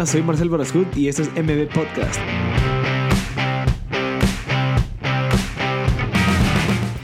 Hola, 0.00 0.06
soy 0.06 0.22
Marcel 0.22 0.48
Barascut 0.48 0.96
y 0.96 1.08
este 1.08 1.20
es 1.20 1.28
MB 1.28 1.68
Podcast. 1.74 2.18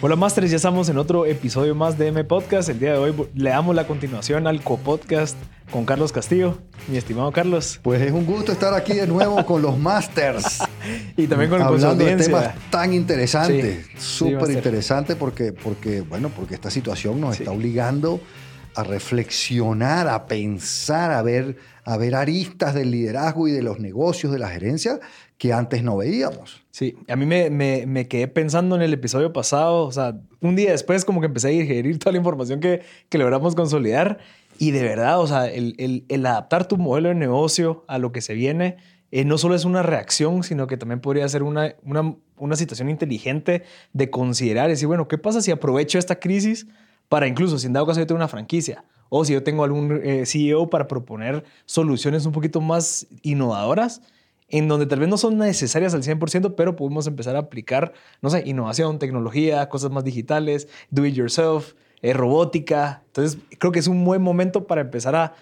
Hola 0.00 0.16
Masters, 0.16 0.50
ya 0.50 0.56
estamos 0.56 0.88
en 0.88 0.96
otro 0.96 1.26
episodio 1.26 1.74
más 1.74 1.98
de 1.98 2.06
M 2.06 2.24
Podcast. 2.24 2.71
El 2.71 2.78
día 2.78 2.92
de 2.92 2.98
hoy 2.98 3.14
le 3.35 3.51
damos 3.51 3.76
la 3.76 3.87
continuación 3.87 4.46
al 4.46 4.62
co-podcast 4.62 5.37
con 5.71 5.85
Carlos 5.85 6.10
Castillo. 6.10 6.56
Mi 6.88 6.96
estimado 6.96 7.30
Carlos. 7.32 7.80
Pues 7.82 8.01
es 8.01 8.12
un 8.12 8.24
gusto 8.24 8.51
estar 8.51 8.72
aquí 8.72 8.94
de 8.94 9.06
nuevo 9.06 9.44
con 9.44 9.60
los 9.60 9.78
Masters. 9.78 10.60
y 11.19 11.26
también 11.26 11.51
con, 11.51 11.60
Hablando 11.60 11.88
con 11.88 11.99
su 11.99 12.17
de 12.17 12.17
temas 12.17 12.54
tan 12.71 12.94
interesantes. 12.94 13.88
Sí, 13.99 14.01
Súper 14.01 14.47
sí, 14.47 14.53
interesante 14.54 15.17
porque, 15.17 15.53
porque, 15.53 16.01
bueno, 16.01 16.30
porque 16.30 16.55
esta 16.55 16.70
situación 16.70 17.20
nos 17.20 17.38
está 17.38 17.51
obligando 17.51 18.15
a 18.15 18.45
reflexionar, 18.85 20.09
a 20.09 20.27
pensar, 20.27 21.12
a 21.12 21.23
ver, 21.23 21.57
a 21.84 21.97
ver 21.97 22.15
aristas 22.15 22.75
del 22.75 22.91
liderazgo 22.91 23.48
y 23.48 23.53
de 23.53 23.62
los 23.62 23.80
negocios, 23.80 24.33
de 24.33 24.39
la 24.39 24.48
gerencia 24.48 25.01
que 25.39 25.53
antes 25.53 25.83
no 25.83 25.97
veíamos. 25.97 26.62
Sí, 26.71 26.97
a 27.09 27.17
mí 27.17 27.27
me, 27.27 27.51
me, 27.51 27.87
me, 27.87 28.09
quedé 28.09 28.29
pensando 28.29 28.77
en 28.77 28.83
el 28.83 28.93
episodio 28.93 29.33
pasado, 29.33 29.84
o 29.84 29.93
sea, 29.93 30.19
un 30.41 30.57
día 30.57 30.70
después 30.70 31.05
como 31.05 31.20
que 31.20 31.27
empecé 31.27 31.48
a 31.48 31.51
digerir 31.51 31.98
toda 32.01 32.12
la 32.12 32.19
información 32.19 32.61
que, 32.61 32.83
que 33.09 33.19
logramos 33.19 33.55
consolidar 33.55 34.19
y 34.59 34.70
de 34.70 34.83
verdad, 34.83 35.20
o 35.20 35.27
sea, 35.27 35.47
el, 35.47 36.05
el, 36.09 36.27
adaptar 36.27 36.67
tu 36.67 36.79
modelo 36.79 37.11
de 37.11 37.15
negocio 37.15 37.84
a 37.89 37.98
lo 37.98 38.12
que 38.12 38.23
se 38.23 38.34
viene 38.34 38.77
eh, 39.11 39.25
no 39.25 39.39
solo 39.39 39.55
es 39.55 39.65
una 39.65 39.83
reacción, 39.83 40.43
sino 40.43 40.67
que 40.67 40.77
también 40.77 41.01
podría 41.01 41.29
ser 41.29 41.43
una, 41.43 41.75
una, 41.84 42.17
una 42.37 42.56
situación 42.56 42.89
inteligente 42.89 43.62
de 43.93 44.11
considerar 44.11 44.69
decir, 44.69 44.89
bueno, 44.89 45.09
¿qué 45.09 45.19
pasa 45.19 45.43
si 45.43 45.51
aprovecho 45.51 45.98
esta 45.98 46.19
crisis 46.19 46.67
para 47.09 47.27
incluso, 47.27 47.59
si 47.59 47.66
en 47.66 47.73
dado 47.73 47.87
caso 47.87 48.01
yo 48.01 48.06
tengo 48.06 48.19
una 48.19 48.28
franquicia, 48.28 48.84
o 49.09 49.24
si 49.24 49.33
yo 49.33 49.42
tengo 49.42 49.64
algún 49.64 50.01
eh, 50.02 50.27
CEO 50.27 50.69
para 50.69 50.89
proponer 50.89 51.44
soluciones 51.64 52.27
un 52.27 52.33
poquito 52.33 52.61
más 52.61 53.06
innovadoras, 53.22 54.03
en 54.48 54.69
donde 54.69 54.86
tal 54.86 55.00
vez 55.00 55.08
no 55.08 55.16
son 55.16 55.39
necesarias 55.39 55.94
al 55.94 56.03
100%, 56.03 56.55
pero 56.56 56.77
podemos 56.77 57.06
empezar 57.06 57.36
a 57.36 57.41
aplicar, 57.41 57.92
no 58.22 58.31
sé, 58.31 58.42
innovación, 58.47 58.98
tecnología, 58.98 59.69
cosas 59.69 59.91
más 59.91 60.05
digitales, 60.05 60.69
do 60.91 61.05
it 61.05 61.14
yourself, 61.14 61.75
eh, 62.03 62.12
robótica. 62.12 63.03
Entonces, 63.06 63.41
creo 63.59 63.72
que 63.72 63.81
es 63.81 63.88
un 63.88 64.05
buen 64.05 64.22
momento 64.22 64.66
para 64.66 64.83
empezar 64.83 65.16
a, 65.16 65.34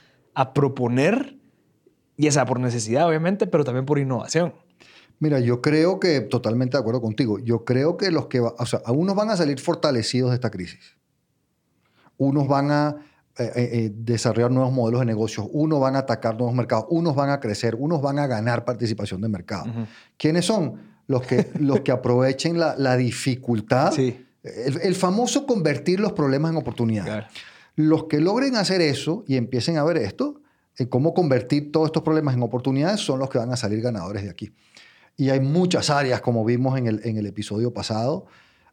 proponer, 0.52 1.36
ya 2.16 2.32
sea 2.32 2.44
por 2.44 2.58
necesidad, 2.58 3.06
obviamente, 3.06 3.46
pero 3.46 3.62
también 3.62 3.84
por 3.84 3.98
innovación. 3.98 4.54
Mira, 5.20 5.38
yo 5.38 5.60
creo 5.60 6.00
que, 6.00 6.20
totalmente 6.22 6.76
de 6.76 6.80
acuerdo 6.80 7.00
contigo, 7.00 7.38
yo 7.38 7.64
creo 7.64 7.96
que 7.96 8.10
los 8.10 8.26
que, 8.26 8.40
o 8.40 8.66
sea, 8.66 8.80
unos 8.88 9.14
van 9.14 9.30
a 9.30 9.36
salir 9.36 9.60
fortalecidos 9.60 10.30
de 10.30 10.36
esta 10.36 10.50
crisis 10.50 10.96
unos 12.18 12.48
van 12.48 12.70
a 12.70 12.96
eh, 13.36 13.50
eh, 13.56 13.92
desarrollar 13.92 14.50
nuevos 14.50 14.72
modelos 14.72 15.00
de 15.00 15.06
negocios, 15.06 15.48
unos 15.50 15.80
van 15.80 15.96
a 15.96 16.00
atacar 16.00 16.36
nuevos 16.36 16.54
mercados, 16.54 16.86
unos 16.90 17.16
van 17.16 17.30
a 17.30 17.40
crecer, 17.40 17.74
unos 17.74 18.00
van 18.00 18.18
a 18.18 18.26
ganar 18.26 18.64
participación 18.64 19.20
de 19.20 19.28
mercado. 19.28 19.64
Uh 19.64 19.80
-huh. 19.80 19.86
¿Quiénes 20.16 20.44
son? 20.44 20.94
Los 21.06 21.26
que, 21.26 21.50
los 21.60 21.80
que 21.80 21.90
aprovechen 21.92 22.58
la, 22.58 22.76
la 22.78 22.96
dificultad, 22.96 23.92
sí. 23.92 24.24
el, 24.42 24.80
el, 24.80 24.94
famoso 24.94 25.46
convertir 25.46 26.00
los 26.00 26.12
problemas 26.12 26.52
en 26.52 26.58
oportunidades. 26.58 27.12
Claro. 27.12 27.26
Los 27.76 28.04
que 28.04 28.20
logren 28.20 28.54
hacer 28.54 28.80
eso 28.80 29.24
y 29.26 29.36
empiecen 29.36 29.78
a 29.78 29.84
ver 29.84 29.96
esto, 29.96 30.40
cómo 30.88 31.12
convertir 31.12 31.72
todos 31.72 31.86
estos 31.86 32.02
problemas 32.02 32.34
en 32.34 32.42
oportunidades, 32.42 33.00
son 33.00 33.18
los 33.18 33.28
que 33.30 33.38
van 33.38 33.52
a 33.52 33.56
salir 33.56 33.80
ganadores 33.80 34.22
de 34.22 34.30
aquí. 34.30 34.52
Y 35.16 35.30
hay 35.30 35.40
muchas 35.40 35.90
áreas, 35.90 36.20
como 36.20 36.44
vimos 36.44 36.76
en 36.78 36.86
el, 36.86 37.00
en 37.04 37.16
el 37.16 37.26
episodio 37.26 37.72
pasado, 37.72 38.26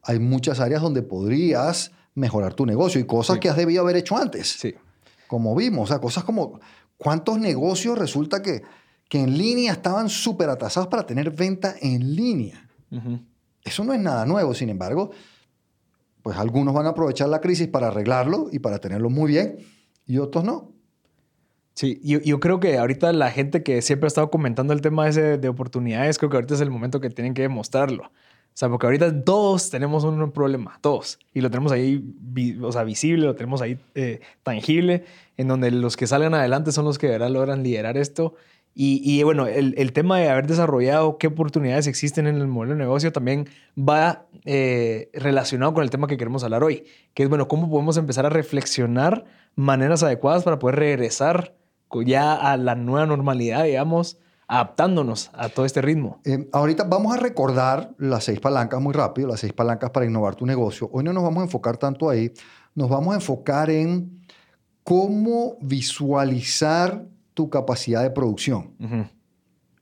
hay 0.03 0.19
muchas 0.19 0.59
áreas 0.59 0.81
donde 0.81 1.03
podrías 1.03 1.91
mejorar 2.15 2.53
tu 2.53 2.65
negocio 2.65 2.99
y 2.99 3.05
cosas 3.05 3.35
Sí. 3.35 3.39
que 3.39 3.49
has 3.49 3.55
debido 3.57 3.81
haber 3.81 3.95
hecho 3.95 4.17
antes. 4.17 4.47
Sí. 4.51 4.75
Como 5.27 5.55
vimos, 5.55 5.85
o 5.85 5.87
sea, 5.87 5.99
cosas 5.99 6.23
como 6.23 6.59
cuántos 6.97 7.39
negocios 7.39 7.97
resulta 7.97 8.41
que, 8.41 8.63
que 9.09 9.19
en 9.19 9.37
línea 9.37 9.71
estaban 9.71 10.09
súper 10.09 10.49
atrasados 10.49 10.87
para 10.87 11.05
tener 11.05 11.31
venta 11.31 11.75
en 11.81 12.15
línea. 12.15 12.69
Uh 12.91 12.95
-huh. 12.97 13.25
Eso 13.63 13.83
no 13.83 13.93
es 13.93 13.99
nada 13.99 14.25
nuevo, 14.25 14.53
sin 14.53 14.69
embargo, 14.69 15.11
pues 16.21 16.37
algunos 16.37 16.73
van 16.73 16.85
a 16.85 16.89
aprovechar 16.89 17.29
la 17.29 17.41
crisis 17.41 17.67
para 17.67 17.87
arreglarlo 17.87 18.49
y 18.51 18.59
para 18.59 18.79
tenerlo 18.79 19.09
muy 19.09 19.31
bien 19.31 19.57
y 20.05 20.17
otros 20.17 20.43
no. 20.43 20.71
Sí, 21.73 22.01
yo, 22.03 22.19
yo, 22.19 22.39
creo 22.39 22.59
que 22.59 22.77
ahorita 22.77 23.13
la 23.13 23.31
gente 23.31 23.63
que 23.63 23.81
siempre 23.81 24.07
ha 24.07 24.09
estado 24.09 24.29
comentando 24.29 24.73
el 24.73 24.81
tema 24.81 25.07
ese 25.07 25.37
de 25.37 25.47
oportunidades, 25.47 26.17
creo 26.17 26.29
que 26.29 26.37
ahorita 26.37 26.53
es 26.53 26.61
el 26.61 26.69
momento 26.69 26.99
que 26.99 27.09
tienen 27.09 27.33
que 27.33 27.43
demostrarlo. 27.43 28.11
O 28.53 28.57
sea, 28.61 28.69
porque 28.69 28.85
ahorita 28.85 29.23
todos 29.23 29.69
tenemos 29.69 30.03
un 30.03 30.31
problema, 30.31 30.77
todos. 30.81 31.19
Y 31.33 31.41
lo 31.41 31.49
tenemos 31.49 31.71
ahí, 31.71 32.03
o 32.61 32.71
sea, 32.71 32.83
visible, 32.83 33.25
lo 33.25 33.35
tenemos 33.35 33.61
ahí 33.61 33.79
eh, 33.95 34.19
tangible, 34.43 35.05
en 35.37 35.47
donde 35.47 35.71
los 35.71 35.95
que 35.95 36.05
salgan 36.05 36.33
adelante 36.33 36.71
son 36.71 36.85
los 36.85 36.97
que 36.99 37.07
de 37.07 37.13
verdad 37.13 37.29
logran 37.29 37.63
liderar 37.63 37.97
esto. 37.97 38.35
Y, 38.73 39.01
y 39.03 39.23
bueno, 39.23 39.47
el, 39.47 39.73
el, 39.77 39.91
tema 39.91 40.17
de 40.19 40.29
haber 40.29 40.47
desarrollado 40.47 41.17
qué 41.17 41.27
oportunidades 41.27 41.87
existen 41.87 42.25
en 42.27 42.37
el 42.37 42.47
modelo 42.47 42.73
de 42.73 42.79
negocio 42.79 43.11
también 43.11 43.49
va 43.77 44.27
eh, 44.45 45.09
relacionado 45.13 45.73
con 45.73 45.83
el 45.83 45.89
tema 45.89 46.07
que 46.07 46.15
queremos 46.15 46.43
hablar 46.45 46.63
hoy, 46.63 46.85
que 47.13 47.23
es, 47.23 47.29
bueno, 47.29 47.49
cómo 47.49 47.69
podemos 47.69 47.97
empezar 47.97 48.25
a 48.25 48.29
reflexionar 48.29 49.25
maneras 49.55 50.03
adecuadas 50.03 50.43
para 50.43 50.57
poder 50.57 50.77
regresar 50.77 51.53
ya 52.05 52.33
a 52.33 52.55
la 52.55 52.75
nueva 52.75 53.05
normalidad, 53.05 53.65
digamos, 53.65 54.17
adaptándonos 54.51 55.31
a 55.33 55.47
todo 55.47 55.65
este 55.65 55.81
ritmo. 55.81 56.19
Eh, 56.25 56.49
ahorita 56.51 56.83
vamos 56.83 57.15
a 57.15 57.17
recordar 57.17 57.95
las 57.97 58.25
seis 58.25 58.41
palancas 58.41 58.81
muy 58.81 58.91
rápido, 58.91 59.29
las 59.29 59.39
seis 59.39 59.53
palancas 59.53 59.91
para 59.91 60.05
innovar 60.05 60.35
tu 60.35 60.45
negocio. 60.45 60.89
Hoy 60.91 61.05
no 61.05 61.13
nos 61.13 61.23
vamos 61.23 61.39
a 61.39 61.45
enfocar 61.45 61.77
tanto 61.77 62.09
ahí, 62.09 62.33
nos 62.75 62.89
vamos 62.89 63.13
a 63.13 63.15
enfocar 63.15 63.69
en 63.69 64.25
cómo 64.83 65.55
visualizar 65.61 67.05
tu 67.33 67.49
capacidad 67.49 68.03
de 68.03 68.11
producción 68.11 68.73
Uh 68.77 68.85
-huh. 68.87 69.09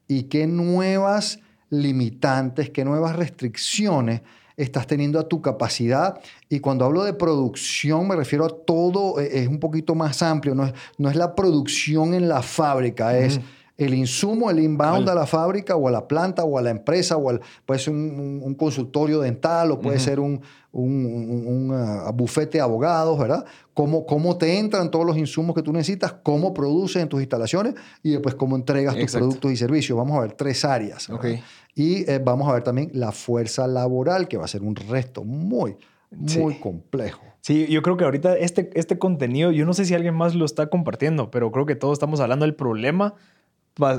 y 0.08 0.24
qué 0.24 0.46
nuevas 0.46 1.40
limitantes, 1.72 2.70
qué 2.70 2.86
nuevas 2.86 3.16
restricciones 3.16 4.22
estás 4.56 4.86
teniendo 4.86 5.20
a 5.20 5.28
tu 5.28 5.42
capacidad. 5.42 6.20
Y 6.48 6.60
cuando 6.60 6.86
hablo 6.86 7.04
de 7.06 7.14
producción 7.14 8.08
me 8.08 8.16
refiero 8.16 8.46
a 8.46 8.50
todo, 8.50 9.20
eh, 9.20 9.30
es 9.42 9.48
un 9.48 9.60
poquito 9.60 9.96
más 9.96 10.22
amplio, 10.22 10.54
no 10.54 10.68
es, 10.68 10.74
no 11.00 11.10
es 11.10 11.16
la 11.16 11.34
producción 11.34 12.14
en 12.14 12.30
la 12.30 12.44
fábrica, 12.44 13.18
es... 13.18 13.38
Uh 13.38 13.40
-huh 13.40 13.59
el 13.80 13.94
insumo, 13.94 14.52
el 14.52 14.60
inbound 14.60 15.08
a 15.10 15.16
la 15.16 15.26
fábrica 15.26 15.76
o 15.76 15.88
a 15.88 15.92
la 15.92 16.08
planta 16.08 16.44
o 16.44 16.58
a 16.58 16.62
la 16.62 16.70
empresa, 16.70 17.16
o 17.18 17.30
al, 17.30 17.42
puede 17.66 17.80
ser 17.80 17.94
un, 17.94 18.20
un, 18.20 18.42
un, 18.44 18.54
consultorio 18.56 19.22
dental 19.22 19.72
o 19.72 19.80
puede 19.80 19.96
uh 19.96 20.00
-huh. 20.00 20.04
ser 20.04 20.20
un, 20.20 20.42
un 20.72 21.72
uh, 21.72 22.12
bufete 22.14 22.58
de 22.58 22.62
abogados, 22.62 23.18
¿verdad? 23.18 23.46
Cómo, 23.74 24.06
cómo 24.06 24.38
te 24.38 24.60
entran 24.60 24.92
todos 24.92 25.06
los 25.06 25.18
insumos 25.18 25.56
que 25.56 25.64
tú 25.64 25.72
necesitas, 25.72 26.14
cómo 26.24 26.54
produces 26.54 27.02
en 27.02 27.10
tus 27.10 27.22
instalaciones 27.22 27.76
y 28.04 28.12
después 28.12 28.36
cómo 28.36 28.56
entregas 28.56 28.94
tus 28.94 29.04
Exacto. 29.04 29.28
productos 29.28 29.52
y 29.52 29.56
servicios. 29.56 29.98
Vamos 29.98 30.18
a 30.18 30.22
ver 30.22 30.34
tres 30.34 30.66
áreas. 30.66 31.10
Okay. 31.10 31.42
Y 31.74 32.10
eh, 32.10 32.20
vamos 32.24 32.50
a 32.50 32.54
ver 32.54 32.64
también 32.64 32.92
la 32.94 33.12
fuerza 33.12 33.66
laboral, 33.66 34.28
que 34.28 34.38
va 34.38 34.46
a 34.46 34.50
ser 34.50 34.62
un 34.62 34.76
resto 34.76 35.24
muy, 35.24 35.78
muy 36.12 36.54
sí. 36.54 36.60
complejo. 36.60 37.24
Sí, 37.42 37.68
yo 37.68 37.82
creo 37.82 37.96
que 37.96 38.04
ahorita 38.04 38.36
este, 38.38 38.70
este 38.74 39.00
contenido, 39.00 39.52
yo 39.52 39.66
no 39.66 39.74
sé 39.74 39.86
si 39.86 39.94
alguien 39.94 40.14
más 40.14 40.36
lo 40.36 40.44
está 40.44 40.68
compartiendo, 40.70 41.32
pero 41.32 41.52
creo 41.52 41.66
que 41.66 41.76
todos 41.76 41.94
estamos 41.94 42.20
hablando 42.20 42.46
del 42.46 42.54
problema 42.54 43.16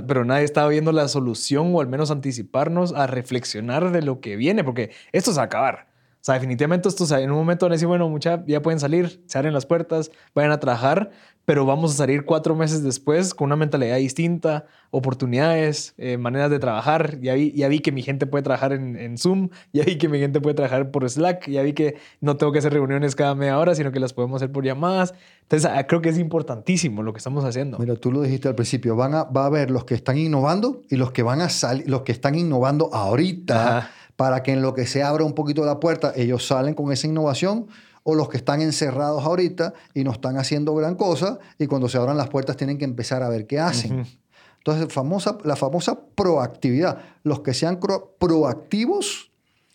pero 0.07 0.25
nadie 0.25 0.45
estaba 0.45 0.69
viendo 0.69 0.93
la 0.93 1.09
solución 1.09 1.75
o 1.75 1.81
al 1.81 1.89
menos 1.89 2.11
anticiparnos 2.11 2.93
a 2.93 3.07
reflexionar 3.07 3.91
de 3.91 4.03
lo 4.03 4.21
que 4.21 4.37
viene, 4.37 4.65
porque 4.65 4.91
esto 5.13 5.33
se 5.33 5.39
va 5.39 5.43
a 5.43 5.47
acabar. 5.47 5.90
O 6.21 6.23
sea, 6.23 6.35
definitivamente 6.35 6.87
esto, 6.87 7.05
o 7.05 7.07
sea, 7.07 7.21
en 7.21 7.31
un 7.31 7.39
momento 7.39 7.65
van 7.65 7.73
a 7.73 7.77
decir, 7.77 7.89
bueno, 7.89 8.07
mucha, 8.11 8.45
ya 8.47 8.61
pueden 8.61 8.79
salir, 8.79 9.23
se 9.27 9.39
abren 9.39 9.55
las 9.55 9.65
puertas, 9.65 10.11
vayan 10.35 10.53
a 10.53 10.61
trabajar, 10.61 11.11
pero 11.47 11.65
vamos 11.65 11.95
a 11.95 11.97
salir 11.97 12.27
cuatro 12.27 12.55
meses 12.55 12.83
después 12.83 13.33
con 13.33 13.47
una 13.47 13.57
mentalidad 13.57 13.97
distinta, 13.97 14.67
oportunidades, 14.91 15.95
eh, 15.97 16.19
maneras 16.19 16.51
de 16.51 16.59
trabajar. 16.59 17.19
Ya 17.23 17.33
vi, 17.33 17.53
ya 17.53 17.69
vi 17.69 17.81
que 17.81 17.91
mi 17.91 18.03
gente 18.03 18.27
puede 18.27 18.43
trabajar 18.43 18.75
en, 18.75 18.97
en, 18.97 19.17
Zoom, 19.17 19.49
ya 19.73 19.83
vi 19.85 19.97
que 19.97 20.11
mi 20.11 20.19
gente 20.19 20.43
puede 20.43 20.55
trabajar 20.55 20.91
por 20.91 21.09
Slack, 21.09 21.49
ya 21.49 21.63
vi 21.63 21.73
que 21.73 21.97
no 22.21 22.37
tengo 22.37 22.53
que 22.53 22.59
hacer 22.59 22.75
reuniones 22.75 23.17
cada 23.17 23.35
media 23.35 23.59
hora, 23.59 23.75
sino 23.75 23.91
que 23.91 23.99
las 23.99 24.13
podemos 24.13 24.43
hacer 24.43 24.53
por 24.53 24.63
llamadas. 24.63 25.15
Entonces, 25.43 25.71
ah, 25.75 25.87
creo 25.87 26.03
que 26.03 26.11
es 26.11 26.19
importantísimo 26.19 27.03
lo 27.03 27.15
que 27.15 27.19
estamos 27.19 27.45
haciendo. 27.45 27.79
Mira, 27.79 27.97
tú 27.97 28.13
lo 28.13 28.21
dijiste 28.21 28.47
al 28.47 28.55
principio, 28.55 28.95
van 28.95 29.15
a, 29.15 29.25
va 29.25 29.45
a 29.45 29.47
haber 29.47 29.71
los 29.71 29.85
que 29.85 29.95
están 29.95 30.19
innovando 30.19 30.83
y 30.91 30.97
los 30.97 31.13
que 31.13 31.23
van 31.23 31.41
a 31.41 31.49
salir, 31.49 31.89
los 31.89 32.03
que 32.03 32.13
están 32.13 32.35
innovando 32.35 32.93
ahorita. 32.93 33.79
Ajá 33.79 33.91
para 34.21 34.43
que 34.43 34.53
en 34.53 34.61
lo 34.61 34.75
que 34.75 34.87
se 34.87 35.03
abra 35.03 35.25
un 35.25 35.33
poquito 35.33 35.65
la 35.65 35.81
puerta, 35.81 36.13
ellos 36.15 36.47
salen 36.47 36.75
con 36.75 36.93
esa 36.93 37.07
innovación, 37.07 37.69
o 38.03 38.15
los 38.15 38.29
que 38.29 38.37
están 38.37 38.61
encerrados 38.61 39.25
ahorita 39.25 39.73
y 39.95 40.05
no 40.05 40.13
están 40.13 40.37
haciendo 40.37 40.75
gran 40.75 40.95
cosa, 40.95 41.39
y 41.59 41.67
cuando 41.67 41.89
se 41.89 41.97
abran 41.97 42.19
las 42.19 42.29
puertas 42.29 42.59
tienen 42.59 42.77
que 42.77 42.85
empezar 42.85 43.23
a 43.23 43.31
ver 43.31 43.47
qué 43.47 43.59
hacen. 43.59 44.01
Uh 44.01 44.03
-huh. 44.03 44.19
Entonces, 44.59 44.93
famosa, 44.93 45.39
la 45.45 45.57
famosa 45.57 45.99
proactividad. 46.15 46.99
Los 47.23 47.41
que 47.41 47.55
sean 47.55 47.81
proactivos 48.19 49.31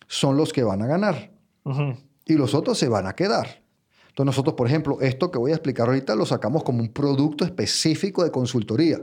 son 0.06 0.36
los 0.36 0.52
que 0.52 0.62
van 0.62 0.80
a 0.80 0.86
ganar. 0.86 1.32
Uh 1.64 1.72
-huh. 1.72 1.96
Y 2.24 2.34
los 2.34 2.54
otros 2.54 2.78
se 2.78 2.88
van 2.88 3.08
a 3.08 3.16
quedar. 3.16 3.64
Entonces, 4.10 4.26
nosotros, 4.26 4.54
por 4.54 4.68
ejemplo, 4.68 5.00
esto 5.00 5.32
que 5.32 5.40
voy 5.40 5.50
a 5.50 5.54
explicar 5.54 5.88
ahorita 5.88 6.14
lo 6.14 6.24
sacamos 6.24 6.62
como 6.62 6.82
un 6.82 6.92
producto 6.92 7.44
específico 7.44 8.22
de 8.22 8.30
consultoría. 8.30 9.00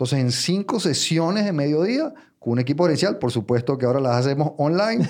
Entonces, 0.00 0.18
en 0.18 0.32
cinco 0.32 0.80
sesiones 0.80 1.44
de 1.44 1.52
mediodía, 1.52 2.14
con 2.38 2.54
un 2.54 2.58
equipo 2.58 2.84
gerencial, 2.84 3.18
por 3.18 3.30
supuesto 3.30 3.76
que 3.76 3.84
ahora 3.84 4.00
las 4.00 4.16
hacemos 4.16 4.52
online, 4.56 5.06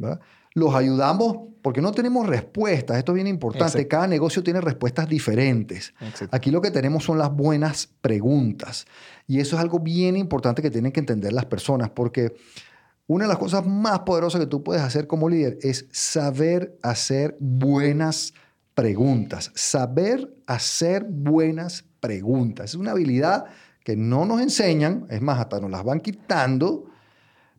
los 0.54 0.74
ayudamos 0.74 1.36
porque 1.62 1.80
no 1.80 1.92
tenemos 1.92 2.26
respuestas. 2.26 2.98
Esto 2.98 3.12
es 3.12 3.14
bien 3.14 3.28
importante. 3.28 3.86
Cada 3.86 4.08
negocio 4.08 4.42
tiene 4.42 4.60
respuestas 4.60 5.08
diferentes. 5.08 5.94
Aquí 6.32 6.50
lo 6.50 6.60
que 6.60 6.72
tenemos 6.72 7.04
son 7.04 7.16
las 7.16 7.32
buenas 7.32 7.88
preguntas. 8.00 8.86
Y 9.28 9.38
eso 9.38 9.54
es 9.54 9.62
algo 9.62 9.78
bien 9.78 10.16
importante 10.16 10.62
que 10.62 10.70
tienen 10.72 10.90
que 10.90 10.98
entender 10.98 11.32
las 11.32 11.44
personas 11.44 11.90
porque 11.90 12.34
una 13.06 13.26
de 13.26 13.28
las 13.28 13.38
cosas 13.38 13.64
más 13.64 14.00
poderosas 14.00 14.40
que 14.40 14.48
tú 14.48 14.64
puedes 14.64 14.82
hacer 14.82 15.06
como 15.06 15.28
líder 15.28 15.58
es 15.62 15.86
saber 15.92 16.76
hacer 16.82 17.36
buenas 17.38 18.34
preguntas. 18.74 19.52
Saber 19.54 20.34
hacer 20.48 21.04
buenas 21.08 21.84
preguntas. 22.00 22.70
Es 22.70 22.74
una 22.74 22.90
habilidad 22.90 23.44
que 23.84 23.96
no 23.96 24.24
nos 24.24 24.40
enseñan, 24.40 25.06
es 25.10 25.20
más, 25.20 25.38
hasta 25.38 25.60
nos 25.60 25.70
las 25.70 25.84
van 25.84 26.00
quitando 26.00 26.86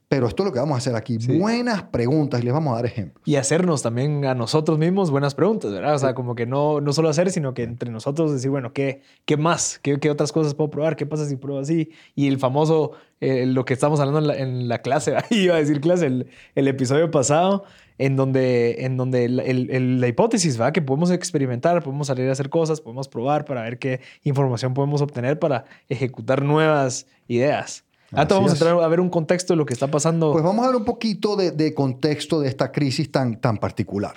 pero 0.07 0.28
esto 0.28 0.44
es 0.44 0.48
lo 0.48 0.54
que 0.54 0.60
vamos 0.60 0.75
a 0.75 0.78
hacer 0.78 0.96
aquí. 0.96 1.18
Buenas 1.18 1.84
preguntas 1.84 2.42
y 2.42 2.44
les 2.44 2.54
vamos 2.54 2.74
a 2.74 2.75
dar 2.75 2.86
ejemplos. 2.86 3.22
Y 3.25 3.38
hacernos 3.38 3.81
también 3.81 4.25
a 4.25 4.36
nosotros 4.36 4.78
mismos 4.78 5.10
buenas 5.10 5.34
preguntas, 5.34 5.72
¿verdad? 5.72 5.96
O 5.96 6.00
sea, 6.00 6.13
como 6.13 6.36
que 6.36 6.46
no, 6.46 6.80
no 6.81 6.94
solo 6.94 7.10
hacer, 7.10 7.31
sino 7.31 7.54
que 7.54 7.63
entre 7.63 7.90
nosotros 7.92 8.31
decir, 8.31 8.52
bueno, 8.52 8.72
¿qué, 8.72 9.02
qué 9.25 9.38
más? 9.38 9.80
¿Qué, 9.81 10.00
¿Qué, 10.00 10.12
otras 10.12 10.31
cosas 10.31 10.54
puedo 10.54 10.69
probar? 10.69 10.96
¿Qué 10.96 11.06
pasa 11.06 11.25
si 11.25 11.36
pruebo 11.38 11.60
así? 11.60 11.90
Y 12.13 12.28
el 12.28 12.38
famoso, 12.38 12.92
eh, 13.19 13.46
lo 13.46 13.66
que 13.66 13.74
estamos 13.74 14.00
hablando 14.00 14.34
en 14.34 14.68
la, 14.68 14.80
clase, 14.80 15.16
iba 15.31 15.56
a 15.56 15.60
decir 15.60 15.81
clase, 15.81 16.06
el, 16.06 16.28
el, 16.54 16.68
episodio 16.68 17.10
pasado, 17.10 17.63
en 17.98 18.16
donde, 18.16 18.86
en 18.86 18.98
donde 18.98 19.30
la 19.30 20.07
hipótesis 20.07 20.60
va 20.60 20.72
que 20.72 20.81
podemos 20.81 21.12
experimentar, 21.12 21.81
podemos 21.81 22.07
salir 22.07 22.28
a 22.30 22.34
hacer 22.34 22.50
cosas, 22.50 22.81
podemos 22.81 23.07
probar 23.07 23.46
para 23.46 23.63
ver 23.63 23.80
qué 23.80 24.02
información 24.24 24.74
podemos 24.74 25.02
obtener 25.02 25.40
para 25.40 25.66
ejecutar 25.90 26.44
nuevas 26.44 27.07
ideas. 27.28 27.84
Ahora 28.12 28.36
vamos 28.36 28.52
a 28.52 28.54
entrar 28.54 28.81
a 28.81 28.88
ver 28.88 29.00
un 29.00 29.10
contexto 29.10 29.54
de 29.54 29.57
lo 29.57 29.66
que 29.66 29.74
está 29.74 29.88
pasando. 29.88 30.31
Pues 30.31 30.44
vamos 30.44 30.63
a 30.63 30.69
ver 30.69 30.75
un 30.75 30.86
poquito 30.86 31.36
de, 31.36 31.74
contexto 31.74 32.40
de 32.40 32.48
esta 32.48 32.72
crisis 32.72 33.12
tan, 33.12 33.42
tan 33.42 33.57
particular. 33.57 34.16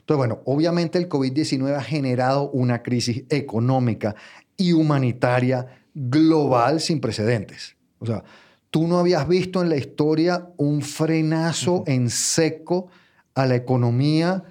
Entonces, 0.00 0.16
bueno, 0.16 0.40
obviamente 0.44 0.98
el 0.98 1.08
COVID-19 1.08 1.76
ha 1.76 1.82
generado 1.82 2.50
una 2.50 2.82
crisis 2.82 3.24
económica 3.28 4.16
y 4.56 4.72
humanitaria 4.72 5.66
global 5.94 6.80
sin 6.80 7.00
precedentes. 7.00 7.76
O 8.00 8.06
sea, 8.06 8.24
tú 8.70 8.86
no 8.88 8.98
habías 8.98 9.28
visto 9.28 9.62
en 9.62 9.68
la 9.68 9.76
historia 9.76 10.50
un 10.56 10.82
frenazo 10.82 11.84
en 11.86 12.10
seco 12.10 12.88
a 13.34 13.46
la 13.46 13.54
economía 13.54 14.42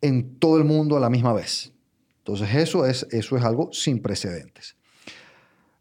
en 0.00 0.38
todo 0.38 0.56
el 0.56 0.64
mundo 0.64 0.96
a 0.96 1.00
la 1.00 1.10
misma 1.10 1.32
vez. 1.32 1.72
Entonces, 2.18 2.54
eso 2.54 2.86
es, 2.86 3.06
eso 3.10 3.36
es 3.36 3.44
algo 3.44 3.70
sin 3.72 4.00
precedentes. 4.00 4.76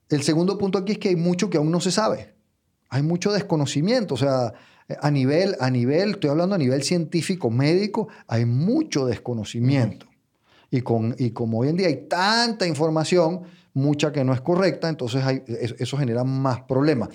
El 0.10 0.24
segundo 0.24 0.58
punto 0.58 0.78
aquí 0.78 0.94
es 0.94 0.98
que 0.98 1.10
hay 1.10 1.16
mucho 1.16 1.50
que 1.50 1.58
aún 1.58 1.72
no 1.72 1.80
se 1.80 1.92
sabe 1.92 2.39
hay 2.90 3.04
mucho 3.04 3.32
desconocimiento, 3.32 4.16
o 4.16 4.18
sea, 4.18 4.54
a 5.02 5.12
nivel, 5.12 5.56
a 5.60 5.70
nivel, 5.70 6.12
estoy 6.12 6.32
hablando 6.32 6.56
a 6.56 6.58
nivel 6.58 6.84
científico, 6.84 7.50
médico, 7.50 8.08
hay 8.28 8.46
mucho 8.46 9.06
desconocimiento. 9.06 10.08
Y, 10.72 10.82
con, 10.82 11.16
y 11.18 11.32
como 11.32 11.60
hoy 11.60 11.70
en 11.70 11.78
día 11.78 11.88
hay 11.88 12.08
tanta 12.08 12.66
información, 12.66 13.42
mucha 13.74 14.12
que 14.12 14.24
no 14.24 14.34
es 14.34 14.42
correcta, 14.42 14.90
entonces 14.90 15.24
eso 15.48 15.98
genera 15.98 16.24
más 16.24 16.62
problemas. 16.62 17.10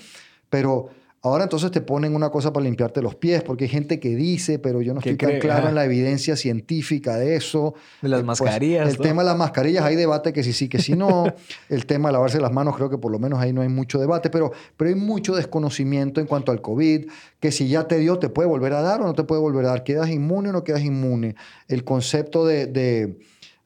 Pero 0.49 0.91
Ahora 1.25 1.45
entonces 1.45 1.71
te 1.71 1.81
ponen 1.81 2.15
una 2.15 2.29
cosa 2.29 2.53
para 2.53 2.65
limpiarte 2.65 3.01
los 3.01 3.15
pies, 3.15 3.43
porque 3.43 3.65
hay 3.65 3.71
gente 3.71 3.99
que 3.99 4.15
dice, 4.15 4.59
pero 4.59 4.83
yo 4.83 4.93
no 4.93 5.01
estoy 5.01 5.17
tan 5.17 5.39
claro 5.39 5.71
en 5.71 5.75
la 5.75 5.87
evidencia 5.87 6.37
científica 6.37 7.17
de 7.17 7.37
eso. 7.37 7.73
De 8.03 8.11
las 8.11 8.23
pues, 8.23 8.43
mascarillas. 8.43 8.91
el 8.91 8.99
tema 8.99 9.23
de 9.23 9.29
las 9.29 9.39
mascarillas, 9.39 9.85
hay 9.85 9.97
debate 9.97 10.35
que 10.35 10.43
sí 10.43 10.53
sí, 10.53 10.69
que 10.69 10.81
sí 10.81 10.93
no. 10.93 11.25
el 11.71 11.87
tema 11.87 12.11
de 12.11 12.13
lavarse 12.13 12.39
las 12.43 12.53
manos, 12.53 12.77
creo 12.77 12.91
que 12.91 12.99
por 12.99 13.11
lo 13.11 13.19
menos 13.19 13.41
ahí 13.41 13.55
no 13.55 13.63
hay 13.63 13.71
mucho 13.71 13.99
debate, 13.99 14.29
pero, 14.29 14.53
pero 14.77 14.91
hay 14.91 14.97
mucho 14.97 15.35
desconocimiento 15.35 16.21
en 16.21 16.27
cuanto 16.27 16.53
al 16.53 16.61
COVID, 16.61 17.07
que 17.41 17.51
si 17.51 17.69
ya 17.69 17.89
te 17.89 17.97
dio, 17.99 18.19
te 18.19 18.29
puede 18.29 18.47
volver 18.47 18.75
a 18.75 18.83
dar 18.83 19.01
o 19.01 19.07
no 19.07 19.15
te 19.15 19.25
puede 19.25 19.41
volver 19.41 19.65
a 19.65 19.69
dar. 19.69 19.83
¿Quedas 19.83 20.11
inmune 20.11 20.51
o 20.51 20.53
no 20.53 20.63
quedas 20.63 20.83
inmune? 20.83 21.37
El 21.69 21.85
concepto 21.85 22.45
de, 22.45 22.67
de, 22.67 23.17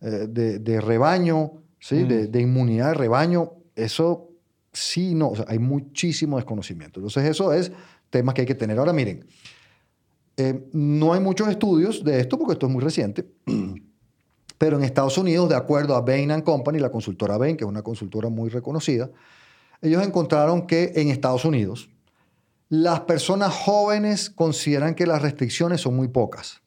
eh, 0.01 0.81
rebaño, 0.81 1.55
¿sí? 1.81 2.05
De, 2.05 2.29
de 2.29 2.41
inmunidad 2.41 2.91
de 2.91 2.95
rebaño, 2.95 3.55
eso 3.75 4.28
sí, 4.73 5.15
no, 5.15 5.31
o 5.31 5.37
sea, 5.37 5.47
hay 5.49 5.59
muchísimo 5.59 6.37
desconocimiento. 6.37 7.01
Entonces 7.01 7.25
eso 7.25 7.53
es 7.53 7.73
temas 8.11 8.35
que 8.35 8.43
hay 8.43 8.47
que 8.47 8.55
tener. 8.55 8.79
Ahora 8.79 8.93
miren, 8.93 9.27
eh, 10.37 10.69
no 10.73 11.13
hay 11.13 11.21
muchos 11.21 11.49
estudios 11.49 12.05
de 12.05 12.21
esto 12.21 12.39
porque 12.39 12.53
esto 12.53 12.67
es 12.67 12.73
muy 12.73 12.83
reciente, 12.83 13.29
pero 14.59 14.77
en 14.77 14.85
Estados 14.85 15.19
Unidos, 15.19 15.49
de 15.49 15.57
acuerdo 15.57 15.97
a 15.97 16.01
Bain 16.01 16.41
Company, 16.43 16.79
la 16.79 16.91
consultora 16.91 17.37
Bain, 17.37 17.57
que 17.57 17.65
es 17.65 17.69
una 17.69 17.83
consultora 17.83 18.29
muy 18.29 18.49
reconocida, 18.49 19.11
ellos 19.83 20.05
encontraron 20.05 20.67
que 20.67 20.93
en 20.97 21.09
Estados 21.09 21.45
Unidos 21.45 21.91
las 22.69 23.01
personas 23.01 23.55
jóvenes 23.55 24.31
consideran 24.31 24.95
que 24.95 25.07
las 25.07 25.23
restricciones 25.23 25.81
son 25.81 25.97
muy 25.97 26.09
pocas. 26.09 26.61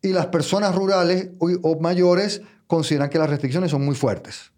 Y 0.00 0.12
las 0.12 0.26
personas 0.26 0.74
rurales 0.74 1.30
o 1.38 1.80
mayores 1.80 2.42
consideran 2.66 3.10
que 3.10 3.18
las 3.18 3.28
restricciones 3.28 3.70
son 3.70 3.84
muy 3.84 3.94
fuertes. 3.94 4.51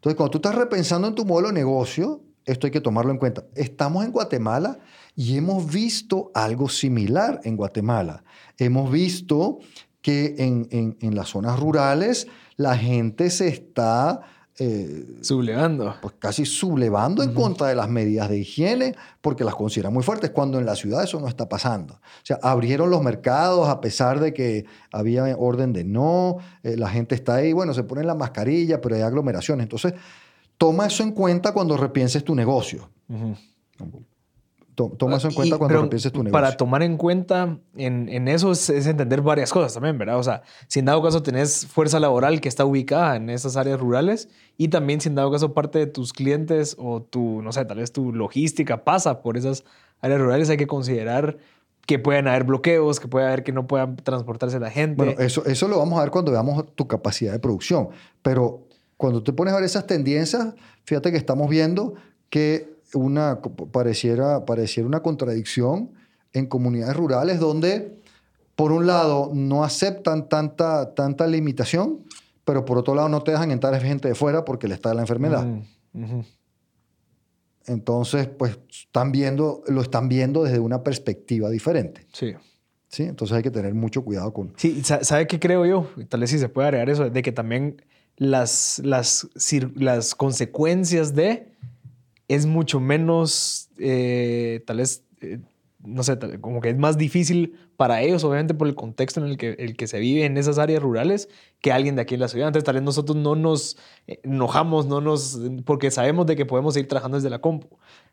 Entonces, 0.00 0.16
cuando 0.16 0.30
tú 0.30 0.38
estás 0.38 0.54
repensando 0.54 1.08
en 1.08 1.14
tu 1.14 1.26
modelo 1.26 1.48
de 1.48 1.54
negocio, 1.54 2.22
esto 2.46 2.66
hay 2.66 2.70
que 2.70 2.80
tomarlo 2.80 3.10
en 3.10 3.18
cuenta. 3.18 3.44
Estamos 3.54 4.02
en 4.02 4.12
Guatemala 4.12 4.78
y 5.14 5.36
hemos 5.36 5.70
visto 5.70 6.30
algo 6.32 6.70
similar 6.70 7.42
en 7.44 7.54
Guatemala. 7.54 8.24
Hemos 8.56 8.90
visto 8.90 9.58
que 10.00 10.36
en, 10.38 10.96
en 10.98 11.14
las 11.14 11.28
zonas 11.28 11.60
rurales 11.60 12.28
la 12.56 12.78
gente 12.78 13.28
se 13.28 13.48
está 13.48 14.22
eh, 14.62 15.06
sublevando. 15.22 15.96
Pues 16.02 16.16
casi 16.18 16.44
sublevando 16.44 17.22
en 17.22 17.32
contra 17.32 17.68
de 17.68 17.74
las 17.74 17.88
medidas 17.88 18.28
de 18.28 18.40
higiene 18.40 18.94
porque 19.22 19.42
las 19.42 19.54
consideran 19.54 19.94
muy 19.94 20.02
fuertes, 20.02 20.32
cuando 20.32 20.58
en 20.58 20.66
la 20.66 20.76
ciudad 20.76 21.02
eso 21.02 21.18
no 21.18 21.28
está 21.28 21.48
pasando. 21.48 21.94
O 21.94 22.24
sea, 22.24 22.38
abrieron 22.42 22.90
los 22.90 23.02
mercados 23.02 23.70
a 23.70 23.80
pesar 23.80 24.20
de 24.20 24.34
que 24.34 24.66
había 24.92 25.34
orden 25.38 25.72
de 25.72 25.84
no, 25.84 26.36
eh, 26.62 26.76
la 26.76 26.90
gente 26.90 27.14
está 27.14 27.36
ahí, 27.36 27.54
bueno, 27.54 27.72
se 27.72 27.84
ponen 27.84 28.06
la 28.06 28.14
mascarilla, 28.14 28.82
pero 28.82 28.96
hay 28.96 29.00
aglomeraciones. 29.00 29.64
Entonces, 29.64 29.94
toma 30.58 30.88
eso 30.88 31.02
en 31.04 31.12
cuenta 31.12 31.54
cuando 31.54 31.78
repienses 31.78 32.22
tu 32.22 32.34
negocio. 32.34 32.90
Toma 34.88 35.16
eso 35.16 35.28
en 35.28 35.34
cuenta 35.34 35.58
cuando 35.58 35.80
empieces 35.80 36.10
tu 36.10 36.22
negocio. 36.22 36.32
Para 36.32 36.56
tomar 36.56 36.82
en 36.82 36.96
cuenta 36.96 37.58
en, 37.76 38.28
eso 38.28 38.52
es, 38.52 38.70
entender 38.70 39.20
varias 39.20 39.52
cosas 39.52 39.74
también, 39.74 39.98
¿verdad? 39.98 40.18
O 40.18 40.22
sea, 40.22 40.42
si 40.66 40.78
en 40.78 40.86
dado 40.86 41.02
caso 41.02 41.22
tenés 41.22 41.66
fuerza 41.66 42.00
laboral 42.00 42.40
que 42.40 42.48
está 42.48 42.64
ubicada 42.64 43.16
en 43.16 43.30
esas 43.30 43.56
áreas 43.56 43.78
rurales 43.78 44.28
y 44.56 44.68
también 44.68 45.00
si 45.00 45.08
en 45.08 45.14
dado 45.14 45.30
caso 45.30 45.52
parte 45.52 45.78
de 45.78 45.86
tus 45.86 46.12
clientes 46.12 46.76
o 46.78 47.02
tu, 47.02 47.42
no 47.42 47.52
sé, 47.52 47.64
tal 47.64 47.78
vez 47.78 47.92
tu 47.92 48.12
logística 48.12 48.84
pasa 48.84 49.22
por 49.22 49.36
esas 49.36 49.64
áreas 50.00 50.20
rurales, 50.20 50.48
hay 50.50 50.56
que 50.56 50.66
considerar 50.66 51.38
que 51.86 51.98
pueden 51.98 52.28
haber 52.28 52.44
bloqueos, 52.44 53.00
que 53.00 53.08
puede 53.08 53.26
haber 53.26 53.42
que 53.42 53.52
no 53.52 53.66
puedan 53.66 53.96
transportarse 53.96 54.60
la 54.60 54.70
gente. 54.70 54.96
Bueno, 54.96 55.20
eso, 55.20 55.44
eso 55.44 55.68
lo 55.68 55.78
vamos 55.78 55.98
a 55.98 56.02
ver 56.02 56.10
cuando 56.10 56.30
veamos 56.30 56.64
tu 56.74 56.86
capacidad 56.86 57.32
de 57.32 57.38
producción. 57.38 57.88
Pero 58.22 58.68
cuando 58.96 59.22
te 59.22 59.32
pones 59.32 59.52
a 59.52 59.56
ver 59.56 59.64
esas 59.64 59.86
tendencias, 59.86 60.54
fíjate 60.84 61.10
que 61.10 61.16
estamos 61.16 61.48
viendo 61.48 61.94
que 62.28 62.79
una, 62.94 63.40
pareciera, 63.72 64.44
pareciera 64.44 64.86
una 64.86 65.00
contradicción 65.00 65.92
en 66.32 66.46
comunidades 66.46 66.96
rurales 66.96 67.40
donde, 67.40 67.98
por 68.56 68.72
un 68.72 68.86
lado, 68.86 69.30
no 69.34 69.64
aceptan 69.64 70.28
tanta, 70.28 70.94
tanta 70.94 71.26
limitación, 71.26 72.04
pero 72.44 72.64
por 72.64 72.78
otro 72.78 72.94
lado 72.94 73.08
no 73.08 73.22
te 73.22 73.32
dejan 73.32 73.50
entrar 73.50 73.80
gente 73.80 74.08
de 74.08 74.14
fuera 74.14 74.44
porque 74.44 74.68
le 74.68 74.74
está 74.74 74.94
la 74.94 75.02
enfermedad. 75.02 75.44
Mm, 75.92 76.20
Entonces, 77.66 78.26
pues 78.26 78.58
están 78.70 79.12
viendo, 79.12 79.62
lo 79.68 79.82
están 79.82 80.08
viendo 80.08 80.44
desde 80.44 80.58
una 80.58 80.82
perspectiva 80.82 81.50
diferente. 81.50 82.06
Sí. 82.12 82.34
Sí, 82.88 83.04
entonces 83.04 83.36
hay 83.36 83.44
que 83.44 83.52
tener 83.52 83.72
mucho 83.72 84.02
cuidado 84.02 84.32
con... 84.32 84.52
Sí, 84.56 84.82
¿sabe 84.82 85.28
qué 85.28 85.38
creo 85.38 85.64
yo? 85.64 85.88
Tal 86.08 86.20
vez 86.20 86.30
si 86.30 86.40
se 86.40 86.48
puede 86.48 86.66
agregar 86.66 86.90
eso, 86.90 87.08
de 87.08 87.22
que 87.22 87.30
también 87.30 87.80
las, 88.16 88.80
las, 88.84 89.28
las 89.76 90.16
consecuencias 90.16 91.14
de 91.14 91.49
es 92.30 92.46
mucho 92.46 92.78
menos, 92.78 93.70
eh, 93.76 94.62
tal 94.64 94.76
vez, 94.76 95.02
eh, 95.20 95.40
no 95.80 96.04
sé, 96.04 96.16
como 96.40 96.60
que 96.60 96.68
es 96.68 96.78
más 96.78 96.96
difícil 96.96 97.58
para 97.76 98.02
ellos, 98.02 98.22
obviamente 98.22 98.54
por 98.54 98.68
el 98.68 98.76
contexto 98.76 99.18
en 99.20 99.26
el 99.26 99.36
que, 99.36 99.56
el 99.58 99.76
que 99.76 99.88
se 99.88 99.98
vive 99.98 100.24
en 100.24 100.36
esas 100.36 100.58
áreas 100.58 100.80
rurales, 100.80 101.28
que 101.60 101.72
alguien 101.72 101.96
de 101.96 102.02
aquí 102.02 102.14
en 102.14 102.20
la 102.20 102.28
ciudad. 102.28 102.46
Entonces, 102.46 102.64
tal 102.64 102.76
vez 102.76 102.84
nosotros 102.84 103.16
no 103.16 103.34
nos 103.34 103.76
eh, 104.06 104.20
enojamos, 104.22 104.86
no 104.86 105.00
nos, 105.00 105.40
porque 105.64 105.90
sabemos 105.90 106.24
de 106.26 106.36
que 106.36 106.46
podemos 106.46 106.74
seguir 106.74 106.88
trabajando 106.88 107.16
desde 107.16 107.30
la 107.30 107.40
compu. 107.40 107.66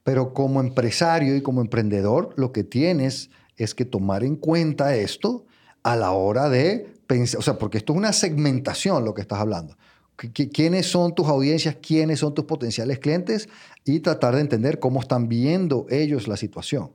Pero 0.03 0.33
como 0.33 0.61
empresario 0.61 1.35
y 1.35 1.43
como 1.43 1.61
emprendedor, 1.61 2.33
lo 2.37 2.51
que 2.51 2.63
tienes 2.63 3.29
es 3.55 3.75
que 3.75 3.85
tomar 3.85 4.23
en 4.23 4.35
cuenta 4.35 4.95
esto 4.95 5.45
a 5.83 5.95
la 5.95 6.09
hora 6.09 6.49
de 6.49 6.91
pensar, 7.05 7.39
o 7.39 7.43
sea, 7.43 7.59
porque 7.59 7.77
esto 7.77 7.93
es 7.93 7.99
una 7.99 8.13
segmentación 8.13 9.05
lo 9.05 9.13
que 9.13 9.21
estás 9.21 9.39
hablando 9.39 9.77
quiénes 10.17 10.87
son 10.87 11.13
tus 11.13 11.27
audiencias, 11.27 11.77
quiénes 11.81 12.19
son 12.19 12.33
tus 12.33 12.45
potenciales 12.45 12.99
clientes 12.99 13.47
y 13.85 13.99
tratar 13.99 14.35
de 14.35 14.41
entender 14.41 14.79
cómo 14.79 14.99
están 14.99 15.29
viendo 15.29 15.85
ellos 15.89 16.27
la 16.27 16.37
situación. 16.37 16.91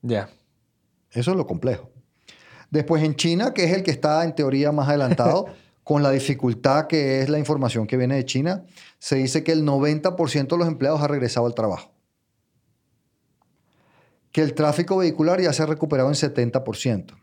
Ya. 0.00 0.30
Eso 1.10 1.32
es 1.32 1.36
lo 1.36 1.46
complejo. 1.46 1.90
Después 2.70 3.02
en 3.02 3.14
China, 3.14 3.52
que 3.52 3.64
es 3.64 3.72
el 3.72 3.82
que 3.82 3.90
está 3.90 4.24
en 4.24 4.34
teoría 4.34 4.72
más 4.72 4.88
adelantado, 4.88 5.46
con 5.84 6.02
la 6.02 6.10
dificultad 6.10 6.86
que 6.86 7.20
es 7.20 7.28
la 7.28 7.38
información 7.38 7.86
que 7.86 7.96
viene 7.96 8.14
de 8.14 8.24
China, 8.24 8.64
se 8.98 9.16
dice 9.16 9.44
que 9.44 9.52
el 9.52 9.64
90% 9.64 10.48
de 10.48 10.56
los 10.56 10.66
empleados 10.66 11.02
ha 11.02 11.08
regresado 11.08 11.46
al 11.46 11.54
trabajo. 11.54 11.90
que 14.30 14.40
el 14.40 14.54
tráfico 14.54 14.96
vehicular 14.96 15.42
ya 15.42 15.52
se 15.52 15.62
ha 15.62 15.66
recuperado 15.66 16.08
en 16.08 16.14
70%. 16.14 17.14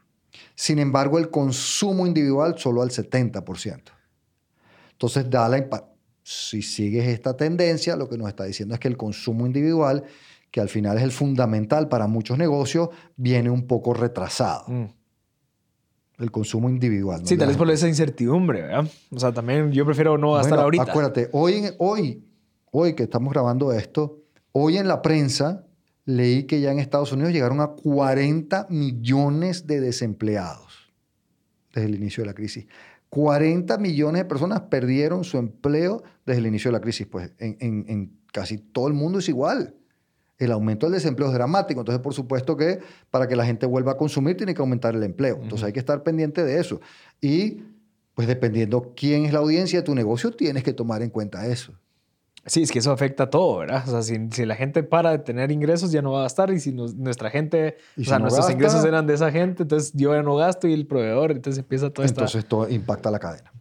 Sin 0.54 0.78
embargo, 0.78 1.18
el 1.18 1.32
consumo 1.32 2.06
individual 2.06 2.60
solo 2.60 2.84
al 2.84 2.92
70%. 2.92 3.82
Entonces, 5.00 5.30
da 5.30 5.48
la 5.48 5.66
si 6.24 6.62
sigues 6.62 7.08
esta 7.08 7.38
tendencia, 7.38 7.96
lo 7.96 8.10
que 8.10 8.18
nos 8.18 8.28
está 8.28 8.44
diciendo 8.44 8.76
es 8.76 8.82
que 8.82 8.90
el 8.90 8.98
consumo 8.98 9.46
individual, 9.46 10.04
que 10.52 10.60
al 10.60 10.68
final 10.68 10.98
es 10.98 11.04
el 11.04 11.14
fundamental 11.14 11.88
para 11.88 12.06
muchos 12.08 12.38
negocios, 12.38 12.90
viene 13.16 13.50
un 13.50 13.66
poco 13.66 13.94
retrasado. 13.94 14.66
Mm. 14.68 14.86
El 16.18 16.32
consumo 16.32 16.70
individual. 16.70 17.22
Sí, 17.24 17.38
tal 17.38 17.48
vez 17.48 17.56
por 17.56 17.72
esa 17.72 17.88
incertidumbre, 17.88 18.64
¿verdad? 18.64 18.92
O 19.10 19.18
sea, 19.18 19.32
también 19.32 19.72
yo 19.72 19.86
prefiero 19.86 20.18
no 20.18 20.34
gastar 20.34 20.60
ahorita. 20.60 20.84
Acuérdate, 20.84 21.30
hoy, 21.32 21.64
hoy, 21.78 22.26
hoy 22.70 22.94
que 22.94 23.04
estamos 23.04 23.32
grabando 23.32 23.72
esto, 23.72 24.20
hoy 24.52 24.76
en 24.76 24.90
la 24.90 25.02
prensa 25.02 25.66
leí 26.04 26.44
que 26.44 26.60
ya 26.60 26.74
en 26.74 26.80
Estados 26.80 27.14
Unidos 27.14 27.32
llegaron 27.32 27.62
a 27.62 27.68
40 27.70 28.68
millones 28.70 29.66
de 29.66 29.80
desempleados 29.80 30.92
desde 31.74 31.88
el 31.88 31.96
inicio 31.96 32.24
de 32.24 32.28
la 32.28 32.34
crisis. 32.34 32.66
40 33.10 33.78
millones 33.80 34.22
de 34.22 34.26
personas 34.26 34.62
perdieron 34.62 35.24
su 35.24 35.38
empleo 35.38 36.04
desde 36.26 36.40
el 36.40 36.48
inicio 36.48 36.70
de 36.70 36.74
la 36.74 36.82
crisis. 36.82 37.08
Pues 37.08 37.32
en, 37.40 38.18
casi 38.32 38.58
todo 38.58 38.88
el 38.88 38.94
mundo 38.94 39.20
es 39.20 39.30
igual. 39.30 39.76
El 40.38 40.52
aumento 40.52 40.86
del 40.86 40.94
desempleo 40.94 41.28
es 41.28 41.34
dramático. 41.34 41.82
Entonces, 41.82 42.02
por 42.02 42.14
supuesto 42.14 42.56
que 42.56 42.80
para 43.12 43.28
que 43.28 43.36
la 43.36 43.46
gente 43.46 43.66
vuelva 43.66 43.94
a 43.94 43.98
consumir 43.98 44.38
tiene 44.38 44.54
que 44.54 44.62
aumentar 44.62 44.96
el 44.96 45.04
empleo. 45.04 45.40
Entonces, 45.42 45.66
hay 45.66 45.74
que 45.74 45.80
estar 45.80 46.04
pendiente 46.04 46.44
de 46.44 46.60
eso. 46.60 46.80
Y, 47.20 47.64
pues, 48.14 48.28
dependiendo 48.28 48.94
quién 48.96 49.26
es 49.26 49.34
la 49.34 49.40
audiencia 49.40 49.80
de 49.80 49.84
tu 49.84 49.96
negocio, 49.96 50.32
tienes 50.32 50.64
que 50.64 50.72
tomar 50.72 51.02
en 51.02 51.10
cuenta 51.10 51.46
eso. 51.48 51.74
Sí, 52.46 52.64
es 52.64 52.72
que 52.72 52.80
eso 52.80 52.92
afecta 52.92 53.24
a 53.24 53.30
todo, 53.30 53.60
¿verdad? 53.60 53.84
O 53.88 54.02
sea, 54.02 54.20
si, 54.32 54.46
la 54.46 54.56
gente 54.56 54.82
para 54.84 55.12
de 55.12 55.20
tener 55.20 55.52
ingresos, 55.52 55.92
ya 55.92 56.02
no 56.02 56.12
va 56.12 56.20
a 56.20 56.24
gastar. 56.24 56.52
Y 56.52 56.60
si 56.60 56.72
nuestra 56.72 57.30
gente, 57.30 57.78
o 58.00 58.04
sea, 58.04 58.18
nuestros 58.20 58.50
ingresos 58.50 58.84
eran 58.86 59.06
de 59.06 59.14
esa 59.14 59.32
gente, 59.32 59.64
entonces 59.64 59.92
yo 59.94 60.14
ya 60.16 60.24
no 60.24 60.36
gasto 60.36 60.68
y 60.68 60.74
el 60.74 60.88
proveedor, 60.88 61.32
entonces 61.32 61.60
empieza 61.60 61.90
todo 61.90 62.06
esto. 62.06 62.22
Entonces 62.22 62.46
todo 62.46 62.70
impacta 62.70 63.12
la 63.12 63.20
cadena. 63.20 63.52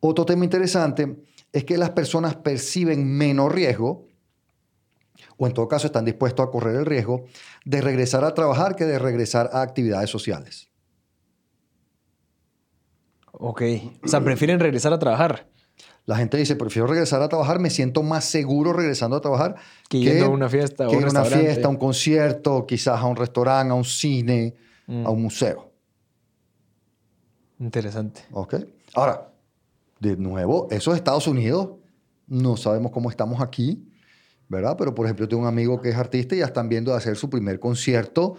Otro 0.00 0.24
tema 0.24 0.44
interesante 0.44 1.16
es 1.52 1.64
que 1.64 1.76
las 1.76 1.90
personas 1.90 2.34
perciben 2.36 3.06
menos 3.06 3.52
riesgo, 3.52 4.08
o 5.36 5.46
en 5.46 5.52
todo 5.52 5.68
caso 5.68 5.86
están 5.86 6.04
dispuestos 6.04 6.46
a 6.46 6.50
correr 6.50 6.76
el 6.76 6.86
riesgo, 6.86 7.26
de 7.64 7.80
regresar 7.80 8.24
a 8.24 8.34
trabajar 8.34 8.74
que 8.74 8.84
de 8.84 8.98
regresar 8.98 9.50
a 9.52 9.62
actividades 9.62 10.10
sociales. 10.10 10.70
Ok. 13.32 13.62
O 14.02 14.08
sea, 14.08 14.22
prefieren 14.22 14.60
regresar 14.60 14.92
a 14.92 14.98
trabajar. 14.98 15.46
La 16.06 16.16
gente 16.16 16.36
dice, 16.36 16.54
prefiero 16.54 16.86
regresar 16.86 17.20
a 17.20 17.28
trabajar, 17.28 17.58
me 17.58 17.68
siento 17.68 18.04
más 18.04 18.24
seguro 18.24 18.72
regresando 18.72 19.16
a 19.16 19.20
trabajar 19.20 19.56
que, 19.88 19.98
yendo 19.98 20.26
a 20.26 20.28
una 20.28 20.48
fiesta, 20.48 20.86
que 20.86 20.94
a 20.94 20.98
una 20.98 21.24
fiesta, 21.24 21.66
a 21.66 21.70
un 21.70 21.76
concierto, 21.76 22.64
quizás 22.64 23.00
a 23.00 23.06
un 23.06 23.16
restaurante, 23.16 23.72
a 23.72 23.74
un 23.74 23.84
cine, 23.84 24.54
mm. 24.86 25.04
a 25.04 25.10
un 25.10 25.22
museo. 25.22 25.72
Interesante. 27.58 28.22
Ok. 28.30 28.54
Ahora, 28.94 29.32
de 29.98 30.16
nuevo, 30.16 30.68
eso 30.70 30.92
es 30.92 30.98
Estados 30.98 31.26
Unidos. 31.26 31.70
No 32.28 32.56
sabemos 32.56 32.92
cómo 32.92 33.10
estamos 33.10 33.40
aquí, 33.40 33.88
¿verdad? 34.48 34.76
Pero, 34.78 34.94
por 34.94 35.06
ejemplo, 35.06 35.26
tengo 35.26 35.42
un 35.42 35.48
amigo 35.48 35.80
que 35.80 35.88
es 35.88 35.96
artista 35.96 36.36
y 36.36 36.38
ya 36.38 36.46
están 36.46 36.68
viendo 36.68 36.92
de 36.92 36.98
hacer 36.98 37.16
su 37.16 37.28
primer 37.28 37.58
concierto, 37.58 38.36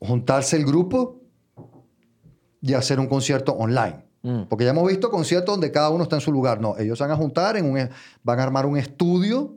juntarse 0.00 0.56
el 0.56 0.66
grupo 0.66 1.22
y 2.60 2.74
hacer 2.74 3.00
un 3.00 3.06
concierto 3.06 3.52
online. 3.52 4.04
Mm. 4.22 4.42
Porque 4.48 4.64
ya 4.64 4.70
hemos 4.70 4.88
visto 4.88 5.10
conciertos 5.10 5.52
donde 5.52 5.70
cada 5.70 5.90
uno 5.90 6.04
está 6.04 6.16
en 6.16 6.20
su 6.20 6.32
lugar. 6.32 6.60
No, 6.60 6.76
ellos 6.78 6.98
van 6.98 7.10
a 7.10 7.16
juntar, 7.16 7.56
en 7.56 7.66
un, 7.66 7.88
van 8.22 8.40
a 8.40 8.42
armar 8.42 8.66
un 8.66 8.76
estudio 8.76 9.56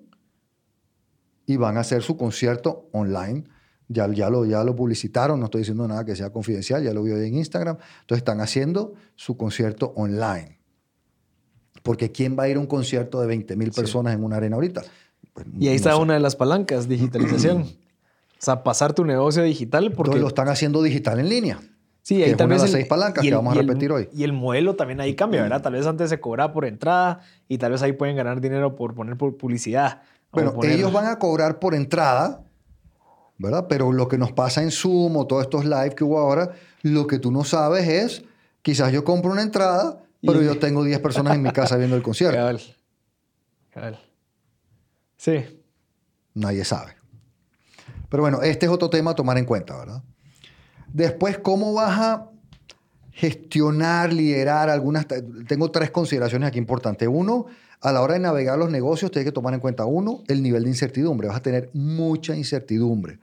y 1.45 1.57
van 1.57 1.77
a 1.77 1.81
hacer 1.81 2.01
su 2.01 2.17
concierto 2.17 2.89
online. 2.91 3.43
Ya, 3.87 4.11
ya, 4.11 4.31
lo, 4.31 4.45
ya 4.45 4.63
lo 4.63 4.75
publicitaron, 4.75 5.39
no 5.39 5.45
estoy 5.45 5.61
diciendo 5.61 5.87
nada 5.87 6.03
que 6.03 6.15
sea 6.15 6.31
confidencial, 6.31 6.83
ya 6.83 6.91
lo 6.91 7.03
vi 7.03 7.11
hoy 7.11 7.27
en 7.27 7.35
Instagram. 7.35 7.77
Entonces 8.01 8.17
están 8.17 8.41
haciendo 8.41 8.95
su 9.15 9.37
concierto 9.37 9.93
online. 9.95 10.59
Porque 11.83 12.11
¿quién 12.11 12.35
va 12.37 12.43
a 12.43 12.49
ir 12.49 12.57
a 12.57 12.59
un 12.59 12.65
concierto 12.65 13.21
de 13.21 13.27
20 13.27 13.55
mil 13.55 13.71
personas 13.71 14.15
en 14.15 14.23
una 14.23 14.37
arena 14.37 14.55
ahorita? 14.55 14.81
Pues, 15.33 15.45
y 15.59 15.67
ahí 15.67 15.75
está 15.75 15.95
una 15.97 16.15
de 16.15 16.19
las 16.19 16.35
palancas, 16.35 16.87
digitalización. 16.87 17.61
o 17.61 17.65
sea, 18.39 18.63
pasar 18.63 18.93
tu 18.93 19.05
negocio 19.05 19.43
digital 19.43 19.91
porque... 19.91 20.17
lo 20.17 20.29
están 20.29 20.47
haciendo 20.47 20.81
digital 20.81 21.19
en 21.19 21.29
línea. 21.29 21.59
Sí, 22.05 22.21
ahí 22.21 22.35
también. 22.35 22.61
las 22.61 22.69
seis 22.69 22.85
palancas 22.85 23.23
que 23.23 23.33
vamos 23.33 23.57
a 23.57 23.59
repetir 23.59 23.91
hoy. 23.91 24.07
Y 24.13 24.25
el 24.25 24.31
modelo 24.31 24.75
también 24.75 25.01
ahí 25.01 25.15
cambia, 25.15 25.41
¿verdad? 25.41 25.63
Tal 25.63 25.73
vez 25.73 25.87
antes 25.87 26.07
se 26.07 26.19
cobraba 26.19 26.53
por 26.53 26.65
entrada 26.65 27.21
y 27.47 27.57
tal 27.57 27.71
vez 27.71 27.81
ahí 27.81 27.93
pueden 27.93 28.15
ganar 28.15 28.41
dinero 28.41 28.75
por 28.75 28.93
poner 28.93 29.17
por 29.17 29.35
publicidad. 29.37 30.03
Bueno, 30.31 30.53
ellos 30.61 30.93
van 30.93 31.07
a 31.07 31.17
cobrar 31.17 31.57
por 31.57 31.73
entrada, 31.73 32.43
¿verdad? 33.39 33.65
Pero 33.67 33.91
lo 33.91 34.07
que 34.07 34.19
nos 34.19 34.31
pasa 34.33 34.61
en 34.61 34.69
Zoom 34.69 35.17
o 35.17 35.25
todos 35.25 35.45
estos 35.45 35.65
live 35.65 35.95
que 35.95 36.03
hubo 36.03 36.19
ahora, 36.19 36.51
lo 36.83 37.07
que 37.07 37.17
tú 37.17 37.31
no 37.31 37.43
sabes 37.43 37.87
es, 37.87 38.23
quizás 38.61 38.91
yo 38.91 39.03
compro 39.03 39.31
una 39.31 39.41
entrada, 39.41 40.03
pero 40.21 40.41
yo 40.43 40.59
tengo 40.59 40.83
10 40.83 40.99
personas 40.99 41.33
en 41.33 41.41
mi 41.41 41.49
casa 41.49 41.75
viendo 41.75 41.95
el 41.95 42.03
concierto. 42.03 42.37
Cabal. 42.37 42.61
Cabal. 43.71 43.99
Sí. 45.17 45.43
Nadie 46.35 46.65
sabe. 46.65 46.91
Pero 48.09 48.21
bueno, 48.21 48.43
este 48.43 48.67
es 48.67 48.71
otro 48.71 48.91
tema 48.91 49.09
a 49.09 49.15
tomar 49.15 49.39
en 49.39 49.45
cuenta, 49.45 49.75
¿verdad? 49.75 50.03
Después, 50.95 51.37
¿cómo 51.39 51.73
vas 51.73 51.99
a 51.99 52.29
gestionar, 53.11 54.13
liderar 54.13 54.69
algunas... 54.69 55.05
Tengo 55.45 55.69
tres 55.69 55.91
consideraciones 55.91 56.47
aquí 56.47 56.57
importantes. 56.57 57.05
Uno, 57.11 57.47
a 57.81 57.91
la 57.91 58.01
hora 58.01 58.13
de 58.13 58.21
navegar 58.21 58.57
los 58.57 58.71
negocios, 58.71 59.11
tienes 59.11 59.25
que 59.25 59.33
tomar 59.33 59.53
en 59.53 59.59
cuenta, 59.59 59.83
uno, 59.83 60.23
el 60.29 60.41
nivel 60.41 60.63
de 60.63 60.69
incertidumbre. 60.69 61.27
Vas 61.27 61.35
a 61.35 61.41
tener 61.41 61.69
mucha 61.73 62.33
incertidumbre. 62.33 63.19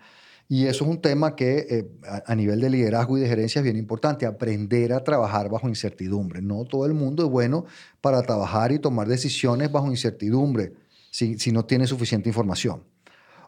Y 0.50 0.66
eso 0.66 0.84
es 0.84 0.90
un 0.90 1.00
tema 1.00 1.34
que 1.34 1.66
eh, 1.70 1.88
a, 2.26 2.34
nivel 2.34 2.60
de 2.60 2.68
liderazgo 2.68 3.16
y 3.16 3.22
de 3.22 3.28
gerencia 3.28 3.60
es 3.60 3.64
bien 3.64 3.78
importante, 3.78 4.26
aprender 4.26 4.92
a 4.92 5.02
trabajar 5.02 5.48
bajo 5.48 5.66
incertidumbre. 5.66 6.42
No 6.42 6.66
todo 6.66 6.84
el 6.84 6.92
mundo 6.92 7.24
es 7.24 7.30
bueno 7.30 7.64
para 8.02 8.20
trabajar 8.20 8.70
y 8.70 8.80
tomar 8.80 9.08
decisiones 9.08 9.72
bajo 9.72 9.86
incertidumbre 9.86 10.74
si, 11.10 11.38
si 11.38 11.52
no 11.52 11.64
tiene 11.64 11.86
suficiente 11.86 12.28
información. 12.28 12.84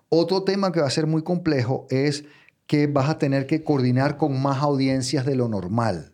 Otro 0.09 0.45
tema 0.45 0.73
que 0.73 0.81
va 0.81 0.87
a 0.87 0.91
ser 0.91 1.07
muy 1.07 1.23
complejo 1.23 1.87
es 1.91 2.25
que 2.67 2.87
vas 2.87 3.09
a 3.09 3.19
tener 3.19 3.47
que 3.47 3.63
coordinar 3.63 4.17
con 4.17 4.41
más 4.41 4.63
audiencias 4.63 5.27
de 5.27 5.37
lo 5.37 5.49
normal. 5.49 6.13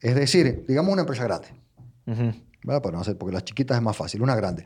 Es 0.00 0.14
decir, 0.14 0.64
digamos 0.66 0.92
una 0.92 1.02
empresa 1.02 1.24
grande. 1.24 1.48
Para 2.64 2.90
no 2.92 3.00
hacer, 3.00 3.16
porque 3.16 3.34
las 3.34 3.44
chiquitas 3.44 3.76
es 3.76 3.82
más 3.82 3.96
fácil, 3.96 4.22
una 4.22 4.34
grande. 4.34 4.64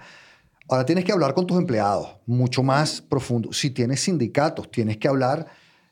Ahora 0.69 0.87
tienes 0.87 1.05
que 1.05 1.13
hablar 1.13 1.35
con 1.35 1.47
tus 1.47 1.59
empleados, 1.59 2.17
mucho 2.27 2.63
más 2.63 3.03
profundo. 3.03 3.53
Si 3.53 3.71
tienes 3.71 4.01
sindicatos, 4.01 4.71
tienes 4.71 4.97
que 4.97 5.09
hablar 5.09 5.47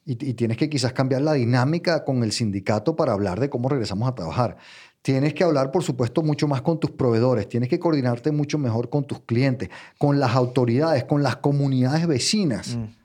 y, 0.05 0.13
y, 0.13 0.35
tienes 0.35 0.57
que 0.57 0.69
quizás 0.69 0.93
cambiar 0.93 1.23
la 1.23 1.35
dinámica 1.35 2.05
con 2.05 2.25
el 2.25 2.33
sindicato 2.33 2.97
para 2.97 3.13
hablar 3.13 3.39
de 3.39 3.51
cómo 3.51 3.69
regresamos 3.69 4.09
a 4.09 4.15
trabajar. 4.15 4.57
Tienes 5.03 5.35
que 5.35 5.45
hablar, 5.45 5.71
por 5.71 5.83
supuesto, 5.83 6.23
mucho 6.23 6.49
más 6.49 6.63
con 6.63 6.81
tus 6.81 6.91
proveedores, 6.91 7.49
tienes 7.49 7.69
que 7.69 7.79
coordinarte 7.79 8.33
mucho 8.33 8.57
mejor 8.57 8.89
con 8.89 9.05
tus 9.05 9.21
clientes, 9.21 9.69
con 9.99 10.19
las 10.19 10.35
autoridades, 10.35 11.05
con 11.05 11.23
las 11.23 11.37
comunidades 11.37 12.07
vecinas. 12.07 12.77
Mm 12.77 13.02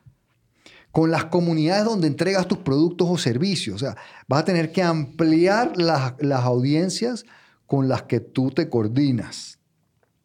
con 0.98 1.12
las 1.12 1.26
comunidades 1.26 1.86
donde 1.86 2.08
entregas 2.08 2.48
tus 2.48 2.58
productos 2.58 3.08
o 3.08 3.20
servicios. 3.20 3.76
O 3.76 3.78
sea, 3.78 3.96
vas 4.28 4.42
a 4.42 4.46
tener 4.46 4.72
que 4.72 4.82
ampliar 4.82 5.74
las, 5.78 6.44
audiencias 6.44 7.24
con 7.68 7.88
las 7.88 8.02
que 8.02 8.20
tú 8.20 8.50
te 8.50 8.68
coordinas. 8.68 9.60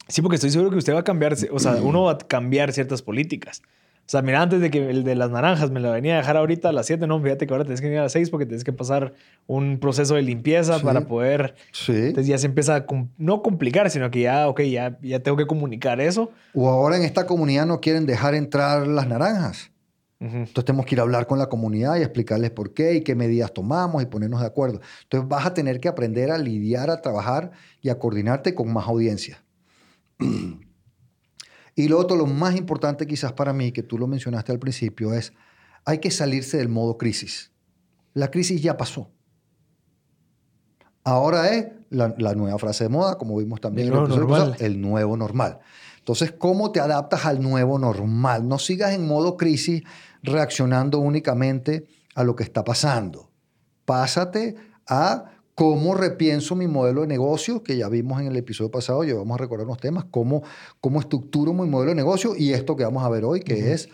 Sí, 0.08 0.22
porque 0.22 0.36
estoy 0.36 0.48
seguro 0.48 0.70
que 0.70 0.78
usted 0.78 0.94
va 0.94 1.00
a 1.00 1.04
cambiar, 1.04 1.36
o 1.50 1.58
sea, 1.58 1.74
uno 1.74 2.04
va 2.04 2.12
a 2.12 2.16
cambiar 2.16 2.72
ciertas 2.72 3.02
políticas. 3.02 3.60
O 3.98 4.10
sea, 4.12 4.22
mira, 4.22 4.40
antes 4.40 4.62
de 4.62 4.70
que 4.70 4.88
el 4.88 5.04
de 5.04 5.14
las 5.14 5.30
naranjas 5.30 5.70
me 5.70 5.78
la 5.78 5.90
venía 5.90 6.14
a 6.14 6.16
dejar 6.16 6.38
ahorita 6.38 6.70
a 6.70 6.72
las 6.72 6.86
7, 6.86 7.06
no, 7.06 7.20
fíjate 7.20 7.46
que 7.46 7.52
ahora 7.52 7.64
tienes 7.64 7.82
que 7.82 7.88
ir 7.88 7.98
a 7.98 8.04
las 8.04 8.12
6 8.12 8.30
porque 8.30 8.46
tienes 8.46 8.64
que 8.64 8.72
pasar 8.72 9.12
un 9.46 9.78
proceso 9.78 10.14
de 10.14 10.22
limpieza 10.22 10.78
para 10.78 11.02
poder... 11.02 11.54
Sí. 11.72 11.92
Entonces 11.92 12.28
ya 12.28 12.38
se 12.38 12.46
empieza 12.46 12.76
a, 12.76 12.86
no 13.18 13.42
complicar, 13.42 13.90
sino 13.90 14.10
que 14.10 14.22
ya, 14.22 14.48
ok, 14.48 14.62
ya, 14.62 14.98
ya 15.02 15.20
tengo 15.20 15.36
que 15.36 15.46
comunicar 15.46 16.00
eso. 16.00 16.30
O 16.54 16.70
ahora 16.70 16.96
en 16.96 17.02
esta 17.02 17.26
comunidad 17.26 17.66
no 17.66 17.82
quieren 17.82 18.06
dejar 18.06 18.34
entrar 18.34 18.86
las 18.86 19.06
naranjas. 19.06 19.71
Entonces 20.22 20.64
tenemos 20.64 20.86
que 20.86 20.94
ir 20.94 21.00
a 21.00 21.02
hablar 21.02 21.26
con 21.26 21.40
la 21.40 21.48
comunidad 21.48 21.96
y 21.96 22.02
explicarles 22.02 22.52
por 22.52 22.72
qué 22.72 22.94
y 22.94 23.00
qué 23.00 23.16
medidas 23.16 23.52
tomamos 23.52 24.00
y 24.02 24.06
ponernos 24.06 24.40
de 24.40 24.46
acuerdo. 24.46 24.80
Entonces 25.02 25.28
vas 25.28 25.46
a 25.46 25.52
tener 25.52 25.80
que 25.80 25.88
aprender 25.88 26.30
a 26.30 26.38
lidiar, 26.38 26.90
a 26.90 27.02
trabajar 27.02 27.50
y 27.80 27.88
a 27.88 27.98
coordinarte 27.98 28.54
con 28.54 28.72
más 28.72 28.86
audiencia. 28.86 29.42
y 31.74 31.88
lo 31.88 31.98
otro, 31.98 32.16
lo 32.16 32.26
más 32.26 32.54
importante 32.54 33.04
quizás 33.04 33.32
para 33.32 33.52
mí, 33.52 33.72
que 33.72 33.82
tú 33.82 33.98
lo 33.98 34.06
mencionaste 34.06 34.52
al 34.52 34.60
principio, 34.60 35.12
es 35.12 35.32
hay 35.84 35.98
que 35.98 36.12
salirse 36.12 36.56
del 36.58 36.68
modo 36.68 36.98
crisis. 36.98 37.50
La 38.14 38.30
crisis 38.30 38.62
ya 38.62 38.76
pasó. 38.76 39.10
Ahora 41.04 41.54
es 41.54 41.66
la, 41.90 42.34
nueva 42.34 42.58
frase 42.58 42.84
de 42.84 42.90
moda, 42.90 43.16
como 43.18 43.36
vimos 43.36 43.60
también 43.60 43.88
en 43.88 43.94
el 43.94 44.04
episodio 44.04 44.54
el 44.58 44.80
nuevo 44.80 45.16
normal. 45.16 45.58
Entonces, 45.98 46.32
¿cómo 46.32 46.72
te 46.72 46.80
adaptas 46.80 47.26
al 47.26 47.40
nuevo 47.40 47.78
normal? 47.78 48.48
No 48.48 48.58
sigas 48.58 48.92
en 48.92 49.06
modo 49.06 49.36
crisis 49.36 49.82
reaccionando 50.22 50.98
únicamente 50.98 51.86
a 52.14 52.24
lo 52.24 52.34
que 52.34 52.42
está 52.42 52.64
pasando. 52.64 53.30
Pásate 53.84 54.56
a 54.88 55.32
cómo 55.54 55.94
repienso 55.94 56.56
mi 56.56 56.66
modelo 56.66 57.02
de 57.02 57.06
negocio, 57.06 57.62
que 57.62 57.76
ya 57.76 57.88
vimos 57.88 58.20
en 58.20 58.28
el 58.28 58.36
episodio 58.36 58.70
pasado, 58.70 59.04
ya 59.04 59.14
vamos 59.14 59.34
a 59.36 59.42
recordar 59.42 59.66
unos 59.66 59.78
temas, 59.78 60.04
cómo, 60.10 60.42
cómo 60.80 61.00
estructuro 61.00 61.52
mi 61.52 61.68
modelo 61.68 61.90
de 61.90 61.96
negocio 61.96 62.34
y 62.36 62.52
esto 62.52 62.74
que 62.76 62.84
vamos 62.84 63.04
a 63.04 63.08
ver 63.08 63.24
hoy, 63.24 63.40
que 63.40 63.72
es 63.72 63.88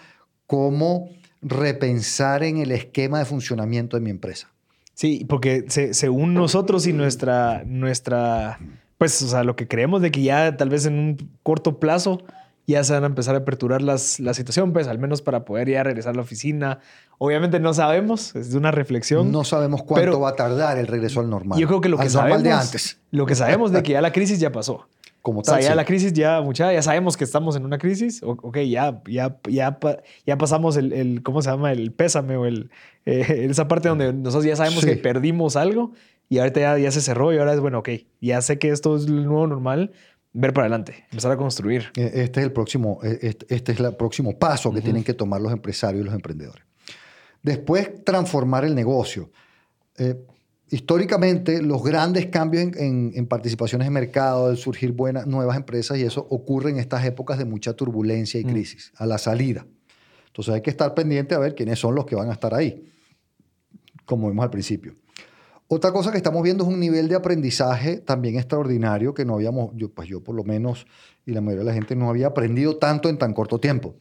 cómo 0.46 1.08
repensar 1.42 2.42
en 2.42 2.58
el 2.58 2.72
esquema 2.72 3.18
de 3.18 3.24
funcionamiento 3.24 3.96
de 3.96 4.02
mi 4.02 4.10
empresa. 4.10 4.50
Sí, 4.99 5.25
porque 5.28 5.64
según 5.93 6.35
nosotros 6.35 6.88
y 6.88 6.93
nuestra, 6.93 7.62
nuestra, 7.64 8.59
pues, 8.99 9.23
o 9.23 9.28
sea, 9.28 9.45
lo 9.45 9.55
que 9.55 9.69
creemos 9.69 10.02
de 10.02 10.11
que 10.11 10.23
ya 10.23 10.57
tal 10.57 10.71
vez 10.71 10.87
en 10.87 10.99
un 10.99 11.31
corto 11.45 11.78
plazo 11.78 12.25
ya 12.67 12.83
se 12.83 12.95
van 12.95 13.05
a 13.05 13.07
empezar 13.07 13.37
a 13.37 13.38
aperturar 13.38 13.81
las, 13.81 14.19
la 14.19 14.35
situación, 14.35 14.73
pues 14.73 14.88
al 14.88 14.99
menos 14.99 15.23
para 15.23 15.45
poder 15.45 15.69
ya 15.69 15.85
regresar 15.85 16.14
a 16.14 16.17
la 16.17 16.23
oficina. 16.23 16.81
Obviamente 17.19 17.61
no 17.61 17.75
sabemos, 17.75 18.35
es 18.35 18.55
una 18.55 18.73
reflexión. 18.73 19.31
No 19.31 19.45
sabemos 19.45 19.85
cuánto 19.85 20.19
va 20.19 20.31
a 20.31 20.35
tardar 20.35 20.78
el 20.78 20.88
regreso 20.88 21.21
al 21.21 21.31
normal. 21.31 21.61
Yo 21.61 21.69
creo 21.69 21.81
que 21.81 21.90
lo 21.90 21.97
que 21.97 22.11
sabemos 22.11 22.43
de 22.43 22.50
antes. 22.50 22.99
Lo 23.12 23.25
que 23.25 23.37
sabemos 23.37 23.71
de 23.71 23.85
que 23.85 23.93
ya 23.93 24.00
la 24.00 24.11
crisis 24.11 24.40
ya 24.40 24.50
pasó. 24.50 24.88
Como 25.28 25.42
tal, 25.42 25.58
o 25.58 25.61
sea, 25.61 25.68
ya 25.68 25.75
la 25.75 25.85
crisis 25.85 26.14
ya 26.14 26.40
mucha, 26.40 26.73
ya 26.73 26.80
sabemos 26.80 27.18
que 27.18 27.25
estamos 27.25 27.54
en 27.54 27.66
una 27.66 27.76
crisis. 27.76 28.23
ok, 28.23 28.61
ya 28.61 29.02
ya 29.06 29.38
ya 29.47 29.78
ya 30.25 30.38
pasamos 30.38 30.78
el, 30.78 30.94
el 30.94 31.23
¿cómo 31.23 31.42
se 31.42 31.50
llama? 31.50 31.70
el 31.70 31.92
pésame 31.92 32.38
o 32.38 32.47
el 32.47 32.70
eh, 33.04 33.47
esa 33.50 33.68
parte 33.68 33.90
donde 33.90 34.14
nosotros 34.14 34.47
ya 34.47 34.56
sabemos 34.56 34.87
que 34.87 34.97
perdimos 34.97 35.56
algo 35.56 35.92
y 36.30 36.38
ahorita 36.38 36.61
ya, 36.61 36.78
ya 36.78 36.90
se 36.90 37.02
cerró 37.02 37.30
y 37.35 37.37
ahora 37.37 37.52
es 37.52 37.61
bueno, 37.61 37.80
ok, 37.80 37.90
ya 38.23 38.40
sé 38.40 38.58
que 38.58 38.70
esto 38.70 38.97
es 38.97 39.04
el 39.04 39.26
nuevo 39.26 39.47
normal, 39.47 39.92
ver 40.32 40.54
para 40.54 40.64
adelante, 40.64 41.04
empezar 41.11 41.32
a 41.32 41.37
construir. 41.37 41.90
E, 41.94 42.23
este 42.23 42.40
es 42.40 42.47
el 42.47 42.52
próximo, 42.52 43.00
e, 43.02 43.18
este, 43.20 43.54
este 43.54 43.73
es 43.73 43.80
el 43.80 43.97
próximo 43.97 44.38
paso 44.38 44.73
que 44.73 44.80
tienen 44.80 45.04
que 45.04 45.12
tomar 45.12 45.42
los 45.42 45.52
empresarios 45.52 46.00
y 46.00 46.04
los 46.06 46.14
emprendedores. 46.14 46.64
Después, 47.42 48.02
transformar 48.02 48.64
el 48.64 48.75
negocio. 48.75 49.30
Eh, 49.99 50.16
históricamente, 50.70 51.62
los 51.62 51.82
grandes 51.82 52.26
cambios 52.26 52.76
en, 52.76 53.26
participaciones 53.26 53.87
de 53.87 53.90
mercado, 53.90 54.50
el 54.50 54.56
surgir 54.56 54.92
buenas, 54.92 55.26
nuevas 55.26 55.56
empresas 55.56 55.98
y 55.98 56.02
eso 56.02 56.26
ocurre 56.30 56.70
en 56.70 56.78
estas 56.78 57.04
épocas 57.04 57.38
de 57.38 57.44
mucha 57.44 57.75
turbulencia 57.75 58.40
y 58.40 58.44
crisis, 58.44 58.92
a 58.96 59.06
la 59.06 59.18
salida. 59.18 59.66
Entonces 60.26 60.54
hay 60.54 60.60
que 60.60 60.70
estar 60.70 60.94
pendiente 60.94 61.34
a 61.34 61.38
ver 61.38 61.54
quiénes 61.54 61.78
son 61.78 61.94
los 61.94 62.06
que 62.06 62.14
van 62.14 62.30
a 62.30 62.32
estar 62.32 62.54
ahí, 62.54 62.90
como 64.04 64.28
vimos 64.28 64.44
al 64.44 64.50
principio. 64.50 64.94
Otra 65.70 65.92
cosa 65.92 66.10
que 66.10 66.16
estamos 66.16 66.42
viendo 66.42 66.64
es 66.64 66.70
un 66.70 66.80
nivel 66.80 67.08
de 67.08 67.14
aprendizaje 67.14 67.98
también 67.98 68.37
extraordinario 68.37 69.12
que 69.12 69.26
no 69.26 69.34
habíamos, 69.34 69.72
yo, 69.75 69.90
pues 69.92 70.08
yo 70.08 70.25
por 70.25 70.34
lo 70.34 70.42
menos 70.42 70.87
y 71.26 71.32
la 71.32 71.42
mayoría 71.42 71.64
de 71.64 71.70
la 71.70 71.75
gente 71.75 71.94
no 71.94 72.08
había 72.08 72.28
aprendido 72.28 72.78
tanto 72.78 73.10
en 73.10 73.18
tan 73.18 73.34
corto 73.34 73.60
tiempo. 73.60 73.94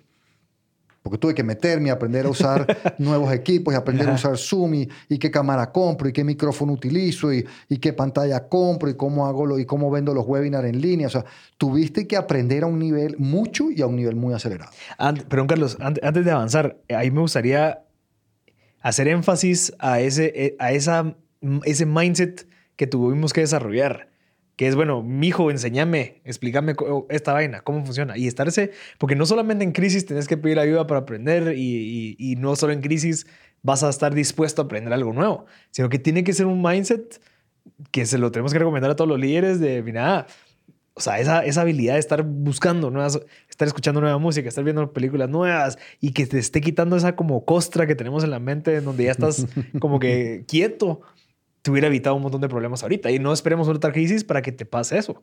Porque 1.09 1.19
tuve 1.19 1.33
que 1.33 1.43
meterme, 1.43 1.91
aprender 1.91 2.25
a 2.25 2.29
usar 2.29 2.65
nuevos 2.97 3.31
equipos 3.33 3.73
y 3.73 3.77
aprender 3.77 4.09
a 4.09 4.13
usar 4.13 4.37
Zoom 4.37 4.73
y, 4.73 5.17
qué 5.17 5.31
cámara 5.31 5.71
compro 5.71 6.09
y 6.09 6.13
qué 6.13 6.23
micrófono 6.23 6.73
utilizo 6.73 7.33
y, 7.33 7.45
y, 7.69 7.77
qué 7.77 7.93
pantalla 7.93 8.47
compro 8.47 8.89
y 8.89 8.95
cómo 8.95 9.27
hago 9.27 9.45
lo, 9.45 9.59
y 9.59 9.65
cómo 9.65 9.89
vendo 9.89 10.13
los 10.13 10.25
webinars 10.25 10.67
en 10.67 10.81
línea. 10.81 11.07
O 11.07 11.11
sea, 11.11 11.25
tuviste 11.57 12.07
que 12.07 12.17
aprender 12.17 12.63
a 12.63 12.67
un 12.67 12.79
nivel 12.79 13.15
mucho 13.17 13.71
y 13.71 13.81
a 13.81 13.87
un 13.87 13.95
nivel 13.95 14.15
muy 14.15 14.33
acelerado. 14.33 14.71
Perdón, 15.29 15.47
Carlos, 15.47 15.77
antes 15.79 16.25
de 16.25 16.31
avanzar, 16.31 16.77
ahí 16.89 17.11
me 17.11 17.21
gustaría 17.21 17.83
hacer 18.81 19.07
énfasis 19.07 19.73
a, 19.79 19.99
ese, 19.99 20.33
eh, 20.35 20.55
a 20.59 20.71
esa 20.71 21.15
ese 21.63 21.85
mindset 21.85 22.47
que 22.75 22.87
tuvimos 22.87 23.33
que 23.33 23.41
desarrollar. 23.41 24.09
Que 24.57 24.67
es, 24.67 24.75
bueno, 24.75 25.03
mi 25.03 25.27
hijo, 25.27 25.51
enséñame, 25.51 26.21
explícame 26.25 26.75
esta 27.09 27.31
vaina, 27.31 27.61
cómo 27.61 27.85
funciona. 27.85 28.17
Y 28.17 28.27
estarse, 28.27 28.71
porque 28.97 29.15
no 29.15 29.25
solamente 29.25 29.63
en 29.63 29.71
crisis 29.71 30.05
tenés 30.05 30.27
que 30.27 30.35
pedir 30.35 30.59
ayuda 30.59 30.87
para 30.87 31.01
aprender 31.01 31.53
y, 31.55 32.35
no 32.39 32.55
solo 32.55 32.73
en 32.73 32.81
crisis 32.81 33.27
vas 33.61 33.83
a 33.83 33.89
estar 33.89 34.13
dispuesto 34.13 34.61
a 34.61 34.65
aprender 34.65 34.91
algo 34.93 35.13
nuevo, 35.13 35.45
sino 35.71 35.89
que 35.89 35.99
tiene 35.99 36.23
que 36.23 36.33
ser 36.33 36.47
un 36.47 36.61
mindset 36.61 37.21
que 37.91 38.05
se 38.05 38.17
lo 38.17 38.31
tenemos 38.31 38.51
que 38.51 38.59
recomendar 38.59 38.91
a 38.91 38.95
todos 38.95 39.07
los 39.07 39.19
líderes 39.19 39.59
de, 39.59 39.83
mira, 39.83 40.25
o 40.97 40.99
sea, 41.01 41.19
esa, 41.19 41.45
esa 41.45 41.61
habilidad 41.61 41.93
de 41.93 41.99
estar 41.99 42.23
buscando 42.23 42.89
nuevas, 42.89 43.19
estar 43.47 43.67
escuchando 43.67 44.01
nueva 44.01 44.17
música, 44.17 44.49
estar 44.49 44.63
viendo 44.63 44.91
películas 44.91 45.29
nuevas 45.29 45.77
y 46.01 46.11
que 46.11 46.25
te 46.25 46.39
esté 46.39 46.61
quitando 46.61 46.95
esa 46.95 47.15
como 47.15 47.45
costra 47.45 47.85
que 47.85 47.93
tenemos 47.93 48.23
en 48.23 48.31
la 48.31 48.39
mente 48.39 48.75
en 48.75 48.85
donde 48.85 49.03
ya 49.03 49.11
estás 49.11 49.45
como 49.79 49.99
que 49.99 50.45
quieto 50.47 51.01
te 51.67 51.71
hubiera 51.71 51.87
evitado 51.87 52.15
un 52.15 52.21
montón 52.21 52.39
de 52.39 52.47
problemas 52.47 52.81
ahorita. 52.81 53.11
Y 53.11 53.19
no 53.19 53.33
esperemos 53.33 53.67
otra 53.67 53.91
crisis 53.91 54.23
para 54.23 54.41
que 54.41 54.53
te 54.53 54.65
pase 54.65 54.97
eso. 54.97 55.21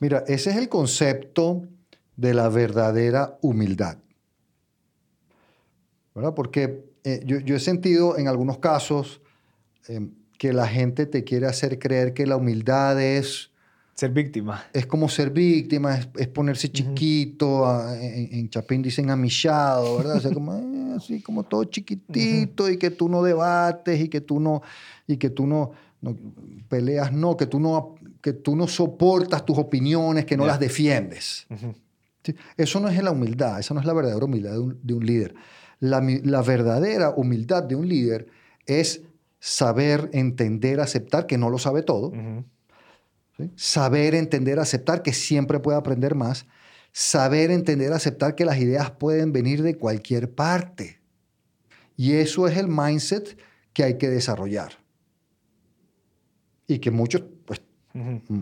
Mira, 0.00 0.24
ese 0.26 0.48
es 0.48 0.56
el 0.56 0.70
concepto 0.70 1.68
de 2.16 2.32
la 2.32 2.48
verdadera 2.48 3.36
humildad. 3.42 3.98
¿Verdad? 6.14 6.32
Porque 6.32 6.86
eh, 7.04 7.20
yo, 7.26 7.54
he 7.54 7.60
sentido 7.60 8.16
en 8.16 8.28
algunos 8.28 8.56
casos 8.60 9.20
eh, 9.88 10.08
que 10.38 10.54
la 10.54 10.66
gente 10.66 11.04
te 11.04 11.22
quiere 11.22 11.48
hacer 11.48 11.78
creer 11.78 12.14
que 12.14 12.26
la 12.26 12.36
humildad 12.36 12.98
es... 12.98 13.50
Ser 13.94 14.10
víctima. 14.10 14.64
Es 14.72 14.86
como 14.86 15.08
ser 15.08 15.30
víctima, 15.30 15.96
es, 16.16 16.28
ponerse 16.28 16.70
chiquito, 16.70 17.64
en, 17.94 18.48
Chapín 18.50 18.82
dicen 18.82 19.08
amillado, 19.08 19.98
¿verdad? 19.98 20.16
O 20.16 20.20
sea, 20.20 20.32
como, 20.32 20.54
eh, 20.58 20.94
así 20.96 21.22
como 21.22 21.44
todo 21.44 21.64
chiquitito 21.64 22.68
y 22.68 22.76
que 22.76 22.90
tú 22.90 23.08
no 23.08 23.22
debates 23.22 24.00
y 24.00 24.08
que 24.08 24.20
tú 24.20 24.40
no 24.40 24.62
y 25.06 25.16
que 25.16 25.30
tú 25.30 25.46
no, 25.46 25.70
peleas, 26.68 27.12
no, 27.12 27.36
que 27.36 27.46
tú 27.46 27.60
no, 27.60 27.94
que 28.20 28.32
tú 28.32 28.56
no 28.56 28.66
soportas 28.66 29.44
tus 29.44 29.58
opiniones, 29.58 30.24
que 30.24 30.36
no 30.36 30.44
las 30.44 30.58
defiendes. 30.58 31.46
Eso 32.56 32.80
no 32.80 32.88
es 32.88 33.02
la 33.02 33.12
humildad, 33.12 33.60
esa 33.60 33.74
no 33.74 33.80
es 33.80 33.86
la 33.86 33.92
verdadera 33.92 34.24
humildad 34.24 34.52
de 34.82 34.94
un, 34.94 35.06
líder. 35.06 35.34
La, 35.78 36.00
verdadera 36.42 37.10
humildad 37.10 37.62
de 37.62 37.76
un 37.76 37.88
líder 37.88 38.26
es 38.66 39.02
saber, 39.38 40.08
entender, 40.12 40.80
aceptar 40.80 41.26
que 41.26 41.38
no 41.38 41.50
lo 41.50 41.58
sabe 41.58 41.82
todo. 41.82 42.12
Saber, 43.56 44.14
entender, 44.14 44.58
aceptar 44.58 45.02
que 45.02 45.12
siempre 45.12 45.58
puede 45.60 45.78
aprender 45.78 46.14
más. 46.14 46.46
Saber, 46.92 47.50
entender, 47.50 47.92
aceptar 47.92 48.34
que 48.34 48.44
las 48.44 48.58
ideas 48.58 48.92
pueden 48.92 49.32
venir 49.32 49.62
de 49.62 49.76
cualquier 49.76 50.32
parte. 50.32 51.00
Y 51.96 52.12
eso 52.12 52.46
es 52.46 52.56
el 52.56 52.68
mindset 52.68 53.38
que 53.72 53.84
hay 53.84 53.98
que 53.98 54.08
desarrollar 54.08 54.84
y 56.66 56.78
que 56.78 56.90
muchos, 56.90 57.22
pues, 57.44 57.60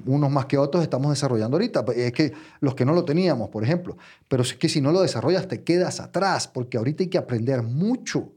unos 0.07 0.31
más 0.31 0.47
que 0.47 0.57
otros, 0.57 0.83
estamos 0.83 1.11
desarrollando 1.11 1.57
ahorita. 1.57 1.85
Pues, 1.85 1.99
es 1.99 2.13
que 2.13 2.33
los 2.61 2.75
que 2.75 2.85
no 2.85 2.93
lo 2.93 3.05
teníamos, 3.05 3.51
por 3.51 3.65
ejemplo. 3.65 3.97
Pero 4.29 4.43
es 4.43 4.55
que 4.55 4.69
si 4.69 4.81
no 4.81 4.93
lo 4.93 5.03
desarrollas, 5.03 5.49
te 5.49 5.63
quedas 5.63 6.01
atrás, 6.01 6.49
porque 6.49 6.79
ahorita 6.79 7.03
hay 7.03 7.11
que 7.11 7.19
aprender 7.19 7.63
mucho. 7.63 8.33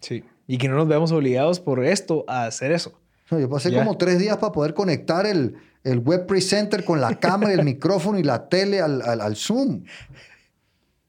Sí. 0.00 0.24
Y 0.46 0.58
que 0.58 0.68
no 0.68 0.76
nos 0.76 0.88
veamos 0.88 1.12
obligados 1.12 1.60
por 1.60 1.84
esto 1.84 2.24
a 2.26 2.46
hacer 2.46 2.72
eso. 2.72 3.00
Yo 3.38 3.48
pasé 3.48 3.72
como 3.74 3.96
tres 3.96 4.18
días 4.18 4.36
para 4.36 4.52
poder 4.52 4.74
conectar 4.74 5.26
el, 5.26 5.56
el 5.84 5.98
web 5.98 6.26
presenter 6.26 6.84
con 6.84 7.00
la 7.00 7.18
cámara, 7.18 7.52
el 7.52 7.64
micrófono 7.64 8.18
y 8.18 8.22
la 8.22 8.48
tele 8.48 8.80
al, 8.80 9.02
al, 9.02 9.20
al 9.20 9.36
Zoom. 9.36 9.84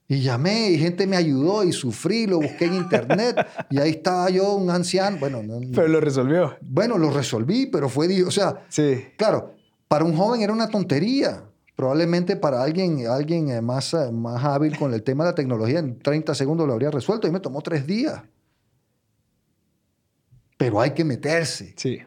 Y 0.07 0.21
llamé 0.21 0.69
y 0.69 0.77
gente 0.77 1.07
me 1.07 1.15
ayudó 1.15 1.63
y 1.63 1.71
sufrí, 1.71 2.27
lo 2.27 2.37
busqué 2.37 2.65
en 2.65 2.75
internet 2.75 3.47
y 3.69 3.79
ahí 3.79 3.91
estaba 3.91 4.29
yo, 4.29 4.53
un 4.53 4.69
anciano. 4.69 5.17
Bueno, 5.17 5.41
pero 5.73 5.87
lo 5.87 6.01
resolvió. 6.01 6.57
Bueno, 6.61 6.97
lo 6.97 7.09
resolví, 7.09 7.67
pero 7.67 7.89
fue, 7.89 8.23
o 8.23 8.31
sea, 8.31 8.65
sí. 8.69 9.05
claro, 9.17 9.55
para 9.87 10.03
un 10.03 10.15
joven 10.15 10.41
era 10.41 10.53
una 10.53 10.67
tontería. 10.67 11.43
Probablemente 11.75 12.35
para 12.35 12.61
alguien, 12.61 13.07
alguien 13.07 13.49
eh, 13.49 13.59
más, 13.59 13.95
eh, 13.95 14.11
más 14.11 14.43
hábil 14.43 14.77
con 14.77 14.93
el 14.93 15.01
tema 15.01 15.23
de 15.23 15.31
la 15.31 15.35
tecnología, 15.35 15.79
en 15.79 15.97
30 15.97 16.35
segundos 16.35 16.67
lo 16.67 16.73
habría 16.73 16.91
resuelto 16.91 17.27
y 17.27 17.31
me 17.31 17.39
tomó 17.39 17.61
tres 17.61 17.87
días. 17.87 18.21
Pero 20.57 20.79
hay 20.79 20.91
que 20.91 21.03
meterse. 21.03 21.73
Sí. 21.75 21.99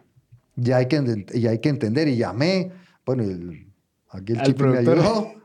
Y 0.56 0.72
hay 0.72 0.86
que, 0.86 1.26
y 1.34 1.46
hay 1.46 1.58
que 1.58 1.68
entender. 1.68 2.08
Y 2.08 2.16
llamé, 2.16 2.72
bueno, 3.04 3.22
el, 3.22 3.72
aquí 4.08 4.32
el 4.32 4.42
chico 4.42 4.64
me 4.64 4.78
ayudó 4.78 5.36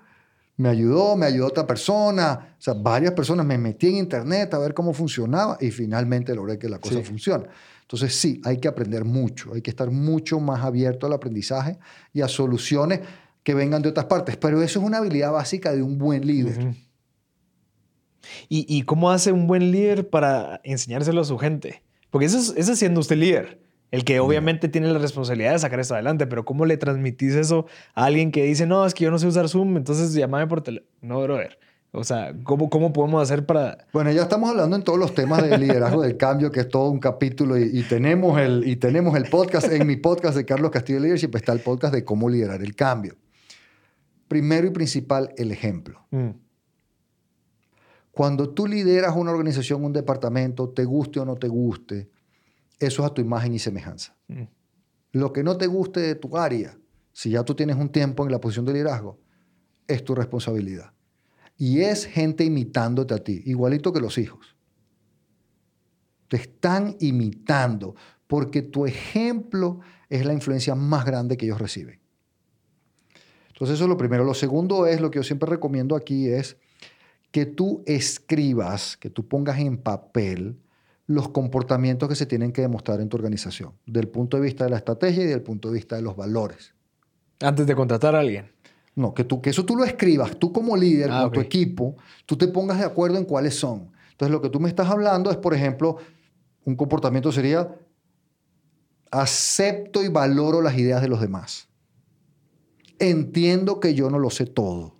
me 0.61 0.69
ayudó, 0.69 1.15
me 1.15 1.25
ayudó 1.25 1.47
otra 1.47 1.65
persona, 1.65 2.55
o 2.57 2.61
sea, 2.61 2.73
varias 2.75 3.13
personas, 3.13 3.45
me 3.45 3.57
metí 3.57 3.87
en 3.87 3.95
internet 3.97 4.53
a 4.53 4.59
ver 4.59 4.73
cómo 4.73 4.93
funcionaba 4.93 5.57
y 5.59 5.71
finalmente 5.71 6.35
logré 6.35 6.59
que 6.59 6.69
la 6.69 6.77
cosa 6.77 7.01
funcione. 7.01 7.45
Entonces 7.81 8.15
sí, 8.15 8.39
hay 8.45 8.59
que 8.59 8.67
aprender 8.67 9.03
mucho, 9.03 9.53
hay 9.53 9.61
que 9.61 9.71
estar 9.71 9.89
mucho 9.89 10.39
más 10.39 10.63
abierto 10.63 11.07
al 11.07 11.13
aprendizaje 11.13 11.79
y 12.13 12.21
a 12.21 12.27
soluciones 12.27 13.01
que 13.43 13.55
vengan 13.55 13.81
de 13.81 13.89
otras 13.89 14.05
partes, 14.05 14.37
pero 14.37 14.61
eso 14.61 14.79
es 14.79 14.85
una 14.85 14.99
habilidad 14.99 15.31
básica 15.31 15.73
de 15.73 15.81
un 15.81 15.97
buen 15.97 16.25
líder. 16.25 16.75
¿Y, 18.47 18.65
¿Y, 18.69 18.83
cómo 18.83 19.09
hace 19.09 19.31
un 19.31 19.47
buen 19.47 19.71
líder 19.71 20.07
para 20.09 20.61
enseñárselo 20.63 21.21
a 21.21 21.25
su 21.25 21.39
gente? 21.39 21.81
Porque 22.11 22.27
eso 22.27 22.37
es, 22.37 22.53
eso 22.55 22.73
es 22.73 22.79
siendo 22.79 22.99
usted 22.99 23.17
líder. 23.17 23.59
El 23.91 24.05
que 24.05 24.21
obviamente 24.21 24.69
tiene 24.69 24.91
la 24.91 24.99
responsabilidad 24.99 25.51
de 25.51 25.59
sacar 25.59 25.81
esto 25.81 25.93
adelante, 25.93 26.25
pero 26.25 26.45
¿cómo 26.45 26.65
le 26.65 26.77
transmitís 26.77 27.35
eso 27.35 27.67
a 27.93 28.05
alguien 28.05 28.31
que 28.31 28.43
dice, 28.43 28.65
no, 28.65 28.85
es 28.85 28.93
que 28.93 29.03
yo 29.03 29.11
no 29.11 29.19
sé 29.19 29.27
usar 29.27 29.49
Zoom, 29.49 29.75
entonces 29.75 30.13
llámame 30.13 30.47
por 30.47 30.61
teléfono? 30.61 30.89
No, 31.01 31.21
brother. 31.21 31.59
O 31.93 32.05
sea, 32.05 32.33
¿cómo, 32.43 32.69
¿cómo 32.69 32.93
podemos 32.93 33.21
hacer 33.21 33.45
para...? 33.45 33.85
Bueno, 33.91 34.09
ya 34.11 34.21
estamos 34.21 34.49
hablando 34.49 34.77
en 34.77 34.83
todos 34.83 34.97
los 34.97 35.13
temas 35.13 35.43
de 35.43 35.57
liderazgo 35.57 36.03
del 36.03 36.15
cambio, 36.15 36.49
que 36.49 36.61
es 36.61 36.69
todo 36.69 36.89
un 36.89 36.99
capítulo, 36.99 37.57
y, 37.57 37.83
tenemos 37.83 38.39
el, 38.39 38.65
y 38.65 38.77
tenemos 38.77 39.13
el 39.17 39.25
podcast, 39.29 39.69
en 39.69 39.85
mi 39.85 39.97
podcast 39.97 40.37
de 40.37 40.45
Carlos 40.45 40.71
Castillo 40.71 41.01
Leadership 41.01 41.35
está 41.35 41.51
el 41.51 41.59
podcast 41.59 41.93
de 41.93 42.05
cómo 42.05 42.29
liderar 42.29 42.63
el 42.63 42.75
cambio. 42.75 43.17
Primero 44.29 44.67
y 44.67 44.69
principal, 44.69 45.33
el 45.35 45.51
ejemplo. 45.51 45.99
Mm. 46.11 46.29
Cuando 48.11 48.49
tú 48.51 48.67
lideras 48.67 49.13
una 49.17 49.31
organización, 49.31 49.83
un 49.83 49.91
departamento, 49.91 50.69
te 50.69 50.85
guste 50.85 51.19
o 51.19 51.25
no 51.25 51.35
te 51.35 51.49
guste, 51.49 52.09
eso 52.81 53.03
es 53.03 53.11
a 53.11 53.13
tu 53.13 53.21
imagen 53.21 53.53
y 53.53 53.59
semejanza. 53.59 54.15
Mm. 54.27 54.43
Lo 55.13 55.31
que 55.31 55.43
no 55.43 55.57
te 55.57 55.67
guste 55.67 55.99
de 55.99 56.15
tu 56.15 56.35
área, 56.37 56.77
si 57.13 57.29
ya 57.29 57.43
tú 57.43 57.53
tienes 57.53 57.75
un 57.75 57.89
tiempo 57.89 58.25
en 58.25 58.31
la 58.31 58.41
posición 58.41 58.65
de 58.65 58.73
liderazgo, 58.73 59.19
es 59.87 60.03
tu 60.03 60.15
responsabilidad. 60.15 60.93
Y 61.57 61.81
es 61.81 62.05
gente 62.05 62.43
imitándote 62.43 63.13
a 63.13 63.23
ti, 63.23 63.43
igualito 63.45 63.93
que 63.93 63.99
los 63.99 64.17
hijos. 64.17 64.55
Te 66.27 66.37
están 66.37 66.95
imitando 66.99 67.95
porque 68.25 68.61
tu 68.61 68.85
ejemplo 68.85 69.81
es 70.09 70.25
la 70.25 70.33
influencia 70.33 70.73
más 70.73 71.05
grande 71.05 71.37
que 71.37 71.45
ellos 71.45 71.59
reciben. 71.59 71.99
Entonces 73.49 73.75
eso 73.75 73.83
es 73.83 73.89
lo 73.89 73.97
primero. 73.97 74.23
Lo 74.23 74.33
segundo 74.33 74.87
es, 74.87 75.01
lo 75.01 75.11
que 75.11 75.19
yo 75.19 75.23
siempre 75.23 75.49
recomiendo 75.49 75.95
aquí 75.95 76.29
es 76.29 76.57
que 77.29 77.45
tú 77.45 77.83
escribas, 77.85 78.97
que 78.97 79.09
tú 79.11 79.27
pongas 79.27 79.59
en 79.59 79.77
papel 79.77 80.57
los 81.11 81.29
comportamientos 81.29 82.09
que 82.09 82.15
se 82.15 82.25
tienen 82.25 82.51
que 82.51 82.61
demostrar 82.61 82.99
en 83.01 83.09
tu 83.09 83.17
organización, 83.17 83.73
del 83.85 84.07
punto 84.07 84.37
de 84.37 84.43
vista 84.43 84.63
de 84.63 84.69
la 84.69 84.77
estrategia 84.77 85.23
y 85.23 85.27
del 85.27 85.41
punto 85.41 85.69
de 85.69 85.75
vista 85.75 85.95
de 85.95 86.01
los 86.01 86.15
valores. 86.15 86.73
Antes 87.39 87.65
de 87.65 87.75
contratar 87.75 88.15
a 88.15 88.19
alguien. 88.19 88.51
No, 88.95 89.13
que, 89.13 89.23
tú, 89.23 89.41
que 89.41 89.51
eso 89.51 89.65
tú 89.65 89.75
lo 89.75 89.85
escribas, 89.85 90.37
tú 90.37 90.51
como 90.51 90.75
líder, 90.75 91.09
ah, 91.11 91.23
con 91.23 91.31
tu 91.31 91.39
equipo, 91.39 91.95
tú 92.25 92.35
te 92.35 92.47
pongas 92.47 92.79
de 92.79 92.85
acuerdo 92.85 93.17
en 93.17 93.25
cuáles 93.25 93.55
son. 93.55 93.91
Entonces, 94.11 94.31
lo 94.31 94.41
que 94.41 94.49
tú 94.49 94.59
me 94.59 94.67
estás 94.67 94.89
hablando 94.89 95.31
es, 95.31 95.37
por 95.37 95.53
ejemplo, 95.53 95.97
un 96.65 96.75
comportamiento 96.75 97.31
sería, 97.31 97.73
acepto 99.09 100.03
y 100.03 100.09
valoro 100.09 100.61
las 100.61 100.77
ideas 100.77 101.01
de 101.01 101.07
los 101.07 101.21
demás. 101.21 101.67
Entiendo 102.99 103.79
que 103.79 103.93
yo 103.93 104.09
no 104.09 104.19
lo 104.19 104.29
sé 104.29 104.45
todo. 104.45 104.95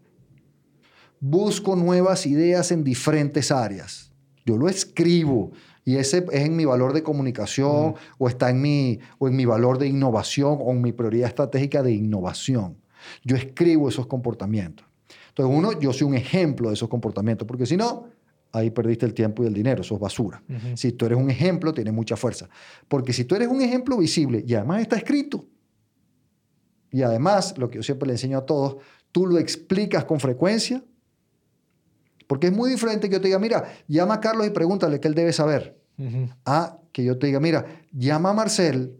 Busco 1.20 1.76
nuevas 1.76 2.26
ideas 2.26 2.72
en 2.72 2.84
diferentes 2.84 3.52
áreas. 3.52 4.12
Yo 4.46 4.58
lo 4.58 4.68
escribo 4.68 5.52
y 5.84 5.96
ese 5.96 6.26
es 6.32 6.42
en 6.46 6.56
mi 6.56 6.66
valor 6.66 6.94
de 6.94 7.04
comunicación 7.04 7.96
o 8.18 8.28
está 8.28 8.50
en 8.50 8.62
mi, 8.62 9.00
o 9.18 9.28
en 9.28 9.36
mi 9.36 9.46
valor 9.46 9.78
de 9.78 9.88
innovación 9.88 10.58
o 10.62 10.72
en 10.72 10.82
mi 10.82 10.92
prioridad 10.92 11.30
estratégica 11.30 11.82
de 11.82 11.94
innovación. 11.94 12.78
Yo 13.24 13.36
escribo 13.36 13.90
esos 13.90 14.06
comportamientos. 14.06 14.86
Entonces, 15.30 15.58
uno, 15.58 15.80
yo 15.80 15.92
soy 15.94 16.08
un 16.08 16.16
ejemplo 16.16 16.70
de 16.70 16.76
esos 16.76 16.90
comportamientos, 16.90 17.48
porque 17.48 17.66
si 17.66 17.78
no, 17.78 18.06
ahí 18.52 18.70
perdiste 18.70 19.06
el 19.06 19.14
tiempo 19.14 19.44
y 19.44 19.48
el 19.48 19.54
dinero, 19.54 19.82
eso 19.82 19.96
es 19.96 20.02
basura. 20.02 20.44
Si 20.76 20.92
tú 20.92 21.06
eres 21.06 21.18
un 21.18 21.30
ejemplo, 21.30 21.74
tiene 21.74 21.92
mucha 21.92 22.16
fuerza. 22.16 22.50
Porque 22.88 23.14
si 23.14 23.26
tú 23.26 23.36
eres 23.36 23.48
un 23.48 23.62
ejemplo 23.62 23.98
visible 23.98 24.44
y 24.46 24.54
además 24.54 24.82
está 24.82 24.98
escrito, 24.98 25.46
y 26.92 27.04
además, 27.04 27.58
lo 27.58 27.70
que 27.70 27.78
yo 27.78 27.84
siempre 27.84 28.06
le 28.08 28.14
enseño 28.14 28.38
a 28.38 28.46
todos, 28.46 28.76
tú 29.12 29.26
lo 29.26 29.40
explicas 29.40 30.04
con 30.04 30.20
frecuencia, 30.20 30.84
porque 32.32 32.48
es 32.48 32.54
muy 32.54 32.70
diferente 32.70 33.10
que 33.10 33.16
yo 33.16 33.20
te 33.20 33.28
diga, 33.28 33.40
mira, 33.40 33.74
llama 33.90 34.14
a 34.14 34.20
Carlos 34.22 34.48
y 34.48 34.52
pregúntale 34.52 35.02
qué 35.02 35.10
él 35.10 35.16
debe 35.16 35.34
saber. 35.34 35.78
A 36.46 36.78
que 36.94 37.04
yo 37.04 37.18
te 37.18 37.28
diga, 37.28 37.42
mira, 37.42 37.66
llama 37.92 38.30
a 38.30 38.34
Marcel, 38.34 38.96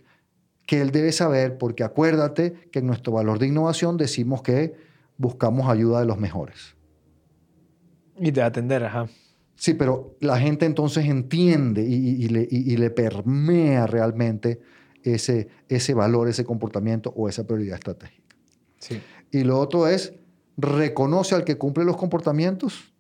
que 0.68 0.82
él 0.82 0.92
debe 0.92 1.14
saber, 1.14 1.58
porque 1.58 1.86
acuérdate 1.86 2.68
que 2.74 2.80
en 2.80 2.88
nuestro 2.88 3.14
valor 3.14 3.40
de 3.40 3.48
innovación 3.48 3.96
decimos 3.96 4.42
que 4.42 4.76
buscamos 5.16 5.70
ayuda 5.70 6.02
de 6.02 6.08
los 6.08 6.18
mejores. 6.18 6.76
Y 8.20 8.32
de 8.32 8.42
atender, 8.42 8.84
ajá. 8.84 9.08
Sí, 9.56 9.76
pero 9.76 10.18
la 10.20 10.38
gente 10.38 10.66
entonces 10.66 11.06
entiende 11.06 11.84
y, 11.84 12.28
le, 12.28 12.90
permea 12.90 13.88
realmente 13.88 14.60
ese, 15.04 15.48
ese 15.70 15.94
valor, 15.94 16.28
ese 16.28 16.44
comportamiento 16.44 17.14
o 17.16 17.30
esa 17.30 17.48
prioridad 17.48 17.76
estratégica. 17.76 18.36
Sí. 18.78 19.02
Y 19.32 19.46
lo 19.46 19.58
otro 19.58 19.88
es, 19.88 20.16
reconoce 20.58 21.34
al 21.34 21.46
que 21.46 21.58
cumple 21.58 21.86
los 21.86 21.96
comportamientos 21.96 22.91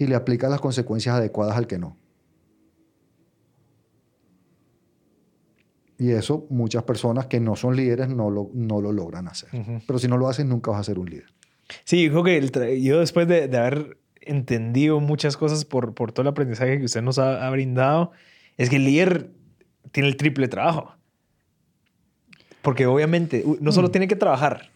y 0.00 0.06
le 0.06 0.14
aplica 0.14 0.48
las 0.48 0.62
consecuencias 0.62 1.14
adecuadas 1.14 1.58
al 1.58 1.66
que 1.66 1.78
no. 1.78 1.94
Y 5.98 6.12
eso 6.12 6.46
muchas 6.48 6.84
personas 6.84 7.26
que 7.26 7.38
no 7.38 7.54
son 7.54 7.76
líderes 7.76 8.08
no 8.08 8.30
lo, 8.30 8.50
no 8.54 8.80
lo 8.80 8.92
logran 8.92 9.28
hacer. 9.28 9.50
Pero 9.86 9.98
si 9.98 10.08
no 10.08 10.16
lo 10.16 10.26
haces, 10.26 10.46
nunca 10.46 10.70
vas 10.70 10.80
a 10.80 10.84
ser 10.84 10.98
un 10.98 11.10
líder. 11.10 11.26
Sí, 11.84 12.02
yo 12.02 12.22
creo 12.22 12.24
que 12.24 12.80
yo 12.80 13.00
después 13.00 13.28
de, 13.28 13.46
de 13.46 13.58
haber 13.58 13.98
entendido 14.22 15.00
muchas 15.00 15.36
cosas 15.36 15.66
por, 15.66 15.92
por 15.92 16.12
todo 16.12 16.22
el 16.22 16.28
aprendizaje 16.28 16.78
que 16.78 16.86
usted 16.86 17.02
nos 17.02 17.18
ha, 17.18 17.48
brindado, 17.50 18.12
es 18.56 18.70
que 18.70 18.76
el 18.76 18.86
líder 18.86 19.28
tiene 19.92 20.08
el 20.08 20.16
triple 20.16 20.48
trabajo. 20.48 20.94
Porque 22.62 22.86
obviamente 22.86 23.44
no 23.60 23.70
solo 23.70 23.88
mm. 23.88 23.92
tiene 23.92 24.08
que 24.08 24.16
trabajar, 24.16 24.70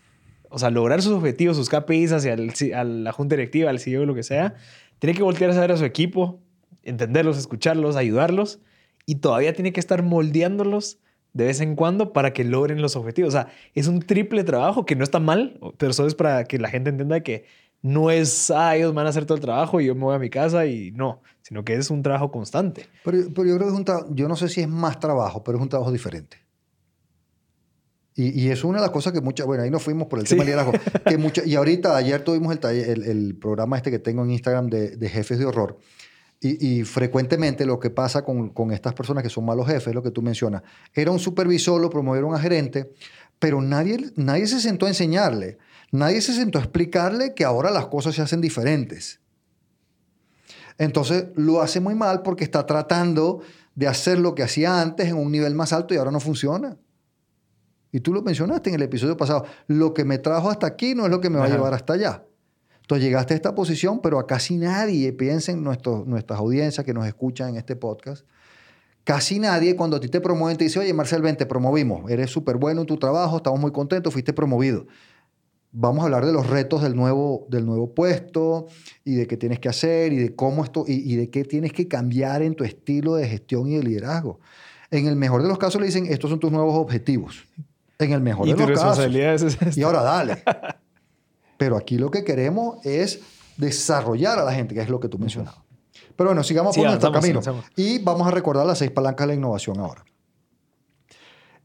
o 0.50 0.58
sea, 0.58 0.68
lograr 0.68 1.00
sus 1.00 1.14
objetivos, 1.14 1.56
sus 1.56 1.70
KPIs 1.70 2.12
hacia 2.12 2.34
el, 2.34 2.52
a 2.74 2.84
la 2.84 3.12
junta 3.12 3.36
directiva, 3.36 3.70
al 3.70 3.80
CEO, 3.80 4.04
lo 4.04 4.14
que 4.14 4.22
sea, 4.22 4.54
tiene 4.98 5.16
que 5.16 5.22
voltear 5.22 5.50
a 5.50 5.54
saber 5.54 5.72
a 5.72 5.76
su 5.76 5.84
equipo, 5.84 6.40
entenderlos, 6.82 7.38
escucharlos, 7.38 7.96
ayudarlos 7.96 8.60
y 9.06 9.16
todavía 9.16 9.52
tiene 9.52 9.72
que 9.72 9.80
estar 9.80 10.02
moldeándolos 10.02 10.98
de 11.32 11.46
vez 11.46 11.60
en 11.60 11.74
cuando 11.74 12.12
para 12.12 12.32
que 12.32 12.44
logren 12.44 12.80
los 12.80 12.96
objetivos. 12.96 13.28
O 13.28 13.32
sea, 13.32 13.48
es 13.74 13.88
un 13.88 14.00
triple 14.00 14.44
trabajo 14.44 14.86
que 14.86 14.96
no 14.96 15.04
está 15.04 15.18
mal, 15.18 15.58
pero 15.78 15.90
eso 15.90 16.06
es 16.06 16.14
para 16.14 16.44
que 16.44 16.58
la 16.58 16.68
gente 16.70 16.90
entienda 16.90 17.20
que 17.20 17.44
no 17.82 18.10
es, 18.10 18.50
ah, 18.50 18.76
ellos 18.76 18.94
van 18.94 19.06
a 19.06 19.10
hacer 19.10 19.26
todo 19.26 19.34
el 19.34 19.42
trabajo 19.42 19.80
y 19.80 19.86
yo 19.86 19.94
me 19.94 20.04
voy 20.04 20.14
a 20.14 20.18
mi 20.18 20.30
casa 20.30 20.64
y 20.64 20.90
no, 20.92 21.20
sino 21.42 21.64
que 21.64 21.74
es 21.74 21.90
un 21.90 22.02
trabajo 22.02 22.30
constante. 22.30 22.86
Pero, 23.04 23.18
pero 23.34 23.48
yo 23.48 23.56
creo 23.56 23.68
que 23.68 23.72
es 23.74 23.78
un 23.78 23.84
trabajo, 23.84 24.08
yo 24.12 24.26
no 24.26 24.36
sé 24.36 24.48
si 24.48 24.62
es 24.62 24.68
más 24.68 24.98
trabajo, 25.00 25.44
pero 25.44 25.58
es 25.58 25.62
un 25.62 25.68
trabajo 25.68 25.92
diferente. 25.92 26.43
Y, 28.16 28.40
y 28.40 28.50
es 28.50 28.62
una 28.62 28.78
de 28.78 28.82
las 28.82 28.90
cosas 28.90 29.12
que 29.12 29.20
muchas, 29.20 29.46
bueno, 29.46 29.64
ahí 29.64 29.70
nos 29.70 29.82
fuimos 29.82 30.06
por 30.06 30.20
el 30.20 30.26
tema 30.26 30.44
del 30.44 30.54
liderazgo. 30.54 30.72
Que 31.04 31.18
mucha, 31.18 31.42
y 31.44 31.56
ahorita, 31.56 31.96
ayer 31.96 32.22
tuvimos 32.22 32.56
el, 32.56 32.64
el, 32.64 33.02
el, 33.02 33.36
programa 33.36 33.76
este 33.76 33.90
que 33.90 33.98
tengo 33.98 34.22
en 34.22 34.30
Instagram 34.30 34.68
de, 34.68 34.96
de 34.96 35.08
jefes 35.08 35.38
de 35.38 35.46
horror. 35.46 35.78
Y, 36.40 36.78
y, 36.78 36.84
frecuentemente 36.84 37.66
lo 37.66 37.80
que 37.80 37.90
pasa 37.90 38.24
con, 38.24 38.50
con, 38.50 38.70
estas 38.70 38.92
personas 38.94 39.24
que 39.24 39.30
son 39.30 39.44
malos 39.44 39.66
jefes, 39.66 39.94
lo 39.94 40.02
que 40.02 40.10
tú 40.10 40.22
mencionas, 40.22 40.62
era 40.92 41.10
un 41.10 41.18
supervisor, 41.18 41.80
lo 41.80 41.90
promovieron 41.90 42.34
a 42.34 42.38
gerente, 42.38 42.92
pero 43.38 43.60
nadie, 43.60 44.12
nadie 44.16 44.46
se 44.46 44.60
sentó 44.60 44.86
a 44.86 44.90
enseñarle. 44.90 45.58
Nadie 45.90 46.20
se 46.20 46.34
sentó 46.34 46.58
a 46.58 46.62
explicarle 46.62 47.34
que 47.34 47.44
ahora 47.44 47.70
las 47.70 47.86
cosas 47.86 48.14
se 48.14 48.22
hacen 48.22 48.40
diferentes. 48.40 49.20
Entonces 50.78 51.26
lo 51.36 51.62
hace 51.62 51.80
muy 51.80 51.94
mal 51.94 52.22
porque 52.22 52.44
está 52.44 52.66
tratando 52.66 53.40
de 53.74 53.86
hacer 53.86 54.18
lo 54.18 54.34
que 54.34 54.42
hacía 54.42 54.80
antes 54.80 55.08
en 55.08 55.16
un 55.16 55.30
nivel 55.30 55.54
más 55.54 55.72
alto 55.72 55.94
y 55.94 55.96
ahora 55.96 56.10
no 56.10 56.20
funciona. 56.20 56.76
Y 57.94 58.00
tú 58.00 58.12
lo 58.12 58.22
mencionaste 58.22 58.70
en 58.70 58.74
el 58.74 58.82
episodio 58.82 59.16
pasado. 59.16 59.44
Lo 59.68 59.94
que 59.94 60.04
me 60.04 60.18
trajo 60.18 60.50
hasta 60.50 60.66
aquí 60.66 60.96
no 60.96 61.04
es 61.04 61.10
lo 61.10 61.20
que 61.20 61.30
me 61.30 61.38
va 61.38 61.44
a 61.44 61.48
llevar 61.48 61.72
hasta 61.74 61.92
allá. 61.92 62.24
Entonces 62.80 63.04
llegaste 63.04 63.34
a 63.34 63.36
esta 63.36 63.54
posición, 63.54 64.00
pero 64.02 64.18
a 64.18 64.26
casi 64.26 64.56
nadie, 64.56 65.12
piensen 65.12 65.62
nuestras 65.62 66.38
audiencias 66.38 66.84
que 66.84 66.92
nos 66.92 67.06
escuchan 67.06 67.50
en 67.50 67.56
este 67.56 67.76
podcast, 67.76 68.26
casi 69.04 69.38
nadie 69.38 69.76
cuando 69.76 69.96
a 69.96 70.00
ti 70.00 70.08
te 70.08 70.20
promueven 70.20 70.58
te 70.58 70.64
dice, 70.64 70.80
oye 70.80 70.92
Marcel, 70.92 71.22
ven, 71.22 71.36
te 71.36 71.46
promovimos, 71.46 72.10
eres 72.10 72.30
súper 72.30 72.56
bueno 72.56 72.80
en 72.80 72.86
tu 72.86 72.98
trabajo, 72.98 73.36
estamos 73.36 73.60
muy 73.60 73.70
contentos, 73.70 74.12
fuiste 74.12 74.32
promovido 74.32 74.86
vamos 75.76 76.02
a 76.02 76.04
hablar 76.04 76.24
de 76.24 76.32
los 76.32 76.48
retos 76.48 76.82
del 76.82 76.94
nuevo, 76.94 77.46
del 77.50 77.66
nuevo 77.66 77.94
puesto 77.94 78.68
y 79.04 79.16
de 79.16 79.26
qué 79.26 79.36
tienes 79.36 79.58
que 79.58 79.68
hacer 79.68 80.12
y 80.12 80.16
de 80.16 80.34
cómo 80.34 80.62
esto 80.62 80.84
y, 80.86 81.16
de 81.16 81.30
qué 81.30 81.44
tienes 81.44 81.72
que 81.72 81.88
cambiar 81.88 82.42
en 82.42 82.54
tu 82.54 82.64
estilo 82.64 83.16
de 83.16 83.28
gestión 83.28 83.68
y 83.68 83.76
de 83.76 83.82
liderazgo. 83.82 84.38
En 84.90 85.08
el 85.08 85.16
mejor 85.16 85.42
de 85.42 85.48
los 85.48 85.58
casos 85.58 85.80
le 85.80 85.88
dicen, 85.88 86.06
estos 86.06 86.30
son 86.30 86.38
tus 86.38 86.52
nuevos 86.52 86.76
objetivos. 86.76 87.44
En 87.98 88.12
el 88.12 88.20
mejor 88.20 88.46
de 88.46 88.66
los 88.66 88.80
casos. 88.80 89.76
y 89.76 89.82
ahora 89.82 90.02
dale. 90.02 90.42
Pero 91.56 91.76
aquí 91.76 91.98
lo 91.98 92.10
que 92.10 92.24
queremos 92.24 92.84
es 92.84 93.20
desarrollar 93.56 94.38
a 94.38 94.44
la 94.44 94.52
gente, 94.52 94.74
que 94.74 94.80
es 94.80 94.88
lo 94.88 95.00
que 95.00 95.08
tú 95.08 95.18
mencionabas. 95.18 95.62
Pero 96.16 96.30
bueno, 96.30 96.42
sigamos 96.42 96.76
por 96.76 96.84
nuestro 96.84 97.12
camino. 97.12 97.40
Y 97.76 97.98
vamos 97.98 98.26
a 98.26 98.30
recordar 98.30 98.66
las 98.66 98.78
seis 98.78 98.90
palancas 98.90 99.26
de 99.26 99.34
la 99.34 99.38
innovación 99.38 99.78
ahora. 99.78 100.04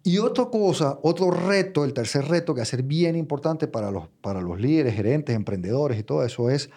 Y 0.03 0.17
otra 0.17 0.45
cosa, 0.45 0.97
otro 1.03 1.29
reto, 1.29 1.83
el 1.83 1.93
tercer 1.93 2.25
reto 2.27 2.53
que 2.53 2.59
va 2.59 2.63
a 2.63 2.65
ser 2.65 2.83
bien 2.83 3.15
importante 3.15 3.67
para 3.67 3.91
los, 3.91 4.07
para 4.21 4.41
los 4.41 4.59
líderes, 4.59 4.95
gerentes, 4.95 5.35
emprendedores 5.35 5.99
y 5.99 6.03
todo 6.03 6.23
eso 6.23 6.49
es 6.49 6.69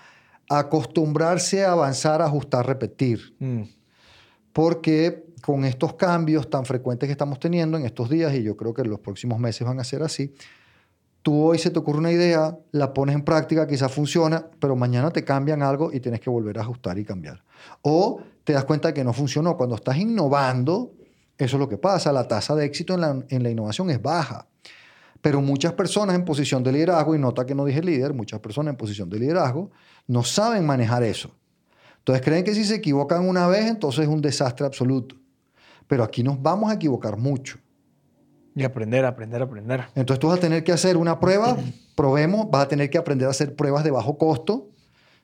acostumbrarse 0.48 1.64
a 1.64 1.72
avanzar, 1.72 2.20
ajustar, 2.20 2.66
repetir. 2.66 3.34
Mm. 3.38 3.62
Porque 4.52 5.24
con 5.42 5.64
estos 5.64 5.94
cambios 5.94 6.48
tan 6.48 6.64
frecuentes 6.64 7.08
que 7.08 7.12
estamos 7.12 7.38
teniendo 7.38 7.76
en 7.76 7.84
estos 7.84 8.08
días, 8.08 8.32
y 8.34 8.42
yo 8.42 8.56
creo 8.56 8.72
que 8.72 8.82
en 8.82 8.90
los 8.90 9.00
próximos 9.00 9.38
meses 9.38 9.66
van 9.66 9.80
a 9.80 9.84
ser 9.84 10.02
así, 10.02 10.32
tú 11.22 11.42
hoy 11.42 11.58
se 11.58 11.70
te 11.70 11.78
ocurre 11.78 11.98
una 11.98 12.12
idea, 12.12 12.56
la 12.70 12.94
pones 12.94 13.16
en 13.16 13.22
práctica, 13.22 13.66
quizás 13.66 13.92
funciona, 13.92 14.46
pero 14.60 14.76
mañana 14.76 15.10
te 15.10 15.24
cambian 15.24 15.62
algo 15.62 15.92
y 15.92 16.00
tienes 16.00 16.20
que 16.20 16.30
volver 16.30 16.58
a 16.58 16.62
ajustar 16.62 16.98
y 16.98 17.04
cambiar. 17.04 17.42
O 17.82 18.20
te 18.44 18.52
das 18.52 18.64
cuenta 18.64 18.88
de 18.88 18.94
que 18.94 19.04
no 19.04 19.12
funcionó. 19.12 19.56
Cuando 19.56 19.74
estás 19.76 19.96
innovando, 19.96 20.92
eso 21.38 21.56
es 21.56 21.60
lo 21.60 21.68
que 21.68 21.78
pasa. 21.78 22.12
La 22.12 22.26
tasa 22.26 22.54
de 22.54 22.64
éxito 22.64 22.94
en 22.94 23.42
la, 23.42 23.50
innovación 23.50 23.90
es 23.90 24.00
baja. 24.00 24.46
Pero 25.20 25.40
muchas 25.40 25.72
personas 25.74 26.16
en 26.16 26.24
posición 26.24 26.62
de 26.62 26.72
liderazgo, 26.72 27.14
y 27.14 27.18
nota 27.18 27.46
que 27.46 27.54
no 27.54 27.64
dije 27.64 27.82
líder, 27.82 28.12
muchas 28.12 28.40
personas 28.40 28.72
en 28.72 28.76
posición 28.76 29.08
de 29.08 29.20
liderazgo 29.20 29.70
no 30.08 30.24
saben 30.24 30.66
manejar 30.66 31.04
eso. 31.04 31.30
Entonces 31.98 32.24
creen 32.24 32.42
que 32.42 32.54
si 32.54 32.64
se 32.64 32.76
equivocan 32.76 33.28
una 33.28 33.46
vez, 33.46 33.66
entonces 33.66 34.04
es 34.04 34.08
un 34.08 34.20
desastre 34.20 34.66
absoluto. 34.66 35.21
Pero 35.92 36.04
aquí 36.04 36.22
nos 36.22 36.40
vamos 36.40 36.70
a 36.70 36.76
equivocar 36.76 37.18
mucho. 37.18 37.58
Y 38.54 38.64
aprender, 38.64 39.04
aprender, 39.04 39.42
aprender. 39.42 39.84
Entonces 39.94 40.18
tú 40.18 40.28
vas 40.28 40.38
a 40.38 40.40
tener 40.40 40.64
que 40.64 40.72
hacer 40.72 40.96
una 40.96 41.20
prueba, 41.20 41.54
probemos, 41.94 42.50
vas 42.50 42.64
a 42.64 42.68
tener 42.68 42.88
que 42.88 42.96
aprender 42.96 43.28
a 43.28 43.30
hacer 43.32 43.54
pruebas 43.54 43.84
de 43.84 43.90
bajo 43.90 44.16
costo, 44.16 44.70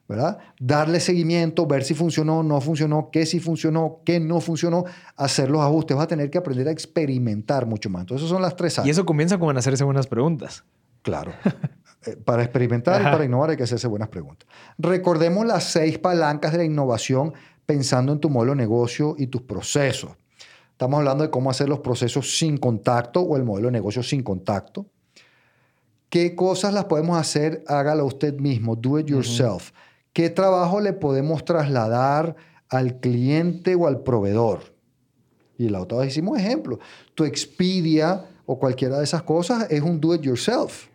¿verdad? 0.07 0.37
Darle 0.61 1.01
seguimiento, 1.01 1.67
ver 1.67 1.85
si 1.85 1.95
funcionó, 1.95 2.43
no 2.43 2.61
funcionó, 2.61 3.09
qué 3.11 3.25
sí 3.25 3.41
funcionó, 3.41 4.03
qué 4.05 4.21
no 4.21 4.43
funcionó, 4.43 4.85
hacer 5.17 5.49
los 5.49 5.63
ajustes. 5.63 5.97
Vas 5.97 6.05
a 6.05 6.09
tener 6.09 6.29
que 6.29 6.37
aprender 6.37 6.69
a 6.69 6.71
experimentar 6.71 7.65
mucho 7.65 7.89
más. 7.89 8.03
Entonces, 8.03 8.27
esas 8.27 8.35
son 8.35 8.43
las 8.43 8.55
tres 8.55 8.79
áreas. 8.79 8.89
Y 8.89 8.91
eso 8.91 9.07
comienza 9.07 9.39
con 9.39 9.57
hacerse 9.57 9.85
buenas 9.85 10.07
preguntas. 10.07 10.65
Claro. 11.01 11.33
Eh, 12.07 12.15
para 12.15 12.45
experimentar 12.45 13.01
y 13.01 13.05
para 13.05 13.25
innovar 13.25 13.51
hay 13.51 13.57
que 13.57 13.65
hacerse 13.65 13.89
buenas 13.89 14.09
preguntas. 14.09 14.47
Recordemos 14.77 15.47
las 15.47 15.65
seis 15.65 15.99
palancas 15.99 16.53
de 16.53 16.59
la 16.59 16.65
innovación 16.65 17.33
pensando 17.65 18.13
en 18.13 18.21
tu 18.21 18.29
modelo 18.29 18.53
de 18.53 18.59
negocio 18.59 19.17
y 19.19 19.29
tus 19.29 19.43
procesos. 19.43 20.11
Estamos 20.79 20.99
hablando 20.99 21.25
de 21.25 21.31
cómo 21.31 21.51
hacer 21.51 21.69
los 21.69 21.81
procesos 21.81 22.39
sin 22.39 22.57
contacto 22.57 23.21
o 23.21 23.37
el 23.37 23.43
modelo 23.43 23.67
de 23.67 23.73
negocio 23.73 24.01
sin 24.01 24.23
contacto. 24.23 24.87
¿Qué 26.09 26.37
cosas 26.37 26.73
las 26.73 26.85
podemos 26.85 27.19
hacer? 27.19 27.65
Hágalo 27.67 28.07
usted 28.07 28.39
mismo, 28.39 28.77
do 28.77 28.97
it 28.97 29.09
yourself. 29.09 29.73
¿Qué 30.13 30.31
trabajo 30.31 30.81
le 30.81 30.93
podemos 30.93 31.45
trasladar 31.45 32.37
al 32.69 33.01
cliente 33.01 33.75
o 33.75 33.89
al 33.89 34.05
proveedor? 34.05 34.73
Y 35.59 35.69
la 35.69 35.81
otra 35.81 35.99
vez 35.99 36.13
hicimos 36.13 36.39
ejemplo. 36.39 36.79
Tu 37.17 37.25
Expedia 37.25 38.27
o 38.47 38.57
cualquiera 38.57 38.99
de 38.99 39.05
esas 39.05 39.25
cosas 39.25 39.67
es 39.71 39.83
un 39.83 40.01
do 40.01 40.15
it 40.15 40.23
yourself. 40.23 40.87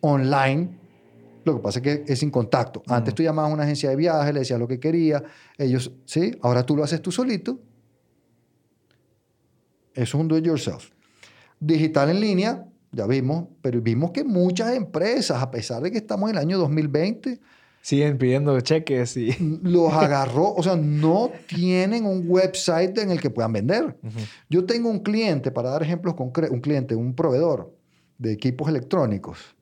Online 0.00 0.68
lo 1.44 1.54
que 1.54 1.62
pasa 1.62 1.78
es 1.78 1.82
que 1.84 2.12
es 2.12 2.18
sin 2.18 2.32
contacto. 2.32 2.82
Antes 2.88 3.14
tú 3.14 3.22
llamabas 3.22 3.52
a 3.52 3.54
una 3.54 3.62
agencia 3.62 3.88
de 3.88 3.94
viajes, 3.94 4.34
le 4.34 4.40
decías 4.40 4.58
lo 4.58 4.66
que 4.66 4.80
quería, 4.80 5.22
ellos, 5.56 5.92
¿sí? 6.06 6.36
Ahora 6.42 6.66
tú 6.66 6.74
lo 6.74 6.82
haces 6.82 7.00
tú 7.00 7.12
solito. 7.12 7.60
Eso 9.98 10.16
es 10.16 10.20
un 10.22 10.28
do 10.28 10.38
it 10.38 10.44
yourself. 10.44 10.90
Digital 11.58 12.10
en 12.10 12.20
línea, 12.20 12.64
ya 12.92 13.04
vimos, 13.06 13.46
pero 13.60 13.80
vimos 13.82 14.12
que 14.12 14.22
muchas 14.22 14.76
empresas, 14.76 15.42
a 15.42 15.50
pesar 15.50 15.82
de 15.82 15.90
que 15.90 15.98
estamos 15.98 16.30
en 16.30 16.36
el 16.36 16.42
año 16.42 16.56
2020, 16.56 17.40
siguen 17.82 18.16
pidiendo 18.16 18.60
cheques 18.60 19.16
y 19.16 19.34
los 19.64 19.92
agarró, 19.92 20.54
o 20.54 20.62
sea, 20.62 20.76
no 20.76 21.32
tienen 21.48 22.06
un 22.06 22.24
website 22.28 22.96
en 22.98 23.10
el 23.10 23.20
que 23.20 23.30
puedan 23.30 23.52
vender. 23.52 23.96
Yo 24.48 24.64
tengo 24.64 24.88
un 24.88 25.00
cliente, 25.00 25.50
para 25.50 25.70
dar 25.70 25.82
ejemplos 25.82 26.14
concretos, 26.14 26.54
un 26.54 26.60
cliente, 26.60 26.94
un 26.94 27.14
proveedor 27.14 27.74
de 28.18 28.32
equipos 28.32 28.68
electrónicos 28.68 29.56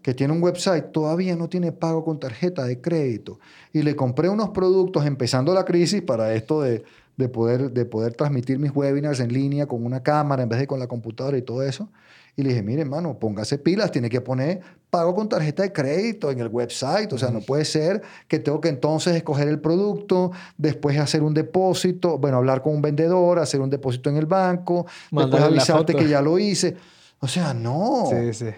que 0.00 0.14
tiene 0.14 0.32
un 0.32 0.42
website, 0.42 0.92
todavía 0.92 1.36
no 1.36 1.50
tiene 1.50 1.72
pago 1.72 2.02
con 2.02 2.18
tarjeta 2.18 2.64
de 2.64 2.80
crédito. 2.80 3.38
Y 3.74 3.82
le 3.82 3.94
compré 3.94 4.30
unos 4.30 4.48
productos 4.50 5.04
empezando 5.04 5.52
la 5.52 5.66
crisis 5.66 6.00
para 6.00 6.32
esto 6.32 6.62
de, 6.62 6.84
poder, 7.28 7.72
de 7.72 7.84
poder 7.84 8.14
transmitir 8.14 8.58
mis 8.58 8.70
webinars 8.72 9.18
en 9.18 9.32
línea 9.32 9.66
con 9.66 9.84
una 9.84 10.02
cámara 10.02 10.44
en 10.44 10.48
vez 10.48 10.60
de 10.60 10.68
con 10.68 10.78
la 10.78 10.86
computadora 10.86 11.36
y 11.36 11.42
todo 11.42 11.62
eso. 11.64 11.88
Y 12.36 12.42
le 12.44 12.50
dije, 12.50 12.62
mire, 12.62 12.82
hermano, 12.82 13.18
póngase 13.18 13.58
pilas, 13.58 13.90
tiene 13.90 14.08
que 14.08 14.20
poner 14.20 14.60
pago 14.90 15.12
con 15.12 15.28
tarjeta 15.28 15.64
de 15.64 15.72
crédito 15.72 16.30
en 16.30 16.38
el 16.38 16.46
website. 16.46 17.12
O 17.12 17.18
sea, 17.18 17.30
no 17.30 17.40
puede 17.40 17.64
ser 17.64 18.00
que 18.28 18.38
tengo 18.38 18.60
que 18.60 18.68
entonces 18.68 19.16
escoger 19.16 19.48
el 19.48 19.58
producto, 19.58 20.30
después 20.56 20.96
hacer 20.98 21.24
un 21.24 21.34
depósito, 21.34 22.16
bueno, 22.18 22.36
hablar 22.36 22.62
con 22.62 22.76
un 22.76 22.82
vendedor, 22.82 23.40
hacer 23.40 23.60
un 23.60 23.70
depósito 23.70 24.08
en 24.08 24.18
el 24.18 24.26
banco, 24.26 24.86
después 25.10 25.42
avisarte 25.42 25.96
que 25.96 26.08
ya 26.08 26.22
lo 26.22 26.38
hice. 26.38 26.76
O 27.18 27.26
sea, 27.26 27.52
no. 27.52 28.04
Sí, 28.08 28.32
sí. 28.32 28.50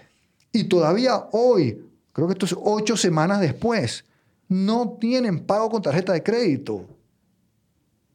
Y 0.52 0.64
todavía 0.64 1.28
hoy, 1.32 1.82
creo 2.12 2.26
que 2.26 2.34
esto 2.34 2.44
es 2.44 2.54
ocho 2.60 2.98
semanas 2.98 3.40
después, 3.40 4.04
no 4.46 4.98
tienen 5.00 5.46
pago 5.46 5.70
con 5.70 5.80
tarjeta 5.80 6.12
de 6.12 6.22
crédito. 6.22 6.84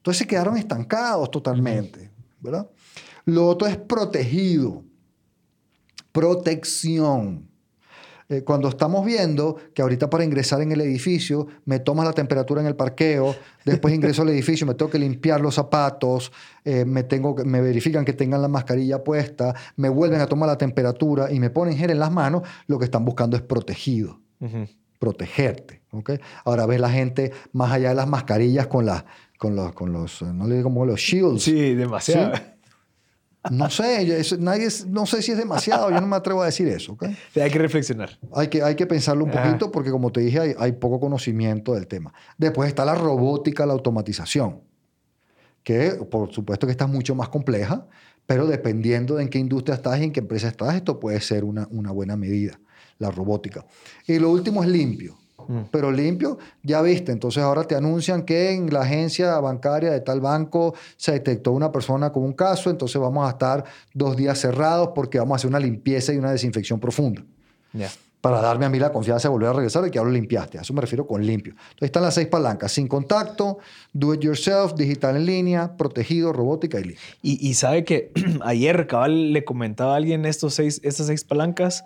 Entonces 0.06 0.20
se 0.20 0.28
quedaron 0.28 0.56
estancados 0.56 1.32
totalmente, 1.32 2.12
¿verdad? 2.40 2.70
Lo 3.26 3.48
otro 3.48 3.68
es 3.68 3.76
protegido. 3.76 4.84
Protección. 6.12 7.50
Eh, 8.30 8.44
cuando 8.44 8.70
estamos 8.70 9.04
viendo 9.04 9.56
que 9.74 9.82
ahorita 9.82 10.08
para 10.08 10.24
ingresar 10.24 10.62
en 10.62 10.72
el 10.72 10.82
edificio 10.82 11.48
me 11.66 11.80
tomas 11.80 12.06
la 12.06 12.14
temperatura 12.14 12.62
en 12.62 12.68
el 12.68 12.76
parqueo, 12.76 13.36
después 13.66 13.96
ingreso 13.96 14.22
al 14.22 14.30
edificio, 14.30 14.68
me 14.68 14.76
tengo 14.76 14.92
que 14.92 15.00
limpiar 15.00 15.42
los 15.42 15.56
zapatos, 15.56 16.32
eh, 16.64 16.86
me, 16.86 17.02
tengo, 17.02 17.36
me 17.44 17.60
verifican 17.62 18.06
que 18.06 18.14
tengan 18.14 18.44
la 18.44 18.48
mascarilla 18.48 19.04
puesta, 19.04 19.56
me 19.76 19.90
vuelven 19.90 20.22
a 20.22 20.28
tomar 20.28 20.48
la 20.48 20.58
temperatura 20.60 21.32
y 21.32 21.40
me 21.40 21.50
ponen 21.50 21.76
gel 21.78 21.90
en 21.90 21.98
las 21.98 22.12
manos, 22.12 22.44
lo 22.68 22.78
que 22.78 22.86
están 22.86 23.06
buscando 23.06 23.38
es 23.38 23.42
protegido. 23.42 24.20
Protegerte. 25.00 25.82
¿okay? 25.90 26.20
Ahora 26.44 26.68
ves 26.68 26.80
la 26.80 26.92
gente 26.92 27.32
más 27.54 27.72
allá 27.72 27.90
de 27.90 27.96
las 27.96 28.08
mascarillas 28.08 28.68
con, 28.68 28.86
las 28.86 29.04
con, 29.38 29.56
los, 29.56 29.74
con 29.74 29.92
los, 29.92 30.22
no 30.22 30.48
le 30.48 30.56
digo 30.56 30.66
como 30.66 30.86
los 30.86 31.00
shields. 31.00 31.44
Sí, 31.44 31.76
demasiado. 31.76 32.34
No 33.52 33.70
sé, 33.70 34.26
nadie, 34.40 34.68
no 34.88 35.06
sé 35.06 35.22
si 35.22 35.32
es 35.32 35.38
demasiado, 35.38 35.92
yo 35.92 36.02
no 36.02 36.08
me 36.08 36.16
atrevo 36.16 36.42
a 36.42 36.46
decir 36.46 36.68
eso. 36.68 36.98
Hay 37.36 37.52
que 37.52 37.60
reflexionar. 37.60 38.18
Hay 38.34 38.48
que, 38.48 38.64
hay 38.64 38.76
que 38.76 38.88
pensarlo 38.88 39.24
un 39.24 39.32
poquito 39.32 39.72
porque, 39.72 39.92
como 39.92 40.12
te 40.12 40.22
dije, 40.22 40.40
hay, 40.40 40.56
hay, 40.58 40.72
poco 40.72 41.00
conocimiento 41.00 41.74
del 41.74 41.86
tema. 41.88 42.14
Después 42.38 42.70
está 42.70 42.86
la 42.86 42.96
robótica, 42.96 43.66
la 43.66 43.74
automatización, 43.74 44.62
que 45.64 45.92
por 46.10 46.34
supuesto 46.34 46.66
que 46.66 46.72
está 46.72 46.88
mucho 46.88 47.14
más 47.14 47.30
compleja, 47.30 47.86
pero 48.26 48.48
dependiendo 48.48 49.16
de 49.16 49.24
en 49.24 49.30
qué 49.30 49.38
industria 49.38 49.76
estás 49.76 50.00
y 50.00 50.06
en 50.06 50.12
qué 50.12 50.22
empresa 50.22 50.48
estás, 50.48 50.74
esto 50.74 51.00
puede 51.00 51.22
ser 51.22 51.44
una, 51.44 51.68
una 51.70 51.92
buena 51.92 52.16
medida, 52.16 52.60
la 52.98 53.12
robótica. 53.12 53.64
Y 54.08 54.18
lo 54.18 54.32
último 54.32 54.64
es 54.64 54.70
limpio. 54.70 55.18
Mm. 55.48 55.62
Pero 55.72 55.92
limpio, 55.92 56.38
ya 56.64 56.82
viste. 56.82 57.12
Entonces 57.12 57.44
ahora 57.44 57.64
te 57.64 57.76
anuncian 57.76 58.24
que 58.24 58.52
en 58.52 58.72
la 58.74 58.82
agencia 58.82 59.40
bancaria 59.40 59.92
de 59.92 60.02
tal 60.02 60.22
banco 60.22 60.74
se 60.98 61.14
detectó 61.14 61.52
una 61.52 61.72
persona 61.72 62.12
con 62.12 62.24
un 62.24 62.34
caso, 62.34 62.70
entonces 62.70 63.00
vamos 63.02 63.28
a 63.28 63.32
estar 63.32 63.64
dos 63.94 64.16
días 64.16 64.40
cerrados 64.40 64.90
porque 64.94 65.20
vamos 65.20 65.34
a 65.34 65.38
hacer 65.38 65.50
una 65.50 65.60
limpieza 65.60 66.14
y 66.14 66.18
una 66.18 66.32
desinfección 66.32 66.80
profunda. 66.80 67.24
Para 68.22 68.42
darme 68.42 68.66
a 68.66 68.70
mí 68.70 68.80
la 68.80 68.92
confianza 68.92 69.28
de 69.28 69.34
volver 69.34 69.50
a 69.50 69.54
regresar 69.54 69.84
de 69.84 69.92
que 69.92 70.00
ahora 70.00 70.10
lo 70.10 70.16
limpiaste. 70.16 70.58
A 70.58 70.62
eso 70.62 70.74
me 70.74 70.82
refiero 70.82 71.06
con 71.06 71.24
limpio. 71.24 71.54
Entonces 71.54 71.84
están 71.84 72.02
las 72.02 72.16
seis 72.16 72.28
palancas: 72.28 72.72
sin 72.72 72.88
contacto, 72.88 73.60
do 73.94 74.16
it 74.16 74.22
yourself, 74.22 74.74
digital 74.74 75.16
en 75.16 75.28
línea, 75.28 75.78
protegido, 75.78 76.34
robótica 76.34 76.80
y 76.80 76.86
limpio. 76.86 77.04
Y, 77.22 77.54
sabe 77.54 77.84
que 77.84 78.12
ayer, 78.42 78.88
cabal, 78.88 79.32
le 79.32 79.46
comentaba 79.46 79.94
a 79.94 79.98
alguien 79.98 80.26
estos 80.26 80.56
seis, 80.56 80.82
estas 80.84 81.06
seis 81.06 81.24
palancas 81.24 81.86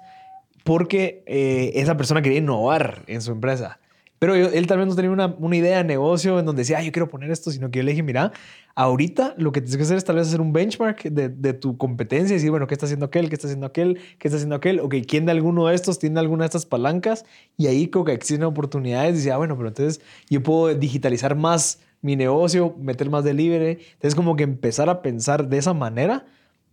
porque 0.69 1.23
eh, 1.25 1.71
esa 1.73 1.97
persona 1.97 2.21
quería 2.21 2.37
innovar 2.37 3.01
en 3.07 3.23
su 3.23 3.31
empresa. 3.31 3.79
Pero 4.19 4.35
él 4.35 4.67
también 4.67 4.87
no 4.87 4.93
tenía 4.93 5.09
una, 5.09 5.35
una, 5.39 5.55
idea 5.55 5.77
de 5.77 5.83
negocio 5.83 6.37
en 6.37 6.45
donde 6.45 6.61
decía, 6.61 6.79
yo 6.83 6.91
quiero 6.91 7.09
poner 7.09 7.31
esto, 7.31 7.49
sino 7.49 7.71
que 7.71 7.79
yo 7.79 7.83
le 7.83 7.89
dije, 7.89 8.03
mira, 8.03 8.33
ahorita 8.75 9.33
lo 9.39 9.51
que 9.51 9.61
tienes 9.61 9.77
que 9.77 9.81
hacer 9.81 9.97
es 9.97 10.05
tal 10.05 10.17
vez 10.17 10.27
hacer 10.27 10.41
un 10.41 10.53
benchmark 10.53 11.01
de, 11.05 11.29
de, 11.29 11.53
tu 11.53 11.75
competencia 11.75 12.35
y 12.35 12.37
decir, 12.37 12.51
bueno, 12.51 12.67
¿qué 12.67 12.75
está 12.75 12.85
haciendo 12.85 13.07
aquel? 13.07 13.29
¿Qué 13.29 13.35
está 13.35 13.47
haciendo 13.47 13.65
aquel? 13.65 13.97
¿Qué 14.19 14.27
está 14.27 14.35
haciendo 14.35 14.55
aquel? 14.55 14.79
Ok, 14.81 14.93
¿quién 15.07 15.25
de 15.25 15.31
alguno 15.31 15.65
de 15.65 15.73
estos 15.73 15.97
tiene 15.97 16.19
alguna 16.19 16.43
de 16.43 16.47
estas 16.47 16.67
palancas? 16.67 17.25
Y 17.57 17.65
ahí 17.65 17.87
creo 17.87 18.05
que 18.05 18.13
existen 18.13 18.43
oportunidades. 18.43 19.13
Y 19.13 19.17
decía, 19.17 19.33
ah, 19.33 19.37
bueno, 19.37 19.57
pero 19.57 19.69
entonces 19.69 20.01
yo 20.29 20.43
puedo 20.43 20.75
digitalizar 20.75 21.35
más 21.35 21.79
mi 22.03 22.15
negocio, 22.15 22.75
meter 22.79 23.09
más 23.09 23.23
delivery. 23.23 23.79
Entonces, 23.93 24.13
como 24.13 24.35
que 24.35 24.43
empezar 24.43 24.87
a 24.87 25.01
pensar 25.01 25.49
de 25.49 25.57
esa 25.57 25.73
manera 25.73 26.27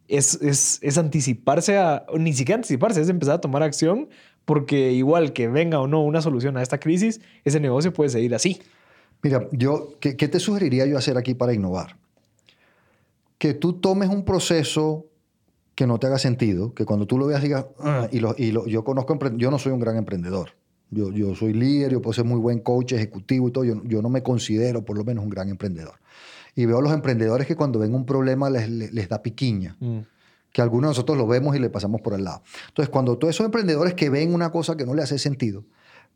es, 0.09 0.35
es, 0.43 0.79
es 0.83 0.99
anticiparse 0.99 1.79
a, 1.79 2.07
ni 2.19 2.33
siquiera 2.33 2.57
anticiparse, 2.57 3.01
es 3.01 3.09
empezar 3.09 3.37
a 3.37 3.41
tomar 3.41 3.63
acción 3.63 4.09
porque 4.45 4.93
igual 4.93 5.33
que 5.33 5.49
venga 5.49 5.81
o 5.81 5.87
no 5.87 6.03
una 6.03 6.23
solución 6.23 6.57
a 6.57 6.63
esta 6.63 6.79
crisis, 6.79 7.21
ese 7.45 7.61
negocio 7.61 7.93
puede 7.93 8.11
seguir 8.11 8.35
así. 8.35 8.63
Mira, 9.23 9.49
yo, 9.51 9.97
¿qué, 10.01 10.15
te 10.15 10.39
sugeriría 10.39 10.87
yo 10.87 10.97
hacer 10.97 11.19
aquí 11.19 11.35
para 11.35 11.53
innovar? 11.53 11.97
Que 13.39 13.55
tú 13.55 13.75
tomes 13.75 14.09
un 14.09 14.25
proceso 14.25 15.07
que 15.75 15.87
no 15.87 15.99
te 15.99 16.07
haga 16.07 16.19
sentido, 16.19 16.73
que 16.75 16.85
cuando 16.85 17.07
tú 17.07 17.19
lo 17.19 17.27
veas 17.27 17.43
digas, 17.43 17.67
ah", 17.81 18.09
y, 18.13 18.21
lo, 18.21 18.35
y 18.39 18.53
lo, 18.53 18.67
yo 18.67 18.85
conozco, 18.85 19.19
yo 19.37 19.51
no 19.51 19.59
soy 19.59 19.73
un 19.73 19.81
gran 19.81 19.97
emprendedor. 19.97 20.51
Yo, 20.91 21.11
yo 21.11 21.35
soy 21.35 21.53
líder, 21.53 21.91
yo 21.91 22.01
puedo 22.01 22.13
ser 22.13 22.25
muy 22.25 22.39
buen 22.39 22.61
coach 22.61 22.93
ejecutivo 22.93 23.49
y 23.49 23.51
todo, 23.51 23.65
yo, 23.65 23.83
yo 23.85 24.01
no 24.01 24.09
me 24.09 24.23
considero 24.23 24.85
por 24.85 24.97
lo 24.97 25.05
menos 25.05 25.25
un 25.25 25.31
gran 25.31 25.49
emprendedor. 25.49 25.95
Y 26.57 26.67
veo 26.67 26.79
a 26.79 26.83
los 26.83 26.93
emprendedores 26.93 27.47
que 27.47 27.55
cuando 27.55 27.79
ven 27.79 27.95
un 27.95 28.05
problema 28.05 28.51
les, 28.51 28.69
les, 28.69 29.09
da 29.09 29.23
piquiña. 29.23 29.77
Mm. 29.79 29.99
Que 30.51 30.63
algunos 30.63 30.89
de 30.89 30.91
nosotros 30.93 31.17
lo 31.17 31.27
vemos 31.27 31.55
y 31.55 31.59
le 31.59 31.71
pasamos 31.71 32.01
por 32.01 32.15
el 32.15 32.25
lado. 32.25 32.43
Entonces, 32.69 32.89
cuando 32.89 33.17
todos 33.19 33.35
esos 33.35 33.45
emprendedores 33.45 33.95
que 33.95 34.09
ven 34.09 34.33
una 34.33 34.51
cosa 34.51 34.75
que 34.75 34.87
no 34.87 34.95
le 34.95 35.03
hace 35.03 35.19
sentido, 35.19 35.65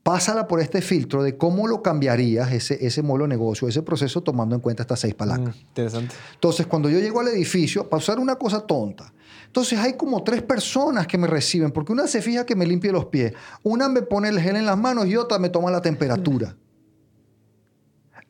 pásala 0.02 0.48
por 0.48 0.60
este 0.60 0.80
filtro 0.80 1.22
de 1.22 1.36
cómo 1.36 1.66
lo 1.66 1.82
cambiarías 1.82 2.50
ese, 2.52 2.84
ese 2.84 3.02
modelo 3.02 3.24
de 3.24 3.28
negocio, 3.28 3.68
ese 3.68 3.82
proceso, 3.82 4.22
tomando 4.22 4.54
en 4.54 4.60
cuenta 4.60 4.82
estas 4.82 5.00
seis 5.00 5.14
palancas. 5.14 5.56
Mm, 5.56 5.60
interesante. 5.60 6.14
Entonces, 6.34 6.66
cuando 6.66 6.88
yo 6.88 6.98
llego 7.00 7.20
al 7.20 7.28
edificio, 7.28 7.88
para 7.88 7.98
usar 7.98 8.18
una 8.18 8.36
cosa 8.36 8.60
tonta, 8.66 9.12
entonces 9.46 9.78
hay 9.78 9.94
como 9.94 10.22
tres 10.22 10.42
personas 10.42 11.06
que 11.06 11.18
me 11.18 11.26
reciben, 11.26 11.70
porque 11.72 11.92
una 11.92 12.06
se 12.06 12.22
fija 12.22 12.46
que 12.46 12.54
me 12.54 12.66
limpie 12.66 12.92
los 12.92 13.06
pies, 13.06 13.34
una 13.62 13.88
me 13.88 14.02
pone 14.02 14.28
el 14.28 14.40
gel 14.40 14.56
en 14.56 14.64
las 14.64 14.78
manos 14.78 15.06
y 15.06 15.16
otra 15.16 15.38
me 15.38 15.48
toma 15.48 15.70
la 15.70 15.82
temperatura. 15.82 16.56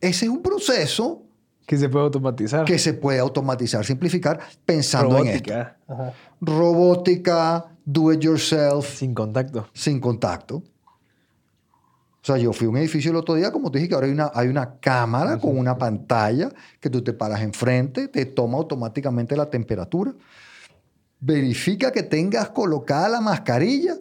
Ese 0.00 0.24
es 0.24 0.30
un 0.30 0.42
proceso 0.42 1.22
que 1.70 1.76
se 1.76 1.88
puede 1.88 2.04
automatizar. 2.04 2.64
Que 2.64 2.80
se 2.80 2.94
puede 2.94 3.20
automatizar, 3.20 3.84
simplificar, 3.84 4.40
pensando 4.66 5.18
en 5.18 5.28
esto. 5.28 5.54
Robótica, 6.40 7.64
do 7.84 8.12
it 8.12 8.20
yourself. 8.20 8.96
Sin 8.96 9.14
contacto. 9.14 9.68
Sin 9.72 10.00
contacto. 10.00 10.56
O 10.56 10.64
sea, 12.22 12.38
yo 12.38 12.52
fui 12.52 12.66
a 12.66 12.70
un 12.70 12.76
edificio 12.78 13.12
el 13.12 13.18
otro 13.18 13.36
día, 13.36 13.52
como 13.52 13.70
te 13.70 13.78
dije, 13.78 13.90
que 13.90 13.94
ahora 13.94 14.08
hay 14.08 14.12
una, 14.12 14.32
hay 14.34 14.48
una 14.48 14.80
cámara 14.80 15.38
con 15.38 15.56
una 15.56 15.78
pantalla 15.78 16.50
que 16.80 16.90
tú 16.90 17.04
te 17.04 17.12
paras 17.12 17.40
enfrente, 17.40 18.08
te 18.08 18.26
toma 18.26 18.58
automáticamente 18.58 19.36
la 19.36 19.48
temperatura, 19.48 20.12
verifica 21.20 21.92
que 21.92 22.02
tengas 22.02 22.50
colocada 22.50 23.08
la 23.08 23.20
mascarilla 23.20 23.94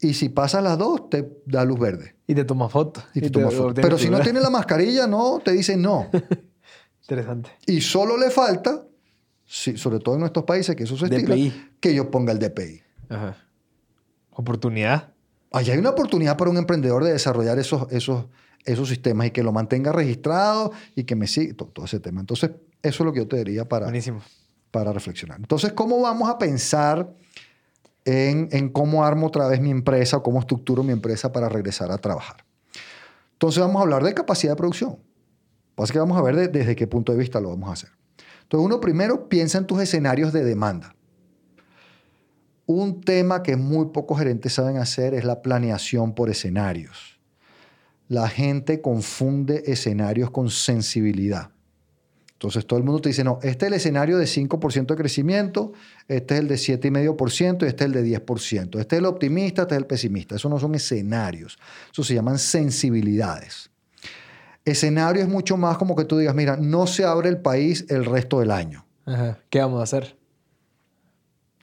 y 0.00 0.14
si 0.14 0.30
pasas 0.30 0.64
las 0.64 0.76
dos, 0.76 1.08
te 1.10 1.30
da 1.46 1.64
luz 1.64 1.78
verde. 1.78 2.16
Y 2.26 2.34
te 2.34 2.44
toma 2.44 2.68
foto. 2.68 3.04
Y 3.14 3.20
te 3.20 3.30
toma 3.30 3.52
foto. 3.52 3.80
Pero 3.80 3.98
si 3.98 4.10
no 4.10 4.18
tienes 4.22 4.42
la 4.42 4.50
mascarilla, 4.50 5.06
no, 5.06 5.38
te 5.44 5.52
dicen 5.52 5.80
no. 5.80 6.08
Interesante. 7.04 7.50
Y 7.66 7.82
solo 7.82 8.16
le 8.16 8.30
falta, 8.30 8.82
sobre 9.44 9.98
todo 9.98 10.14
en 10.14 10.20
nuestros 10.20 10.46
países, 10.46 10.74
que 10.74 10.84
eso 10.84 10.96
se 10.96 11.04
estila, 11.04 11.36
que 11.78 11.94
yo 11.94 12.10
ponga 12.10 12.32
el 12.32 12.38
DPI. 12.38 12.82
Ajá. 13.10 13.36
Oportunidad. 14.30 15.12
Allá 15.52 15.74
hay 15.74 15.78
una 15.78 15.90
oportunidad 15.90 16.38
para 16.38 16.50
un 16.50 16.56
emprendedor 16.56 17.04
de 17.04 17.12
desarrollar 17.12 17.58
esos, 17.58 17.92
esos, 17.92 18.24
esos 18.64 18.88
sistemas 18.88 19.26
y 19.26 19.30
que 19.32 19.42
lo 19.42 19.52
mantenga 19.52 19.92
registrado 19.92 20.72
y 20.96 21.04
que 21.04 21.14
me 21.14 21.26
siga, 21.26 21.54
todo, 21.54 21.68
todo 21.68 21.84
ese 21.84 22.00
tema. 22.00 22.20
Entonces, 22.20 22.52
eso 22.82 23.02
es 23.02 23.06
lo 23.06 23.12
que 23.12 23.20
yo 23.20 23.28
te 23.28 23.36
diría 23.36 23.68
para, 23.68 23.84
Buenísimo. 23.84 24.22
para 24.70 24.90
reflexionar. 24.92 25.38
Entonces, 25.38 25.74
¿cómo 25.74 26.00
vamos 26.00 26.30
a 26.30 26.38
pensar 26.38 27.12
en, 28.06 28.48
en 28.50 28.70
cómo 28.70 29.04
armo 29.04 29.26
otra 29.26 29.46
vez 29.46 29.60
mi 29.60 29.70
empresa 29.70 30.16
o 30.16 30.22
cómo 30.22 30.40
estructuro 30.40 30.82
mi 30.82 30.92
empresa 30.92 31.30
para 31.32 31.50
regresar 31.50 31.92
a 31.92 31.98
trabajar? 31.98 32.46
Entonces, 33.32 33.60
vamos 33.60 33.76
a 33.76 33.82
hablar 33.82 34.02
de 34.02 34.14
capacidad 34.14 34.52
de 34.52 34.56
producción. 34.56 34.96
Así 35.76 35.92
que 35.92 35.98
vamos 35.98 36.16
a 36.18 36.22
ver 36.22 36.36
de- 36.36 36.48
desde 36.48 36.76
qué 36.76 36.86
punto 36.86 37.12
de 37.12 37.18
vista 37.18 37.40
lo 37.40 37.50
vamos 37.50 37.68
a 37.68 37.72
hacer. 37.72 37.90
Entonces, 38.42 38.64
uno 38.66 38.80
primero 38.80 39.28
piensa 39.28 39.58
en 39.58 39.66
tus 39.66 39.80
escenarios 39.80 40.32
de 40.32 40.44
demanda. 40.44 40.94
Un 42.66 43.00
tema 43.02 43.42
que 43.42 43.56
muy 43.56 43.86
pocos 43.86 44.18
gerentes 44.18 44.54
saben 44.54 44.78
hacer 44.78 45.14
es 45.14 45.24
la 45.24 45.42
planeación 45.42 46.14
por 46.14 46.30
escenarios. 46.30 47.18
La 48.08 48.28
gente 48.28 48.80
confunde 48.80 49.64
escenarios 49.66 50.30
con 50.30 50.48
sensibilidad. 50.50 51.50
Entonces 52.32 52.66
todo 52.66 52.78
el 52.78 52.84
mundo 52.84 53.00
te 53.00 53.08
dice, 53.08 53.24
no, 53.24 53.38
este 53.42 53.66
es 53.66 53.68
el 53.68 53.74
escenario 53.74 54.18
de 54.18 54.26
5% 54.26 54.86
de 54.94 54.96
crecimiento, 54.96 55.72
este 56.08 56.34
es 56.34 56.40
el 56.40 56.48
de 56.48 56.56
7,5% 56.56 57.64
y 57.64 57.68
este 57.68 57.84
es 57.84 57.86
el 57.86 57.92
de 57.92 58.02
10%. 58.02 58.80
Este 58.80 58.96
es 58.96 58.98
el 59.00 59.06
optimista, 59.06 59.62
este 59.62 59.74
es 59.74 59.78
el 59.78 59.86
pesimista. 59.86 60.36
Eso 60.36 60.48
no 60.48 60.58
son 60.58 60.74
escenarios, 60.74 61.58
eso 61.92 62.04
se 62.04 62.14
llaman 62.14 62.38
sensibilidades. 62.38 63.70
Escenario 64.64 65.22
es 65.22 65.28
mucho 65.28 65.56
más 65.56 65.76
como 65.76 65.94
que 65.94 66.04
tú 66.04 66.18
digas, 66.18 66.34
mira, 66.34 66.56
no 66.56 66.86
se 66.86 67.04
abre 67.04 67.28
el 67.28 67.38
país 67.38 67.86
el 67.90 68.04
resto 68.04 68.40
del 68.40 68.50
año. 68.50 68.86
Ajá. 69.04 69.38
¿Qué 69.50 69.60
vamos 69.60 69.80
a 69.80 69.84
hacer? 69.84 70.16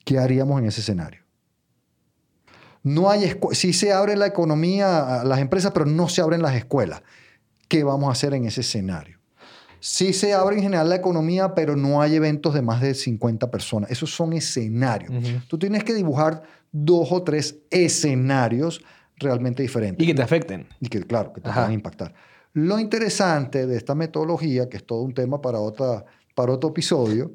¿Qué 0.06 0.20
haríamos 0.20 0.60
en 0.60 0.68
ese 0.68 0.82
escenario? 0.82 1.22
No 2.84 3.10
hay 3.10 3.38
sí 3.52 3.74
se 3.74 3.94
abre 3.94 4.16
la 4.16 4.26
economía, 4.26 5.24
las 5.24 5.40
empresas, 5.40 5.72
pero 5.72 5.86
no 5.86 6.10
se 6.10 6.22
abren 6.22 6.42
las 6.42 6.56
escuelas. 6.56 7.04
¿Qué 7.68 7.84
vamos 7.84 8.10
a 8.10 8.12
hacer 8.12 8.34
en 8.34 8.46
ese 8.46 8.62
escenario? 8.62 9.20
Sí 9.80 10.14
se 10.14 10.34
abre 10.34 10.58
en 10.58 10.64
general 10.64 10.90
la 10.90 10.96
economía, 10.96 11.56
pero 11.56 11.76
no 11.76 12.02
hay 12.02 12.16
eventos 12.16 12.54
de 12.54 12.62
más 12.62 12.82
de 12.82 12.94
50 12.94 13.50
personas. 13.50 13.90
Esos 13.90 14.14
son 14.14 14.34
escenarios. 14.34 15.12
Tú 15.48 15.58
tienes 15.58 15.84
que 15.84 15.94
dibujar 15.94 16.44
dos 16.72 17.12
o 17.12 17.24
tres 17.24 17.58
escenarios 17.70 18.84
realmente 19.18 19.64
diferentes. 19.64 20.04
Y 20.04 20.08
que 20.08 20.14
te 20.14 20.22
afecten. 20.22 20.68
Y 20.80 20.88
que, 20.88 21.02
claro, 21.02 21.34
que 21.34 21.42
te 21.42 21.50
van 21.50 21.72
a 21.72 21.74
impactar. 21.74 22.14
Lo 22.54 22.80
interesante 22.80 23.66
de 23.66 23.78
esta 23.78 23.96
metodología, 23.96 24.70
que 24.70 24.78
es 24.78 24.86
todo 24.86 25.02
un 25.02 25.14
tema 25.14 25.42
para, 25.42 25.60
otra, 25.60 26.06
para 26.36 26.54
otro 26.54 26.72
episodio, 26.72 27.32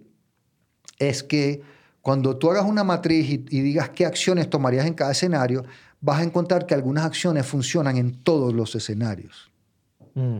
es 0.98 1.22
que 1.22 1.62
cuando 2.02 2.36
tú 2.36 2.50
hagas 2.50 2.64
una 2.64 2.84
matriz 2.84 3.28
y, 3.28 3.44
y 3.50 3.60
digas 3.60 3.90
qué 3.90 4.06
acciones 4.06 4.48
tomarías 4.48 4.86
en 4.86 4.94
cada 4.94 5.12
escenario, 5.12 5.64
vas 6.00 6.20
a 6.20 6.22
encontrar 6.22 6.66
que 6.66 6.74
algunas 6.74 7.04
acciones 7.04 7.46
funcionan 7.46 7.96
en 7.96 8.22
todos 8.22 8.52
los 8.52 8.74
escenarios. 8.74 9.50
Mm. 10.14 10.38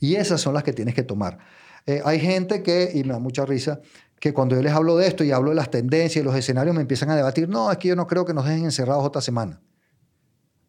Y 0.00 0.16
esas 0.16 0.40
son 0.40 0.54
las 0.54 0.62
que 0.62 0.72
tienes 0.72 0.94
que 0.94 1.02
tomar. 1.02 1.38
Eh, 1.86 2.02
hay 2.04 2.18
gente 2.18 2.62
que, 2.62 2.90
y 2.94 3.04
me 3.04 3.12
da 3.12 3.18
mucha 3.18 3.44
risa, 3.44 3.80
que 4.18 4.32
cuando 4.32 4.56
yo 4.56 4.62
les 4.62 4.72
hablo 4.72 4.96
de 4.96 5.06
esto 5.06 5.22
y 5.22 5.32
hablo 5.32 5.50
de 5.50 5.56
las 5.56 5.70
tendencias 5.70 6.22
y 6.22 6.24
los 6.24 6.34
escenarios, 6.34 6.74
me 6.74 6.82
empiezan 6.82 7.10
a 7.10 7.16
debatir, 7.16 7.48
no, 7.48 7.70
es 7.70 7.78
que 7.78 7.88
yo 7.88 7.96
no 7.96 8.06
creo 8.06 8.24
que 8.24 8.34
nos 8.34 8.44
dejen 8.46 8.64
encerrados 8.64 9.04
otra 9.04 9.20
semana. 9.20 9.60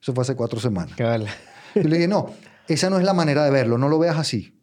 Eso 0.01 0.13
fue 0.13 0.21
hace 0.21 0.35
cuatro 0.35 0.59
semanas. 0.59 0.95
Yo 1.73 1.83
le 1.83 1.95
dije, 1.95 2.07
no, 2.07 2.31
esa 2.67 2.89
no 2.89 2.97
es 2.97 3.03
la 3.03 3.13
manera 3.13 3.43
de 3.43 3.51
verlo, 3.51 3.77
no 3.77 3.89
lo 3.89 3.99
veas 3.99 4.17
así. 4.17 4.57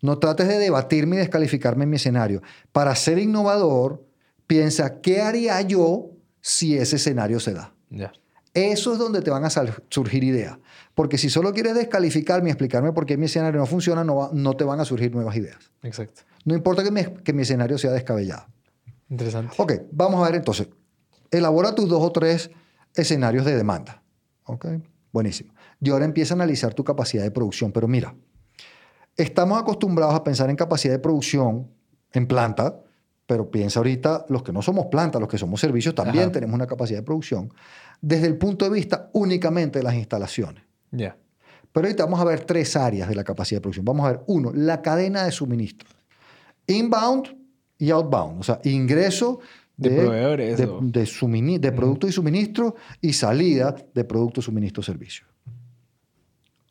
No 0.00 0.18
trates 0.18 0.48
de 0.48 0.58
debatirme 0.58 1.16
y 1.16 1.18
descalificarme 1.20 1.84
en 1.84 1.90
mi 1.90 1.96
escenario. 1.96 2.42
Para 2.72 2.94
ser 2.96 3.18
innovador, 3.18 4.04
piensa, 4.46 5.00
¿qué 5.00 5.20
haría 5.20 5.60
yo 5.62 6.10
si 6.40 6.76
ese 6.76 6.96
escenario 6.96 7.38
se 7.40 7.52
da? 7.54 7.72
Eso 8.54 8.92
es 8.92 8.98
donde 8.98 9.22
te 9.22 9.30
van 9.30 9.44
a 9.44 9.50
surgir 9.50 10.24
ideas. 10.24 10.58
Porque 10.94 11.16
si 11.18 11.30
solo 11.30 11.52
quieres 11.54 11.74
descalificarme 11.74 12.48
y 12.48 12.52
explicarme 12.52 12.92
por 12.92 13.06
qué 13.06 13.16
mi 13.16 13.26
escenario 13.26 13.60
no 13.60 13.66
funciona, 13.66 14.04
no, 14.04 14.16
va- 14.16 14.30
no 14.32 14.54
te 14.54 14.64
van 14.64 14.78
a 14.80 14.84
surgir 14.84 15.14
nuevas 15.14 15.36
ideas. 15.36 15.58
Exacto. 15.82 16.22
No 16.44 16.54
importa 16.54 16.82
que 16.82 16.90
mi, 16.90 17.02
que 17.24 17.32
mi 17.32 17.42
escenario 17.42 17.78
sea 17.78 17.92
descabellado. 17.92 18.46
Interesante. 19.08 19.54
Ok, 19.56 19.72
vamos 19.92 20.20
a 20.22 20.26
ver 20.26 20.34
entonces. 20.36 20.68
Elabora 21.30 21.74
tus 21.74 21.88
dos 21.88 22.02
o 22.02 22.12
tres 22.12 22.50
escenarios 22.94 23.44
de 23.46 23.56
demanda. 23.56 24.02
Ok, 24.44 24.66
buenísimo. 25.12 25.51
Y 25.82 25.90
ahora 25.90 26.04
empieza 26.04 26.34
a 26.34 26.36
analizar 26.36 26.74
tu 26.74 26.84
capacidad 26.84 27.22
de 27.24 27.30
producción. 27.30 27.72
Pero 27.72 27.88
mira, 27.88 28.14
estamos 29.16 29.60
acostumbrados 29.60 30.14
a 30.14 30.22
pensar 30.22 30.48
en 30.50 30.56
capacidad 30.56 30.94
de 30.94 30.98
producción 31.00 31.68
en 32.12 32.26
planta, 32.26 32.80
pero 33.26 33.50
piensa 33.50 33.80
ahorita 33.80 34.26
los 34.28 34.42
que 34.42 34.52
no 34.52 34.62
somos 34.62 34.86
planta, 34.86 35.18
los 35.18 35.28
que 35.28 35.38
somos 35.38 35.60
servicios, 35.60 35.94
también 35.94 36.24
Ajá. 36.24 36.32
tenemos 36.32 36.54
una 36.54 36.66
capacidad 36.66 36.98
de 37.00 37.04
producción 37.04 37.52
desde 38.00 38.26
el 38.26 38.36
punto 38.36 38.64
de 38.64 38.70
vista 38.70 39.10
únicamente 39.12 39.78
de 39.78 39.82
las 39.84 39.94
instalaciones. 39.94 40.62
Ya. 40.90 41.16
Pero 41.72 41.86
ahorita 41.86 42.04
vamos 42.04 42.20
a 42.20 42.24
ver 42.24 42.44
tres 42.44 42.76
áreas 42.76 43.08
de 43.08 43.14
la 43.14 43.24
capacidad 43.24 43.56
de 43.58 43.62
producción. 43.62 43.84
Vamos 43.84 44.06
a 44.06 44.12
ver, 44.12 44.20
uno, 44.26 44.52
la 44.54 44.82
cadena 44.82 45.24
de 45.24 45.32
suministro. 45.32 45.88
Inbound 46.66 47.36
y 47.78 47.90
outbound, 47.90 48.40
o 48.40 48.42
sea, 48.42 48.60
ingreso 48.64 49.40
De 49.76 49.90
proveedores 49.90 50.58
de, 50.58 50.66
o- 50.66 50.80
de, 50.82 51.04
sumini- 51.04 51.58
de 51.58 51.72
productos 51.72 52.10
y 52.10 52.12
suministro 52.12 52.76
y 53.00 53.12
salida 53.14 53.74
de 53.94 54.04
productos, 54.04 54.44
suministro, 54.44 54.82
servicio. 54.82 55.26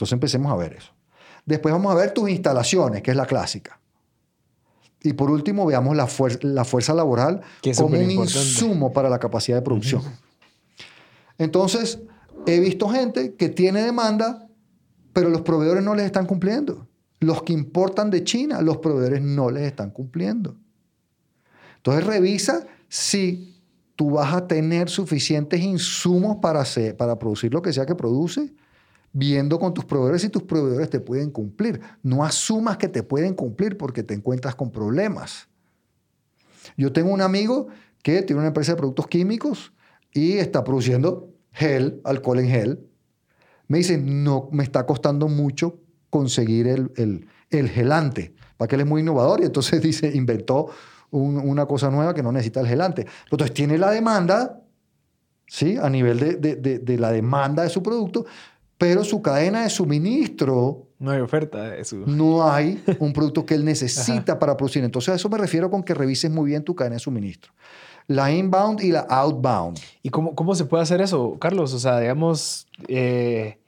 Entonces 0.01 0.13
empecemos 0.13 0.51
a 0.51 0.55
ver 0.55 0.73
eso. 0.73 0.91
Después 1.45 1.71
vamos 1.71 1.91
a 1.91 1.95
ver 1.95 2.11
tus 2.11 2.27
instalaciones, 2.27 3.03
que 3.03 3.11
es 3.11 3.17
la 3.17 3.27
clásica. 3.27 3.79
Y 5.03 5.13
por 5.13 5.29
último, 5.29 5.63
veamos 5.67 5.95
la, 5.95 6.07
fuer- 6.07 6.41
la 6.41 6.65
fuerza 6.65 6.95
laboral 6.95 7.41
como 7.83 7.89
un 8.05 8.11
insumo 8.55 8.91
para 8.93 9.09
la 9.09 9.19
capacidad 9.19 9.57
de 9.57 9.61
producción. 9.61 10.01
Entonces, 11.37 11.99
he 12.47 12.59
visto 12.59 12.89
gente 12.89 13.35
que 13.35 13.49
tiene 13.49 13.83
demanda, 13.83 14.47
pero 15.13 15.29
los 15.29 15.41
proveedores 15.41 15.83
no 15.83 15.93
les 15.95 16.05
están 16.05 16.25
cumpliendo. 16.25 16.87
Los 17.19 17.43
que 17.43 17.53
importan 17.53 18.09
de 18.09 18.23
China, 18.23 18.61
los 18.61 18.77
proveedores 18.77 19.21
no 19.21 19.51
les 19.51 19.63
están 19.63 19.91
cumpliendo. 19.91 20.55
Entonces, 21.77 22.05
revisa 22.05 22.65
si 22.89 23.61
tú 23.95 24.11
vas 24.11 24.33
a 24.33 24.47
tener 24.47 24.89
suficientes 24.89 25.61
insumos 25.61 26.37
para, 26.41 26.61
hacer, 26.61 26.97
para 26.97 27.19
producir 27.19 27.53
lo 27.53 27.61
que 27.61 27.71
sea 27.73 27.85
que 27.85 27.93
produce, 27.95 28.53
viendo 29.13 29.59
con 29.59 29.73
tus 29.73 29.85
proveedores 29.85 30.21
si 30.21 30.29
tus 30.29 30.43
proveedores 30.43 30.89
te 30.89 30.99
pueden 30.99 31.31
cumplir. 31.31 31.81
No 32.03 32.23
asumas 32.23 32.77
que 32.77 32.87
te 32.87 33.03
pueden 33.03 33.33
cumplir 33.33 33.77
porque 33.77 34.03
te 34.03 34.13
encuentras 34.13 34.55
con 34.55 34.71
problemas. 34.71 35.47
Yo 36.77 36.91
tengo 36.93 37.11
un 37.11 37.21
amigo 37.21 37.67
que 38.03 38.21
tiene 38.21 38.39
una 38.39 38.47
empresa 38.47 38.71
de 38.73 38.77
productos 38.77 39.07
químicos 39.07 39.73
y 40.13 40.33
está 40.33 40.63
produciendo 40.63 41.29
gel, 41.51 42.01
alcohol 42.03 42.39
en 42.39 42.47
gel. 42.49 42.79
Me 43.67 43.77
dice, 43.79 43.97
no, 43.97 44.49
me 44.51 44.63
está 44.63 44.85
costando 44.85 45.27
mucho 45.27 45.79
conseguir 46.09 46.67
el, 46.67 46.91
el, 46.97 47.27
el 47.49 47.69
gelante, 47.69 48.33
para 48.57 48.67
que 48.67 48.75
él 48.75 48.81
es 48.81 48.87
muy 48.87 49.01
innovador 49.01 49.41
y 49.41 49.45
entonces 49.45 49.81
dice, 49.81 50.11
inventó 50.13 50.67
un- 51.09 51.37
una 51.37 51.65
cosa 51.65 51.89
nueva 51.89 52.13
que 52.13 52.23
no 52.23 52.31
necesita 52.31 52.61
el 52.61 52.67
gelante. 52.67 53.05
Entonces 53.29 53.53
tiene 53.53 53.77
la 53.77 53.91
demanda, 53.91 54.61
¿sí? 55.47 55.77
A 55.81 55.89
nivel 55.89 56.19
de- 56.19 56.55
de- 56.55 56.79
de 56.79 56.97
la 56.97 57.11
demanda 57.11 57.63
de 57.63 57.69
su 57.69 57.81
producto, 57.83 58.25
pero 58.81 59.03
su 59.03 59.21
cadena 59.21 59.61
de 59.61 59.69
suministro 59.69 60.87
No 60.97 61.11
hay 61.11 61.21
oferta 61.21 61.69
de 61.69 61.81
eso. 61.81 61.97
no 62.07 62.51
hay 62.51 62.83
un 62.97 63.13
producto 63.13 63.45
que 63.45 63.53
él 63.53 63.63
necesita 63.63 64.39
para 64.39 64.57
producir. 64.57 64.83
Entonces 64.83 65.09
a 65.09 65.15
eso 65.17 65.29
me 65.29 65.37
refiero 65.37 65.69
con 65.69 65.83
que 65.83 65.93
revises 65.93 66.31
muy 66.31 66.49
bien 66.49 66.63
tu 66.63 66.73
cadena 66.73 66.95
de 66.95 66.99
suministro. 66.99 67.53
La 68.07 68.31
inbound 68.31 68.81
y 68.81 68.91
la 68.91 69.01
outbound. 69.01 69.77
¿Y 70.01 70.09
cómo, 70.09 70.33
cómo 70.33 70.55
se 70.55 70.65
puede 70.65 70.81
hacer 70.81 70.99
eso, 70.99 71.37
Carlos? 71.37 71.75
O 71.75 71.79
sea, 71.79 71.99
digamos, 71.99 72.65
eh, 72.87 73.59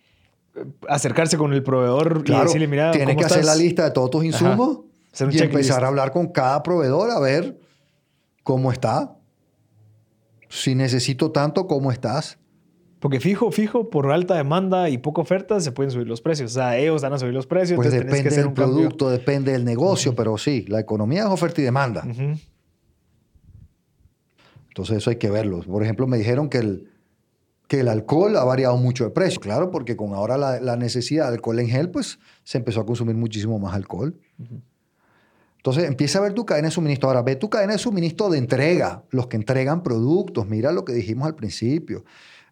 acercarse 0.89 1.37
con 1.37 1.53
el 1.53 1.61
proveedor 1.61 2.21
y 2.21 2.23
Claro, 2.23 2.45
decirle, 2.45 2.67
mira, 2.67 2.89
tienes 2.89 3.09
¿cómo 3.15 3.19
que 3.19 3.25
hacer 3.31 3.45
la 3.45 3.53
lista 3.53 3.83
de 3.83 3.91
todos 3.91 4.09
tus 4.09 4.25
insumos 4.25 4.79
y 4.79 5.17
checklist. 5.17 5.43
empezar 5.43 5.83
a 5.83 5.89
hablar 5.89 6.11
con 6.11 6.25
cada 6.29 6.63
proveedor 6.63 7.11
a 7.11 7.19
ver 7.19 7.59
cómo 8.41 8.71
está. 8.71 9.15
Si 10.49 10.73
necesito 10.73 11.31
tanto, 11.31 11.67
¿cómo 11.67 11.91
estás? 11.91 12.39
Porque 13.03 13.19
fijo, 13.19 13.51
fijo, 13.51 13.89
por 13.89 14.09
alta 14.13 14.35
demanda 14.35 14.89
y 14.89 14.97
poca 14.97 15.21
oferta 15.21 15.59
se 15.59 15.73
pueden 15.73 15.91
subir 15.91 16.07
los 16.07 16.21
precios. 16.21 16.51
O 16.51 16.53
sea, 16.53 16.77
ellos 16.77 17.01
van 17.01 17.11
a 17.11 17.19
subir 17.19 17.33
los 17.33 17.45
precios. 17.45 17.75
Pues 17.75 17.93
entonces 17.93 18.09
depende 18.09 18.29
del 18.33 18.45
cambio. 18.45 18.63
producto, 18.63 19.09
depende 19.09 19.51
del 19.51 19.65
negocio, 19.65 20.15
pero 20.15 20.37
sí, 20.37 20.63
la 20.69 20.79
economía 20.79 21.23
es 21.23 21.29
oferta 21.29 21.59
y 21.59 21.65
demanda. 21.65 22.07
Entonces 24.69 24.95
eso 24.95 25.09
hay 25.09 25.17
que 25.17 25.29
verlo. 25.29 25.59
Por 25.63 25.83
ejemplo, 25.83 26.07
me 26.07 26.17
dijeron 26.17 26.47
que 26.47 26.59
el, 26.59 26.91
que 27.67 27.81
el 27.81 27.89
alcohol 27.89 28.37
ha 28.37 28.45
variado 28.45 28.77
mucho 28.77 29.03
de 29.03 29.09
precio. 29.09 29.41
Claro, 29.41 29.69
porque 29.69 29.97
con 29.97 30.13
ahora 30.13 30.37
la, 30.37 30.61
la 30.61 30.77
necesidad 30.77 31.27
de 31.27 31.33
alcohol 31.33 31.59
en 31.59 31.67
gel, 31.67 31.89
pues 31.89 32.19
se 32.45 32.57
empezó 32.57 32.79
a 32.79 32.85
consumir 32.85 33.17
muchísimo 33.17 33.59
más 33.59 33.75
alcohol. 33.75 34.17
Entonces 35.57 35.83
empieza 35.89 36.19
a 36.19 36.21
ver 36.21 36.31
tu 36.31 36.45
cadena 36.45 36.69
de 36.69 36.71
suministro. 36.71 37.09
Ahora, 37.09 37.21
ve 37.21 37.35
tu 37.35 37.49
cadena 37.49 37.73
de 37.73 37.79
suministro 37.79 38.29
de 38.29 38.37
entrega, 38.37 39.03
los 39.09 39.27
que 39.27 39.35
entregan 39.35 39.83
productos. 39.83 40.47
Mira 40.47 40.71
lo 40.71 40.85
que 40.85 40.93
dijimos 40.93 41.27
al 41.27 41.35
principio. 41.35 42.05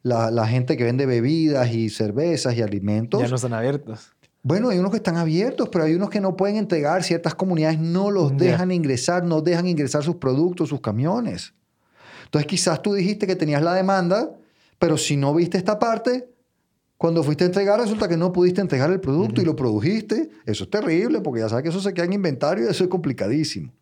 La, 0.03 0.31
la 0.31 0.47
gente 0.47 0.77
que 0.77 0.83
vende 0.83 1.05
bebidas 1.05 1.71
y 1.71 1.89
cervezas 1.89 2.55
y 2.55 2.61
alimentos. 2.61 3.21
Ya 3.21 3.27
no 3.27 3.35
están 3.35 3.53
abiertos. 3.53 4.11
Bueno, 4.43 4.69
hay 4.69 4.79
unos 4.79 4.89
que 4.89 4.97
están 4.97 5.17
abiertos, 5.17 5.69
pero 5.69 5.83
hay 5.83 5.93
unos 5.93 6.09
que 6.09 6.19
no 6.19 6.35
pueden 6.35 6.55
entregar. 6.57 7.03
Ciertas 7.03 7.35
comunidades 7.35 7.79
no 7.79 8.09
los 8.09 8.35
dejan 8.35 8.71
ingresar, 8.71 9.23
no 9.23 9.41
dejan 9.41 9.67
ingresar 9.67 10.03
sus 10.03 10.15
productos, 10.15 10.69
sus 10.69 10.81
camiones. 10.81 11.53
Entonces, 12.25 12.47
quizás 12.47 12.81
tú 12.81 12.93
dijiste 12.93 13.27
que 13.27 13.35
tenías 13.35 13.61
la 13.61 13.73
demanda, 13.75 14.31
pero 14.79 14.97
si 14.97 15.17
no 15.17 15.35
viste 15.35 15.57
esta 15.57 15.77
parte, 15.77 16.27
Cuando 17.01 17.23
fuiste 17.23 17.45
a 17.45 17.47
entregar, 17.47 17.79
resulta 17.79 18.07
que 18.07 18.15
no 18.15 18.31
pudiste 18.31 18.61
entregar 18.61 18.91
el 18.91 18.99
producto 18.99 19.41
y 19.41 19.43
lo 19.43 19.55
produjiste. 19.55 20.29
Eso 20.45 20.65
es 20.65 20.69
terrible 20.69 21.19
porque 21.21 21.39
ya 21.39 21.49
sabes 21.49 21.63
que 21.63 21.69
eso 21.69 21.81
se 21.81 21.95
queda 21.95 22.05
en 22.05 22.13
inventario 22.13 22.67
y 22.67 22.69
eso 22.69 22.83
es 22.83 22.91
complicadísimo. 22.91 23.73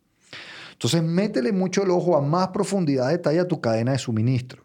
Entonces, 0.71 1.03
métele 1.03 1.51
mucho 1.51 1.83
el 1.83 1.91
ojo 1.91 2.15
a 2.15 2.21
más 2.21 2.47
profundidad 2.47 3.07
de 3.07 3.17
detalle 3.17 3.41
a 3.41 3.45
tu 3.45 3.59
cadena 3.59 3.91
de 3.91 3.97
suministro. 3.97 4.63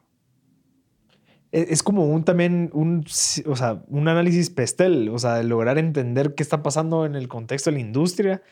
E, 1.54 1.66
es 1.70 1.84
como 1.84 2.06
un 2.06 2.24
también 2.24 2.70
un, 2.74 3.04
o 3.46 3.56
sea, 3.56 3.82
un 3.88 4.08
análisis 4.08 4.50
pestel, 4.50 5.08
o 5.10 5.18
sea, 5.20 5.36
de 5.36 5.44
lograr 5.44 5.78
entender 5.78 6.34
qué 6.34 6.42
está 6.42 6.62
pasando 6.64 7.06
en 7.06 7.14
el 7.14 7.28
contexto 7.28 7.70
de 7.70 7.76
la 7.76 7.80
industria, 7.80 8.42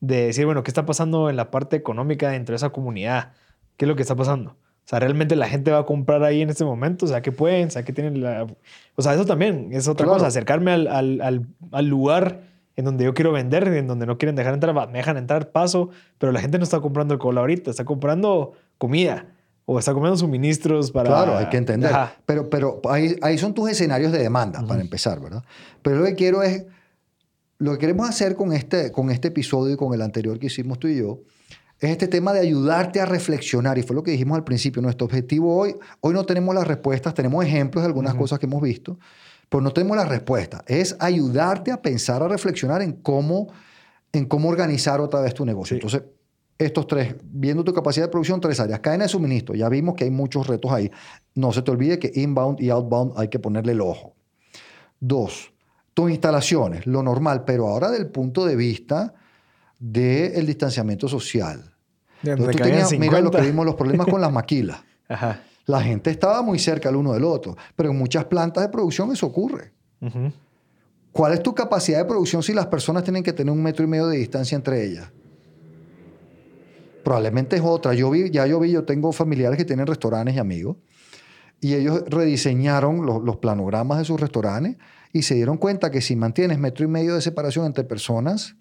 de 0.00 0.26
decir, 0.26 0.44
bueno, 0.44 0.62
qué 0.62 0.70
está 0.70 0.84
pasando 0.84 1.30
en 1.30 1.36
la 1.36 1.50
parte 1.50 1.76
económica 1.76 2.28
dentro 2.30 2.52
de 2.52 2.56
esa 2.56 2.68
comunidad, 2.70 3.32
qué 3.78 3.86
es 3.86 3.88
lo 3.88 3.96
que 3.96 4.02
está 4.02 4.14
pasando. 4.14 4.50
O 4.50 4.88
sea, 4.90 4.98
realmente 4.98 5.36
la 5.36 5.48
gente 5.48 5.70
va 5.70 5.78
a 5.78 5.86
comprar 5.86 6.22
ahí 6.22 6.42
en 6.42 6.50
este 6.50 6.64
momento, 6.64 7.06
o 7.06 7.08
sea, 7.08 7.22
qué 7.22 7.32
pueden, 7.32 7.68
o 7.68 7.70
sea, 7.70 7.82
qué 7.82 7.92
tienen 7.94 8.20
la... 8.20 8.46
O 8.94 9.02
sea, 9.02 9.14
eso 9.14 9.24
también 9.24 9.70
es 9.72 9.88
otra 9.88 10.06
cosa, 10.06 10.26
acercarme 10.26 10.72
al, 10.72 10.86
al, 10.88 11.46
al, 11.72 11.86
lugar 11.86 12.42
en 12.76 12.84
donde 12.84 13.04
yo 13.04 13.14
quiero 13.14 13.32
vender, 13.32 13.68
en 13.68 13.86
donde 13.86 14.04
no 14.04 14.18
quieren 14.18 14.36
dejar 14.36 14.52
entrar, 14.52 14.74
me 14.88 14.98
dejan 14.98 15.16
entrar, 15.16 15.50
paso, 15.50 15.90
pero 16.18 16.32
la 16.32 16.40
gente 16.40 16.58
no 16.58 16.64
está 16.64 16.80
comprando 16.80 17.14
el 17.14 17.20
cola 17.20 17.40
ahorita, 17.40 17.70
está 17.70 17.84
comprando 17.86 18.52
comida 18.76 19.26
o 19.72 19.78
está 19.78 19.92
comprando 19.92 20.16
suministros 20.16 20.90
para... 20.90 21.08
Claro, 21.08 21.38
hay 21.38 21.48
que 21.48 21.56
entender. 21.56 21.94
Pero, 22.26 22.50
pero 22.50 22.80
ahí, 22.90 23.16
ahí, 23.22 23.38
son 23.38 23.54
tus 23.54 23.70
escenarios 23.70 24.10
de 24.10 24.18
demanda, 24.18 24.66
para 24.66 24.80
empezar, 24.80 25.20
¿verdad? 25.20 25.44
Pero 25.80 26.00
lo 26.00 26.06
que 26.06 26.16
quiero 26.16 26.42
es, 26.42 26.64
lo 27.58 27.70
que 27.72 27.78
queremos 27.78 28.08
hacer 28.08 28.34
con 28.34 28.52
este, 28.52 28.90
con 28.90 29.12
este 29.12 29.28
episodio 29.28 29.74
y 29.74 29.76
con 29.76 29.94
el 29.94 30.02
anterior 30.02 30.40
que 30.40 30.46
hicimos 30.46 30.80
tú 30.80 30.88
y 30.88 30.98
yo, 30.98 31.20
es 31.78 31.88
este 31.88 32.08
tema 32.08 32.32
de 32.32 32.40
ayudarte 32.40 33.00
a 33.00 33.06
reflexionar. 33.06 33.78
Y 33.78 33.82
fue 33.82 33.94
lo 33.94 34.02
que 34.02 34.10
dijimos 34.10 34.36
al 34.36 34.42
principio. 34.42 34.82
Nuestro 34.82 35.04
objetivo 35.04 35.56
hoy, 35.56 35.76
hoy 36.00 36.14
no 36.14 36.26
tenemos 36.26 36.52
las 36.52 36.66
respuestas, 36.66 37.14
tenemos 37.14 37.44
ejemplos 37.44 37.84
de 37.84 37.86
algunas 37.86 38.16
cosas 38.16 38.40
que 38.40 38.46
hemos 38.46 38.60
visto, 38.60 38.98
pero 39.48 39.60
no 39.60 39.70
tenemos 39.70 39.96
las 39.96 40.08
respuestas. 40.08 40.64
Es 40.66 40.96
ayudarte 40.98 41.70
a 41.70 41.80
pensar, 41.80 42.24
a 42.24 42.26
reflexionar 42.26 42.82
en 42.82 42.94
cómo, 42.94 43.46
en 44.12 44.24
cómo 44.24 44.48
organizar 44.48 45.00
otra 45.00 45.20
vez 45.20 45.32
tu 45.32 45.46
negocio. 45.46 45.76
Entonces, 45.76 46.02
estos 46.60 46.86
tres, 46.86 47.14
viendo 47.22 47.64
tu 47.64 47.72
capacidad 47.72 48.06
de 48.06 48.10
producción, 48.10 48.40
tres 48.40 48.60
áreas. 48.60 48.80
Cadena 48.80 49.04
de 49.04 49.08
suministro, 49.08 49.54
ya 49.54 49.68
vimos 49.70 49.94
que 49.94 50.04
hay 50.04 50.10
muchos 50.10 50.46
retos 50.46 50.70
ahí. 50.70 50.90
No 51.34 51.52
se 51.52 51.62
te 51.62 51.70
olvide 51.70 51.98
que 51.98 52.12
inbound 52.14 52.60
y 52.60 52.68
outbound 52.68 53.14
hay 53.16 53.28
que 53.28 53.38
ponerle 53.38 53.72
el 53.72 53.80
ojo. 53.80 54.14
Dos, 55.00 55.52
tus 55.94 56.10
instalaciones, 56.10 56.86
lo 56.86 57.02
normal, 57.02 57.44
pero 57.46 57.66
ahora 57.66 57.90
del 57.90 58.08
punto 58.08 58.44
de 58.44 58.56
vista 58.56 59.14
del 59.78 60.46
distanciamiento 60.46 61.08
social. 61.08 61.74
mira 62.98 63.20
lo 63.22 63.30
que 63.30 63.40
vimos, 63.40 63.64
los 63.64 63.74
problemas 63.74 64.06
con 64.06 64.20
las 64.20 64.30
maquilas. 64.30 64.82
La 65.66 65.80
gente 65.80 66.10
estaba 66.10 66.42
muy 66.42 66.58
cerca 66.58 66.88
el 66.88 66.96
uno 66.96 67.12
del 67.12 67.22
otro, 67.22 67.56
pero 67.76 67.90
en 67.90 67.96
muchas 67.96 68.24
plantas 68.24 68.64
de 68.64 68.70
producción 68.70 69.12
eso 69.12 69.26
ocurre. 69.26 69.72
¿Cuál 71.12 71.32
es 71.34 71.42
tu 71.42 71.54
capacidad 71.54 71.98
de 71.98 72.06
producción 72.06 72.42
si 72.42 72.52
las 72.52 72.66
personas 72.66 73.04
tienen 73.04 73.22
que 73.22 73.32
tener 73.32 73.52
un 73.52 73.62
metro 73.62 73.84
y 73.84 73.86
medio 73.86 74.08
de 74.08 74.16
distancia 74.16 74.56
entre 74.56 74.84
ellas? 74.84 75.12
Probablemente 77.02 77.56
es 77.56 77.62
otra. 77.62 77.94
Yo 77.94 78.10
vi, 78.10 78.30
ya 78.30 78.46
yo 78.46 78.60
vi, 78.60 78.70
yo 78.70 78.84
tengo 78.84 79.12
familiares 79.12 79.58
que 79.58 79.64
tienen 79.64 79.86
restaurantes 79.86 80.34
y 80.34 80.38
amigos, 80.38 80.76
y 81.60 81.74
ellos 81.74 82.04
rediseñaron 82.08 83.04
los, 83.04 83.22
los 83.22 83.36
planogramas 83.36 83.98
de 83.98 84.04
sus 84.04 84.20
restaurantes 84.20 84.76
y 85.12 85.22
se 85.22 85.34
dieron 85.34 85.58
cuenta 85.58 85.90
que 85.90 86.00
si 86.00 86.16
mantienes 86.16 86.58
metro 86.58 86.84
y 86.84 86.88
medio 86.88 87.14
de 87.14 87.20
separación 87.20 87.66
entre 87.66 87.84
personas, 87.84 88.56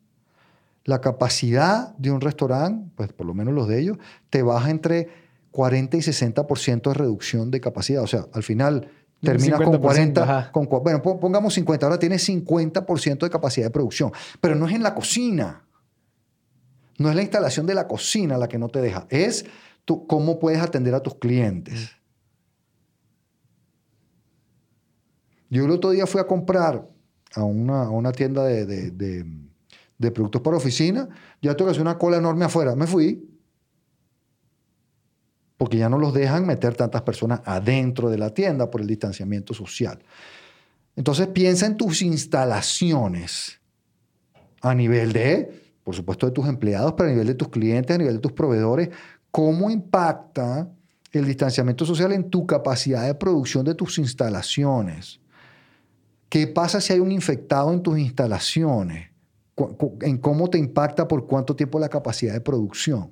la 0.86 1.02
capacidad 1.02 1.96
de 1.98 2.12
un 2.12 2.22
restaurante, 2.22 2.92
pues 2.96 3.14
por 3.14 3.28
lo 3.28 3.34
menos 3.34 3.54
los 3.54 3.68
de 3.68 3.80
ellos, 3.80 3.98
te 4.30 4.42
baja 4.42 4.70
entre 4.70 5.08
40 5.52 5.98
y 5.98 6.00
60% 6.00 6.82
de 6.82 6.94
reducción 6.94 7.52
de 7.52 7.62
capacidad. 7.62 8.02
O 8.04 8.08
sea, 8.08 8.26
al 8.34 8.44
final 8.44 8.90
terminas 9.22 9.62
con 9.62 9.78
40, 9.78 10.52
con, 10.52 10.68
bueno, 10.68 11.02
pongamos 11.02 11.54
50, 11.54 11.86
ahora 11.86 12.00
tienes 12.00 12.28
50% 12.28 13.20
de 13.20 13.30
capacidad 13.30 13.68
de 13.68 13.72
producción, 13.72 14.12
pero 14.42 14.56
no 14.56 14.68
es 14.68 14.74
en 14.74 14.84
la 14.84 14.96
cocina. 14.96 15.64
No 17.00 17.10
es 17.10 17.16
la 17.16 17.24
instalación 17.24 17.66
de 17.66 17.74
la 17.74 17.88
cocina 17.88 18.38
la 18.38 18.48
que 18.48 18.60
no 18.60 18.70
te 18.70 18.80
deja, 18.80 19.08
es 19.10 19.46
cómo 20.08 20.38
puedes 20.38 20.62
atender 20.62 20.94
a 20.94 21.02
tus 21.02 21.16
clientes. 21.16 21.90
Yo 25.50 25.66
el 25.66 25.72
otro 25.72 25.90
día 25.90 26.06
fui 26.06 26.22
a 26.22 26.28
comprar 26.28 26.88
a 27.34 27.44
una, 27.44 27.90
una 27.90 28.12
tienda 28.12 28.44
de 28.44 29.26
de 30.00 30.12
productos 30.12 30.42
para 30.42 30.58
oficina, 30.58 31.08
ya 31.42 31.56
tengo 31.56 31.72
que 31.72 31.82
una 31.82 31.98
cola 31.98 32.18
enorme 32.18 32.46
afuera. 32.46 32.76
Me 32.76 32.88
fui. 32.88 33.30
Porque 35.58 35.78
ya 35.78 35.90
no 35.90 35.98
los 35.98 36.14
dejan 36.14 36.48
meter 36.48 36.74
tantas 36.76 37.02
personas 37.02 37.42
adentro 37.44 38.10
de 38.10 38.18
la 38.18 38.34
tienda 38.34 38.72
por 38.72 38.80
el 38.80 38.88
distanciamiento 38.88 39.54
social. 39.54 40.00
Entonces 40.96 41.28
piensa 41.28 41.66
en 41.66 41.76
tus 41.76 42.02
instalaciones 42.02 43.60
a 44.62 44.74
nivel 44.74 45.12
de, 45.12 45.69
por 45.90 45.96
supuesto, 45.96 46.28
de 46.28 46.32
tus 46.32 46.48
empleados, 46.48 46.94
pero 46.94 47.10
a 47.10 47.12
nivel 47.12 47.26
de 47.26 47.34
tus 47.34 47.48
clientes, 47.48 47.96
a 47.96 47.98
nivel 47.98 48.14
de 48.14 48.20
tus 48.20 48.32
proveedores. 48.32 48.90
¿Cómo 49.32 49.72
impacta 49.72 50.70
el 51.12 51.26
distanciamiento 51.26 51.84
social 51.84 52.12
en 52.12 52.30
tu 52.30 52.46
capacidad 52.46 53.08
de 53.08 53.16
producción 53.16 53.66
de 53.66 53.74
tus 53.74 53.98
instalaciones? 53.98 55.20
¿Qué 56.30 56.46
pasa 56.46 56.80
si 56.80 56.94
hay 56.94 57.00
un 57.00 57.12
infectado 57.12 57.74
en 57.74 57.82
tus 57.82 57.98
instalaciones? 57.98 59.10
en 60.02 60.20
cómo 60.20 60.48
te 60.52 60.60
impacta 60.60 61.08
por 61.08 61.26
cuánto 61.26 61.56
tiempo 61.56 61.80
la 61.80 61.90
capacidad 61.90 62.34
de 62.34 62.40
producción. 62.40 63.12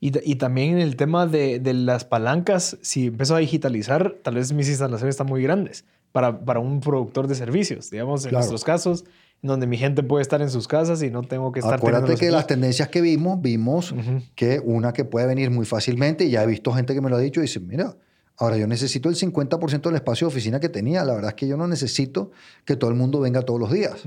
Y, 0.00 0.36
también 0.36 0.76
en 0.76 0.80
el 0.80 0.96
tema 0.96 1.26
de, 1.26 1.60
las 1.74 2.06
palancas, 2.06 2.78
si 2.80 3.08
empiezo 3.08 3.36
a 3.36 3.38
digitalizar, 3.38 4.16
tal 4.22 4.36
vez 4.36 4.50
mis 4.54 4.68
instalaciones 4.68 5.12
están 5.12 5.26
muy 5.26 5.42
grandes 5.42 5.84
para, 6.12 6.44
para 6.44 6.60
un 6.60 6.80
productor 6.80 7.26
de 7.26 7.34
servicios, 7.34 7.90
digamos, 7.90 8.24
en 8.26 8.32
nuestros 8.32 8.64
casos, 8.64 9.04
donde 9.40 9.66
mi 9.66 9.76
gente 9.76 10.02
puede 10.02 10.22
estar 10.22 10.40
en 10.40 10.50
sus 10.50 10.68
casas 10.68 11.02
y 11.02 11.10
no 11.10 11.22
tengo 11.22 11.50
que 11.50 11.60
estar... 11.60 11.74
Acuérdate 11.74 12.14
que 12.14 12.30
las 12.30 12.46
tendencias 12.46 12.88
que 12.88 13.00
vimos, 13.00 13.42
vimos 13.42 13.94
que 14.36 14.60
una 14.64 14.92
que 14.92 15.04
puede 15.04 15.26
venir 15.26 15.50
muy 15.50 15.66
fácilmente, 15.66 16.24
y 16.24 16.30
ya 16.30 16.44
he 16.44 16.46
visto 16.46 16.72
gente 16.72 16.94
que 16.94 17.00
me 17.00 17.10
lo 17.10 17.16
ha 17.16 17.18
dicho 17.18 17.40
y 17.40 17.44
dice, 17.44 17.58
mira, 17.58 17.96
ahora 18.36 18.56
yo 18.56 18.66
necesito 18.66 19.08
el 19.08 19.16
50% 19.16 19.82
del 19.82 19.94
espacio 19.96 20.28
de 20.28 20.32
oficina 20.32 20.60
que 20.60 20.68
tenía, 20.68 21.04
la 21.04 21.14
verdad 21.14 21.30
es 21.30 21.34
que 21.34 21.48
yo 21.48 21.56
no 21.56 21.66
necesito 21.66 22.30
que 22.64 22.76
todo 22.76 22.90
el 22.90 22.96
mundo 22.96 23.18
venga 23.18 23.42
todos 23.42 23.58
los 23.58 23.72
días. 23.72 24.04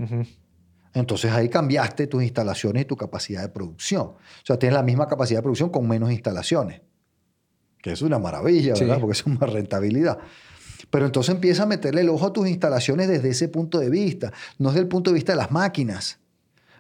Entonces 0.94 1.32
ahí 1.34 1.50
cambiaste 1.50 2.08
tus 2.08 2.24
instalaciones 2.24 2.84
y 2.84 2.86
tu 2.86 2.96
capacidad 2.96 3.42
de 3.42 3.50
producción. 3.50 4.02
O 4.04 4.18
sea, 4.44 4.58
tienes 4.58 4.76
la 4.76 4.84
misma 4.84 5.08
capacidad 5.08 5.40
de 5.40 5.44
producción 5.44 5.70
con 5.70 5.86
menos 5.88 6.12
instalaciones. 6.12 6.82
Que 7.82 7.92
es 7.92 8.02
una 8.02 8.18
maravilla, 8.18 8.74
¿verdad? 8.74 9.00
Porque 9.02 9.12
es 9.12 9.26
una 9.26 9.46
rentabilidad. 9.46 10.18
Pero 10.90 11.06
entonces 11.06 11.34
empieza 11.34 11.64
a 11.64 11.66
meterle 11.66 12.02
el 12.02 12.10
ojo 12.10 12.28
a 12.28 12.34
tus 12.34 12.48
instalaciones 12.48 13.08
desde 13.08 13.30
ese 13.30 13.48
punto 13.48 13.80
de 13.80 13.90
vista, 13.90 14.32
no 14.58 14.70
desde 14.70 14.82
el 14.82 14.88
punto 14.88 15.10
de 15.12 15.16
vista 15.16 15.34
de 15.34 15.38
las 15.38 15.52
máquinas. 15.52 16.20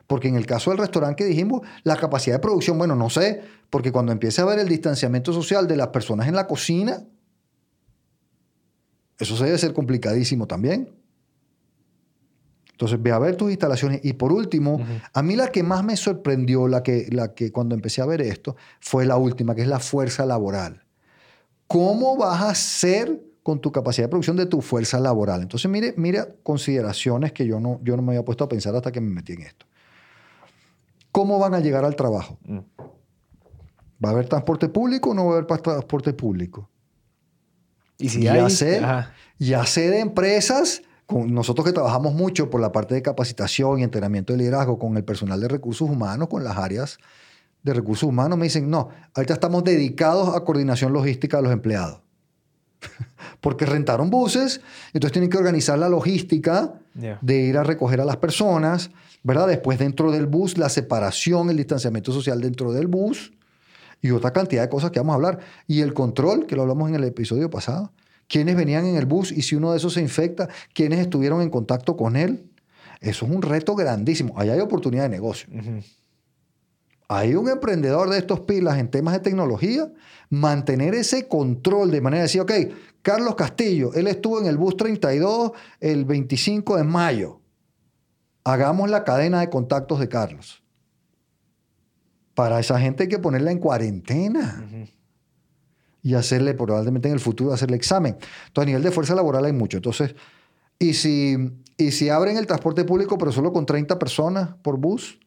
Porque 0.08 0.28
en 0.28 0.36
el 0.36 0.46
caso 0.46 0.70
del 0.70 0.80
restaurante 0.80 1.24
que 1.24 1.30
dijimos, 1.30 1.62
la 1.84 1.96
capacidad 1.98 2.36
de 2.36 2.40
producción, 2.40 2.78
bueno, 2.78 2.96
no 2.96 3.10
sé, 3.10 3.42
porque 3.70 3.92
cuando 3.92 4.12
empieza 4.12 4.44
a 4.44 4.46
ver 4.46 4.60
el 4.60 4.68
distanciamiento 4.68 5.34
social 5.34 5.68
de 5.68 5.78
las 5.78 5.88
personas 5.88 6.28
en 6.28 6.36
la 6.36 6.46
cocina, 6.46 7.04
eso 9.18 9.36
se 9.38 9.46
debe 9.46 9.58
ser 9.58 9.74
complicadísimo 9.74 10.46
también. 10.46 10.94
Entonces, 12.72 13.02
ve 13.02 13.12
a 13.12 13.20
ver 13.20 13.38
tus 13.38 13.50
instalaciones. 13.50 14.02
Y 14.04 14.14
por 14.14 14.34
último, 14.34 14.86
a 15.14 15.22
mí 15.24 15.38
la 15.38 15.48
que 15.48 15.64
más 15.64 15.84
me 15.84 15.96
sorprendió, 15.96 16.68
la 16.68 16.84
que, 16.84 17.08
la 17.10 17.34
que 17.34 17.50
cuando 17.52 17.74
empecé 17.74 18.02
a 18.02 18.06
ver 18.06 18.22
esto, 18.22 18.58
fue 18.82 19.06
la 19.06 19.16
última, 19.16 19.56
que 19.56 19.62
es 19.62 19.68
la 19.70 19.80
fuerza 19.80 20.26
laboral. 20.26 20.84
¿Cómo 21.68 22.18
vas 22.18 22.42
a 22.42 22.50
hacer 22.50 23.24
con 23.46 23.60
tu 23.60 23.72
capacidad 23.72 24.06
de 24.06 24.10
producción 24.10 24.36
de 24.38 24.48
tu 24.48 24.60
fuerza 24.60 25.00
laboral? 25.00 25.44
Entonces, 25.44 25.70
mire, 25.70 25.94
mire 25.98 26.40
consideraciones 26.42 27.32
que 27.32 27.46
yo 27.46 27.60
no, 27.60 27.80
yo 27.84 27.96
no 27.96 28.02
me 28.02 28.14
había 28.14 28.26
puesto 28.26 28.44
a 28.44 28.50
pensar 28.50 28.76
hasta 28.76 28.92
que 28.92 29.00
me 29.00 29.12
metí 29.12 29.34
en 29.34 29.44
esto. 29.44 29.68
¿Cómo 31.12 31.38
van 31.38 31.54
a 31.54 31.60
llegar 31.60 31.86
al 31.86 31.96
trabajo? 31.96 32.40
Mm. 32.44 32.58
¿Va 34.04 34.10
a 34.10 34.12
haber 34.14 34.28
transporte 34.28 34.68
público 34.68 35.12
o 35.12 35.14
no 35.14 35.28
va 35.28 35.36
a 35.36 35.38
haber 35.38 35.62
transporte 35.62 36.12
público? 36.14 36.68
Y 38.00 38.10
si 38.10 38.24
ya 38.24 38.50
sé, 38.50 38.82
ya 39.38 39.64
sé 39.68 39.92
de 39.92 40.00
empresas 40.00 40.82
nosotros 41.08 41.68
que 41.68 41.72
trabajamos 41.72 42.16
mucho 42.16 42.50
por 42.50 42.60
la 42.60 42.72
parte 42.72 42.96
de 42.96 43.04
capacitación 43.04 43.80
y 43.80 43.84
entrenamiento 43.84 44.34
de 44.34 44.40
liderazgo 44.40 44.80
con 44.80 44.98
el 44.98 45.04
personal 45.04 45.40
de 45.40 45.50
recursos 45.50 45.88
humanos, 45.88 46.30
con 46.30 46.44
las 46.44 46.58
áreas 46.58 46.98
de 47.62 47.74
recursos 47.76 48.10
humanos, 48.10 48.40
me 48.40 48.46
dicen, 48.46 48.72
no, 48.72 48.90
ahorita 49.14 49.36
estamos 49.36 49.64
dedicados 49.64 50.36
a 50.36 50.44
coordinación 50.44 50.94
logística 50.94 51.38
de 51.38 51.44
los 51.44 51.52
empleados. 51.52 52.02
Porque 53.42 53.66
rentaron 53.66 54.10
buses, 54.10 54.62
entonces 54.94 55.12
tienen 55.12 55.30
que 55.30 55.38
organizar 55.38 55.78
la 55.78 55.90
logística 55.90 56.74
de 56.94 57.40
ir 57.42 57.58
a 57.58 57.64
recoger 57.64 58.02
a 58.02 58.06
las 58.06 58.18
personas, 58.18 58.92
¿verdad? 59.24 59.48
Después 59.48 59.78
dentro 59.80 60.12
del 60.12 60.28
bus, 60.28 60.58
la 60.58 60.70
separación, 60.70 61.50
el 61.50 61.58
distanciamiento 61.58 62.12
social 62.12 62.42
dentro 62.42 62.72
del 62.72 62.88
bus 62.88 63.34
y 64.02 64.12
otra 64.12 64.32
cantidad 64.32 64.62
de 64.62 64.70
cosas 64.70 64.92
que 64.92 65.00
vamos 65.00 65.14
a 65.14 65.16
hablar. 65.16 65.40
Y 65.68 65.82
el 65.82 65.94
control, 65.94 66.46
que 66.46 66.56
lo 66.56 66.62
hablamos 66.62 66.90
en 66.90 66.96
el 66.96 67.04
episodio 67.04 67.50
pasado 67.50 67.92
quiénes 68.28 68.56
venían 68.56 68.86
en 68.86 68.96
el 68.96 69.06
bus 69.06 69.32
y 69.32 69.42
si 69.42 69.56
uno 69.56 69.72
de 69.72 69.78
esos 69.78 69.94
se 69.94 70.02
infecta, 70.02 70.50
quiénes 70.74 71.00
estuvieron 71.00 71.42
en 71.42 71.50
contacto 71.50 71.96
con 71.96 72.16
él. 72.16 72.50
Eso 73.02 73.26
es 73.26 73.32
un 73.32 73.42
reto 73.42 73.76
grandísimo. 73.76 74.34
Allá 74.38 74.54
hay 74.54 74.60
oportunidad 74.60 75.04
de 75.04 75.10
negocio. 75.10 75.48
Hay 77.08 77.36
un 77.36 77.50
emprendedor 77.50 78.10
de 78.10 78.18
estos 78.18 78.42
pilas 78.42 78.78
en 78.78 78.90
temas 78.90 79.14
de 79.14 79.20
tecnología, 79.20 79.92
mantener 80.30 80.96
ese 80.96 81.28
control 81.28 81.92
de 81.92 82.02
manera 82.02 82.22
de 82.22 82.28
decir, 82.28 82.42
ok, 82.42 82.52
Carlos 83.02 83.36
Castillo, 83.36 83.94
él 83.94 84.08
estuvo 84.08 84.40
en 84.40 84.48
el 84.48 84.58
bus 84.58 84.76
32 84.78 85.52
el 85.80 86.06
25 86.06 86.78
de 86.78 86.84
mayo. 86.84 87.40
Hagamos 88.44 88.90
la 88.90 89.04
cadena 89.04 89.42
de 89.42 89.50
contactos 89.50 90.00
de 90.00 90.10
Carlos. 90.10 90.64
Para 92.34 92.60
esa 92.60 92.80
gente 92.80 93.04
hay 93.04 93.10
que 93.10 93.20
ponerla 93.20 93.52
en 93.52 93.60
cuarentena 93.60 94.68
y 96.02 96.14
hacerle, 96.16 96.54
probablemente 96.54 97.08
en 97.08 97.14
el 97.14 97.20
futuro, 97.20 97.54
hacerle 97.54 97.78
examen. 97.78 98.18
Entonces, 98.48 98.64
a 98.64 98.66
nivel 98.66 98.84
de 98.84 98.92
fuerza 98.92 99.16
laboral 99.16 99.46
hay 99.46 99.54
mucho. 99.54 99.78
Entonces, 99.78 100.16
y 100.78 100.94
si, 100.94 101.38
y 101.78 101.92
si 101.92 102.10
abren 102.10 102.38
el 102.38 102.46
transporte 102.46 102.84
público, 102.84 103.18
pero 103.18 103.32
solo 103.32 103.54
con 103.54 103.66
30 103.66 103.98
personas 103.98 104.50
por 104.62 104.78
bus, 104.78 105.20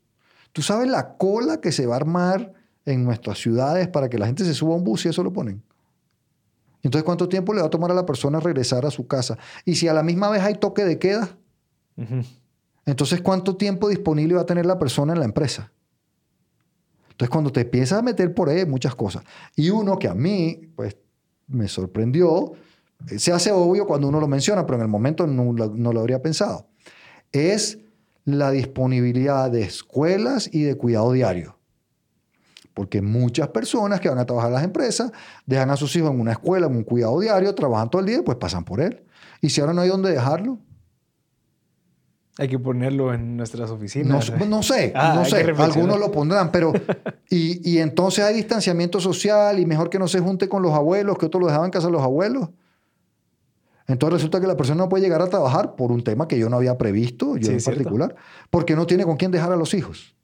tú 0.58 0.62
sabes 0.64 0.88
la 0.88 1.16
cola 1.16 1.60
que 1.60 1.70
se 1.70 1.86
va 1.86 1.94
a 1.94 1.98
armar 1.98 2.52
en 2.84 3.04
nuestras 3.04 3.38
ciudades 3.38 3.86
para 3.86 4.08
que 4.08 4.18
la 4.18 4.26
gente 4.26 4.44
se 4.44 4.54
suba 4.54 4.74
a 4.74 4.76
un 4.76 4.82
bus 4.82 5.06
y 5.06 5.08
eso 5.08 5.22
lo 5.22 5.32
ponen. 5.32 5.62
Entonces, 6.82 7.04
¿cuánto 7.04 7.28
tiempo 7.28 7.54
le 7.54 7.60
va 7.60 7.68
a 7.68 7.70
tomar 7.70 7.92
a 7.92 7.94
la 7.94 8.04
persona 8.04 8.40
regresar 8.40 8.84
a 8.84 8.90
su 8.90 9.06
casa? 9.06 9.38
Y 9.64 9.76
si 9.76 9.86
a 9.86 9.92
la 9.92 10.02
misma 10.02 10.28
vez 10.30 10.42
hay 10.42 10.54
toque 10.54 10.84
de 10.84 10.98
queda, 10.98 11.38
entonces, 12.86 13.20
¿cuánto 13.20 13.54
tiempo 13.56 13.88
disponible 13.88 14.34
va 14.34 14.40
a 14.40 14.46
tener 14.46 14.66
la 14.66 14.80
persona 14.80 15.12
en 15.12 15.20
la 15.20 15.26
empresa? 15.26 15.70
Entonces, 17.10 17.30
cuando 17.30 17.52
te 17.52 17.60
empiezas 17.60 18.00
a 18.00 18.02
meter 18.02 18.34
por 18.34 18.48
ahí, 18.48 18.66
muchas 18.66 18.96
cosas. 18.96 19.22
Y 19.54 19.70
uno 19.70 19.96
que 19.96 20.08
a 20.08 20.14
mí, 20.14 20.72
pues, 20.74 20.96
me 21.46 21.68
sorprendió, 21.68 22.54
eh, 23.08 23.20
se 23.20 23.30
hace 23.30 23.52
obvio 23.52 23.86
cuando 23.86 24.08
uno 24.08 24.18
lo 24.18 24.26
menciona, 24.26 24.66
pero 24.66 24.74
en 24.74 24.82
el 24.82 24.88
momento 24.88 25.24
no, 25.24 25.52
no 25.52 25.92
lo 25.92 26.00
habría 26.00 26.20
pensado, 26.20 26.66
es 27.30 27.78
la 28.36 28.50
disponibilidad 28.50 29.50
de 29.50 29.62
escuelas 29.62 30.50
y 30.52 30.62
de 30.62 30.76
cuidado 30.76 31.12
diario. 31.12 31.56
Porque 32.74 33.00
muchas 33.00 33.48
personas 33.48 34.00
que 34.00 34.08
van 34.10 34.18
a 34.18 34.26
trabajar 34.26 34.50
en 34.50 34.54
las 34.54 34.64
empresas 34.64 35.10
dejan 35.46 35.70
a 35.70 35.76
sus 35.76 35.96
hijos 35.96 36.10
en 36.10 36.20
una 36.20 36.32
escuela, 36.32 36.66
en 36.66 36.76
un 36.76 36.84
cuidado 36.84 37.18
diario, 37.20 37.54
trabajan 37.54 37.88
todo 37.88 38.00
el 38.00 38.06
día 38.06 38.18
y 38.18 38.22
pues 38.22 38.36
pasan 38.36 38.64
por 38.64 38.80
él. 38.80 39.02
Y 39.40 39.48
si 39.48 39.62
ahora 39.62 39.72
no 39.72 39.80
hay 39.80 39.88
dónde 39.88 40.10
dejarlo, 40.10 40.58
hay 42.36 42.48
que 42.48 42.58
ponerlo 42.58 43.14
en 43.14 43.36
nuestras 43.36 43.70
oficinas. 43.70 44.30
No, 44.30 44.46
no 44.46 44.62
sé, 44.62 44.92
ah, 44.94 45.14
no 45.14 45.24
sé. 45.24 45.40
Algunos 45.56 45.98
lo 45.98 46.12
pondrán, 46.12 46.52
pero. 46.52 46.72
Y, 47.30 47.60
y, 47.70 47.76
entonces 47.76 48.24
hay 48.24 48.34
distanciamiento 48.34 49.00
social 49.00 49.58
y 49.58 49.66
mejor 49.66 49.90
que 49.90 49.98
no 49.98 50.08
se 50.08 50.18
junte 50.18 50.48
con 50.48 50.62
los 50.62 50.72
abuelos, 50.72 51.18
que 51.18 51.26
otros 51.26 51.42
lo 51.42 51.46
dejaban 51.46 51.66
en 51.66 51.70
casa 51.70 51.88
de 51.88 51.92
los 51.92 52.00
abuelos. 52.00 52.48
Entonces 53.88 54.18
resulta 54.18 54.40
que 54.40 54.46
la 54.46 54.56
persona 54.56 54.84
no 54.84 54.88
puede 54.88 55.02
llegar 55.02 55.22
a 55.22 55.28
trabajar 55.28 55.74
por 55.74 55.90
un 55.90 56.04
tema 56.04 56.28
que 56.28 56.38
yo 56.38 56.48
no 56.48 56.56
había 56.56 56.78
previsto, 56.78 57.36
yo 57.36 57.50
en 57.50 57.62
particular, 57.62 58.14
porque 58.50 58.76
no 58.76 58.86
tiene 58.86 59.04
con 59.04 59.16
quién 59.16 59.32
dejar 59.32 59.50
a 59.50 59.56
los 59.56 59.74
hijos. 59.74 60.14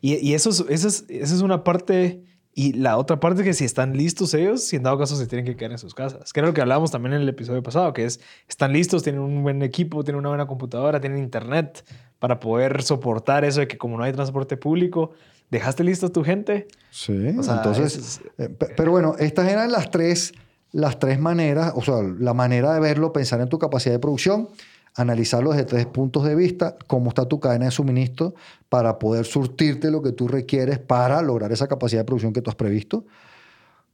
Y, 0.00 0.14
y 0.16 0.34
eso, 0.34 0.50
es, 0.50 0.64
eso, 0.68 0.88
es, 0.88 1.04
eso 1.08 1.34
es 1.34 1.42
una 1.42 1.62
parte 1.62 2.24
y 2.56 2.72
la 2.74 2.96
otra 2.96 3.18
parte 3.18 3.40
es 3.40 3.46
que 3.46 3.52
si 3.52 3.64
están 3.64 3.96
listos 3.96 4.32
ellos, 4.32 4.62
si 4.62 4.76
en 4.76 4.84
dado 4.84 4.96
caso 4.96 5.16
se 5.16 5.26
tienen 5.26 5.44
que 5.44 5.56
quedar 5.56 5.72
en 5.72 5.78
sus 5.78 5.92
casas. 5.92 6.32
Que 6.32 6.38
era 6.38 6.46
lo 6.48 6.54
que 6.54 6.60
hablábamos 6.60 6.92
también 6.92 7.14
en 7.14 7.22
el 7.22 7.28
episodio 7.28 7.62
pasado, 7.62 7.92
que 7.92 8.04
es, 8.04 8.20
están 8.48 8.72
listos, 8.72 9.02
tienen 9.02 9.20
un 9.22 9.42
buen 9.42 9.60
equipo, 9.62 10.04
tienen 10.04 10.20
una 10.20 10.28
buena 10.28 10.46
computadora, 10.46 11.00
tienen 11.00 11.18
internet 11.18 11.84
para 12.20 12.38
poder 12.38 12.82
soportar 12.82 13.44
eso 13.44 13.60
de 13.60 13.66
que 13.66 13.76
como 13.76 13.98
no 13.98 14.04
hay 14.04 14.12
transporte 14.12 14.56
público, 14.56 15.10
¿dejaste 15.50 15.82
listo 15.82 16.06
a 16.06 16.08
tu 16.10 16.22
gente? 16.22 16.68
Sí, 16.90 17.12
entonces, 17.12 18.20
eh, 18.38 18.48
pero 18.76 18.92
bueno, 18.92 19.16
estas 19.18 19.48
eran 19.50 19.72
las 19.72 19.90
tres, 19.90 20.32
las 20.74 20.98
tres 20.98 21.18
maneras, 21.18 21.72
o 21.74 21.82
sea, 21.82 22.02
la 22.02 22.34
manera 22.34 22.74
de 22.74 22.80
verlo, 22.80 23.12
pensar 23.12 23.40
en 23.40 23.48
tu 23.48 23.58
capacidad 23.58 23.94
de 23.94 24.00
producción 24.00 24.48
analizarlo 24.94 25.50
desde 25.50 25.64
tres 25.64 25.86
puntos 25.86 26.24
de 26.24 26.34
vista, 26.34 26.76
cómo 26.86 27.08
está 27.08 27.26
tu 27.26 27.40
cadena 27.40 27.66
de 27.66 27.70
suministro 27.70 28.34
para 28.68 28.98
poder 28.98 29.24
surtirte 29.24 29.90
lo 29.90 30.02
que 30.02 30.12
tú 30.12 30.28
requieres 30.28 30.78
para 30.78 31.20
lograr 31.20 31.52
esa 31.52 31.66
capacidad 31.66 32.02
de 32.02 32.04
producción 32.04 32.32
que 32.32 32.40
tú 32.40 32.50
has 32.50 32.56
previsto. 32.56 33.04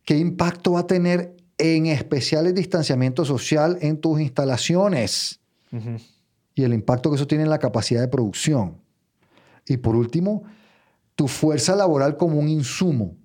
¿Qué 0.05 0.19
impacto 0.19 0.73
va 0.73 0.81
a 0.81 0.87
tener 0.87 1.37
en 1.59 1.87
especial 1.87 2.47
el 2.47 2.55
distanciamiento 2.55 3.25
social 3.25 3.79
en 3.81 3.99
tus 3.99 4.21
instalaciones? 4.21 5.41
Y 6.55 6.65
el 6.65 6.75
impacto 6.75 7.11
que 7.11 7.17
eso 7.17 7.27
tiene 7.27 7.45
en 7.45 7.51
la 7.51 7.59
capacidad 7.59 8.01
de 8.01 8.09
producción. 8.09 8.77
Y 9.67 9.79
por 9.79 9.97
último, 9.97 10.43
tu 11.15 11.29
fuerza 11.29 11.77
laboral 11.77 12.17
como 12.17 12.39
un 12.39 12.49
insumo. 12.49 13.17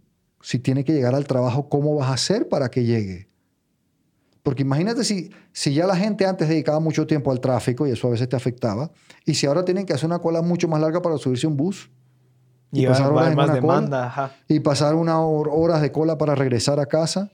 Si 0.42 0.60
tiene 0.60 0.84
que 0.84 0.94
llegar 0.94 1.16
al 1.16 1.26
trabajo, 1.26 1.70
¿cómo 1.70 1.96
vas 1.96 2.10
a 2.10 2.14
hacer 2.14 2.48
para 2.48 2.70
que 2.70 2.84
llegue? 2.84 3.28
Porque 4.46 4.62
imagínate 4.62 5.04
si, 5.04 5.32
si 5.52 5.74
ya 5.74 5.88
la 5.88 5.96
gente 5.96 6.24
antes 6.24 6.48
dedicaba 6.48 6.80
mucho 6.80 7.08
tiempo 7.08 7.32
al 7.32 7.40
tráfico 7.40 7.88
y 7.88 7.90
eso 7.90 8.08
a 8.08 8.12
veces 8.12 8.30
te 8.30 8.36
afectaba, 8.36 8.92
y 9.26 9.34
si 9.34 9.48
ahora 9.48 9.66
tienen 9.66 9.88
que 9.88 9.94
hacer 9.94 10.06
una 10.06 10.20
cola 10.20 10.44
mucho 10.44 10.68
más 10.68 10.80
larga 10.80 11.02
para 11.02 11.18
subirse 11.18 11.48
a 11.48 11.50
un 11.50 11.58
bus. 11.58 11.90
Y, 12.72 12.86
pasar 12.86 13.12
horas 13.12 13.36
más 13.36 13.52
demanda, 13.52 14.36
y 14.48 14.60
pasar 14.60 14.94
unas 14.94 15.18
horas 15.18 15.82
de 15.82 15.92
cola 15.92 16.20
para 16.20 16.36
regresar 16.36 16.80
a 16.80 16.86
casa. 16.86 17.32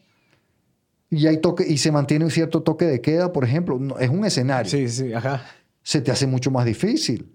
Y, 1.09 1.27
hay 1.27 1.41
toque, 1.41 1.65
y 1.67 1.79
se 1.79 1.91
mantiene 1.91 2.23
un 2.23 2.31
cierto 2.31 2.63
toque 2.63 2.85
de 2.85 3.01
queda, 3.01 3.33
por 3.33 3.43
ejemplo. 3.43 3.77
es 3.99 4.09
un 4.09 4.23
escenario. 4.23 4.71
Sí, 4.71 4.87
sí, 4.87 5.11
ajá. 5.11 5.41
Se 5.83 5.99
te 5.99 6.11
hace 6.11 6.27
mucho 6.27 6.49
más 6.49 6.63
difícil. 6.63 7.29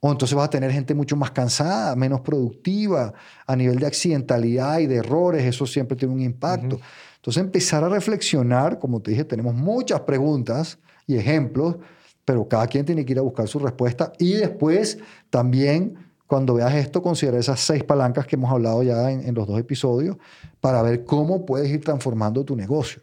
O 0.00 0.10
entonces 0.10 0.34
vas 0.34 0.46
a 0.46 0.50
tener 0.50 0.72
gente 0.72 0.96
mucho 0.96 1.14
más 1.14 1.30
cansada, 1.30 1.94
menos 1.94 2.22
productiva, 2.22 3.14
a 3.46 3.54
nivel 3.54 3.78
de 3.78 3.86
accidentalidad 3.86 4.80
y 4.80 4.88
de 4.88 4.96
errores, 4.96 5.44
eso 5.44 5.66
siempre 5.66 5.96
tiene 5.96 6.14
un 6.14 6.20
impacto. 6.20 6.80
Entonces 7.18 7.42
empezar 7.42 7.84
a 7.84 7.88
reflexionar, 7.88 8.78
como 8.78 9.00
te 9.00 9.10
dije, 9.10 9.24
tenemos 9.24 9.54
muchas 9.54 10.00
preguntas 10.00 10.78
y 11.06 11.16
ejemplos, 11.16 11.76
pero 12.24 12.46
cada 12.48 12.66
quien 12.66 12.84
tiene 12.84 13.04
que 13.04 13.12
ir 13.12 13.18
a 13.18 13.22
buscar 13.22 13.48
su 13.48 13.58
respuesta 13.58 14.12
y 14.18 14.34
después 14.34 14.98
también 15.30 15.96
cuando 16.28 16.54
veas 16.54 16.74
esto, 16.74 17.02
considera 17.02 17.38
esas 17.38 17.58
seis 17.58 17.82
palancas 17.82 18.26
que 18.26 18.36
hemos 18.36 18.52
hablado 18.52 18.82
ya 18.82 19.10
en, 19.10 19.34
los 19.34 19.46
dos 19.46 19.58
episodios 19.58 20.18
para 20.60 20.82
ver 20.82 21.04
cómo 21.04 21.46
puedes 21.46 21.70
ir 21.70 21.82
transformando 21.82 22.44
tu 22.44 22.54
negocio 22.54 23.02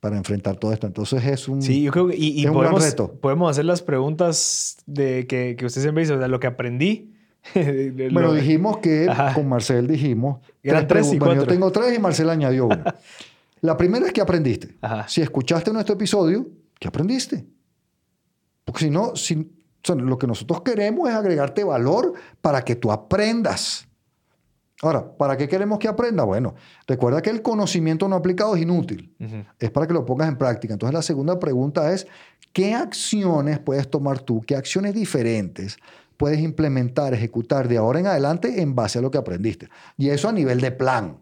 para 0.00 0.16
enfrentar 0.16 0.56
todo 0.56 0.72
esto. 0.72 0.86
Entonces 0.86 1.22
es 1.24 1.46
un, 1.48 1.60
sí, 1.60 1.82
yo 1.82 1.92
creo 1.92 2.08
que, 2.08 2.16
y, 2.16 2.46
podemos, 2.46 2.82
reto. 2.82 3.12
Podemos 3.12 3.50
hacer 3.50 3.66
las 3.66 3.82
preguntas 3.82 4.78
de 4.86 5.26
que, 5.26 5.54
que 5.54 5.66
usted 5.66 5.82
siempre 5.82 6.02
dice, 6.02 6.14
o 6.14 6.18
sea, 6.18 6.28
lo 6.28 6.40
que 6.40 6.46
aprendí 6.46 7.11
bueno, 8.12 8.32
dijimos 8.32 8.78
que 8.78 9.08
con 9.34 9.48
Marcel 9.48 9.86
dijimos. 9.86 10.40
Eran 10.62 10.86
tres, 10.86 11.12
y 11.12 11.18
yo 11.18 11.46
tengo 11.46 11.72
tres 11.72 11.96
y 11.96 12.00
Marcel 12.00 12.30
añadió 12.30 12.66
una. 12.66 12.94
La 13.60 13.76
primera 13.76 14.06
es 14.06 14.12
que 14.12 14.20
aprendiste. 14.20 14.76
Si 15.06 15.22
escuchaste 15.22 15.72
nuestro 15.72 15.94
episodio, 15.94 16.48
¿qué 16.80 16.88
aprendiste? 16.88 17.46
Porque 18.64 18.80
si 18.80 18.90
no, 18.90 19.14
si, 19.14 19.52
lo 19.96 20.18
que 20.18 20.26
nosotros 20.26 20.62
queremos 20.62 21.08
es 21.08 21.14
agregarte 21.14 21.62
valor 21.62 22.12
para 22.40 22.62
que 22.62 22.74
tú 22.74 22.90
aprendas. 22.90 23.86
Ahora, 24.82 25.16
¿para 25.16 25.36
qué 25.36 25.48
queremos 25.48 25.78
que 25.78 25.86
aprenda? 25.86 26.24
Bueno, 26.24 26.56
recuerda 26.88 27.22
que 27.22 27.30
el 27.30 27.40
conocimiento 27.40 28.08
no 28.08 28.16
aplicado 28.16 28.56
es 28.56 28.62
inútil. 28.62 29.14
Es 29.60 29.70
para 29.70 29.86
que 29.86 29.94
lo 29.94 30.04
pongas 30.04 30.28
en 30.28 30.36
práctica. 30.36 30.72
Entonces, 30.74 30.94
la 30.94 31.02
segunda 31.02 31.38
pregunta 31.38 31.92
es, 31.92 32.08
¿qué 32.52 32.74
acciones 32.74 33.60
puedes 33.60 33.88
tomar 33.88 34.18
tú? 34.18 34.40
¿Qué 34.44 34.56
acciones 34.56 34.92
diferentes 34.92 35.78
puedes 36.22 36.38
implementar, 36.38 37.12
ejecutar 37.14 37.66
de 37.66 37.78
ahora 37.78 37.98
en 37.98 38.06
adelante 38.06 38.62
en 38.62 38.76
base 38.76 39.00
a 39.00 39.02
lo 39.02 39.10
que 39.10 39.18
aprendiste. 39.18 39.68
Y 39.96 40.10
eso 40.10 40.28
a 40.28 40.32
nivel 40.32 40.60
de 40.60 40.70
plan. 40.70 41.18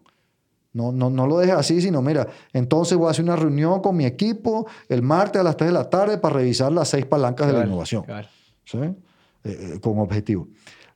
No, 0.73 0.91
no, 0.91 1.09
no 1.09 1.25
lo 1.25 1.39
dejes 1.39 1.55
así, 1.55 1.81
sino 1.81 2.03
mira, 2.03 2.27
entonces 2.53 2.99
voy 2.99 3.07
a 3.07 3.09
hacer 3.09 3.25
una 3.25 3.35
reunión 3.35 3.81
con 3.81 3.97
mi 3.97 4.05
equipo 4.05 4.67
el 4.89 5.01
martes 5.01 5.39
a 5.39 5.43
las 5.43 5.57
3 5.57 5.69
de 5.69 5.73
la 5.73 5.89
tarde 5.89 6.19
para 6.19 6.35
revisar 6.35 6.71
las 6.71 6.89
seis 6.89 7.07
palancas 7.07 7.47
de 7.47 7.53
la 7.53 7.65
innovación. 7.65 8.05
¿sí? 8.63 8.77
Eh, 8.77 8.93
eh, 9.43 9.79
con 9.81 9.97
objetivo. 9.97 10.49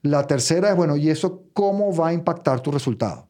La 0.04 0.28
tercera 0.28 0.70
es, 0.70 0.76
bueno, 0.76 0.98
¿y 0.98 1.10
eso 1.10 1.46
cómo 1.54 1.92
va 1.96 2.10
a 2.10 2.14
impactar 2.14 2.62
tu 2.62 2.70
resultado? 2.70 3.28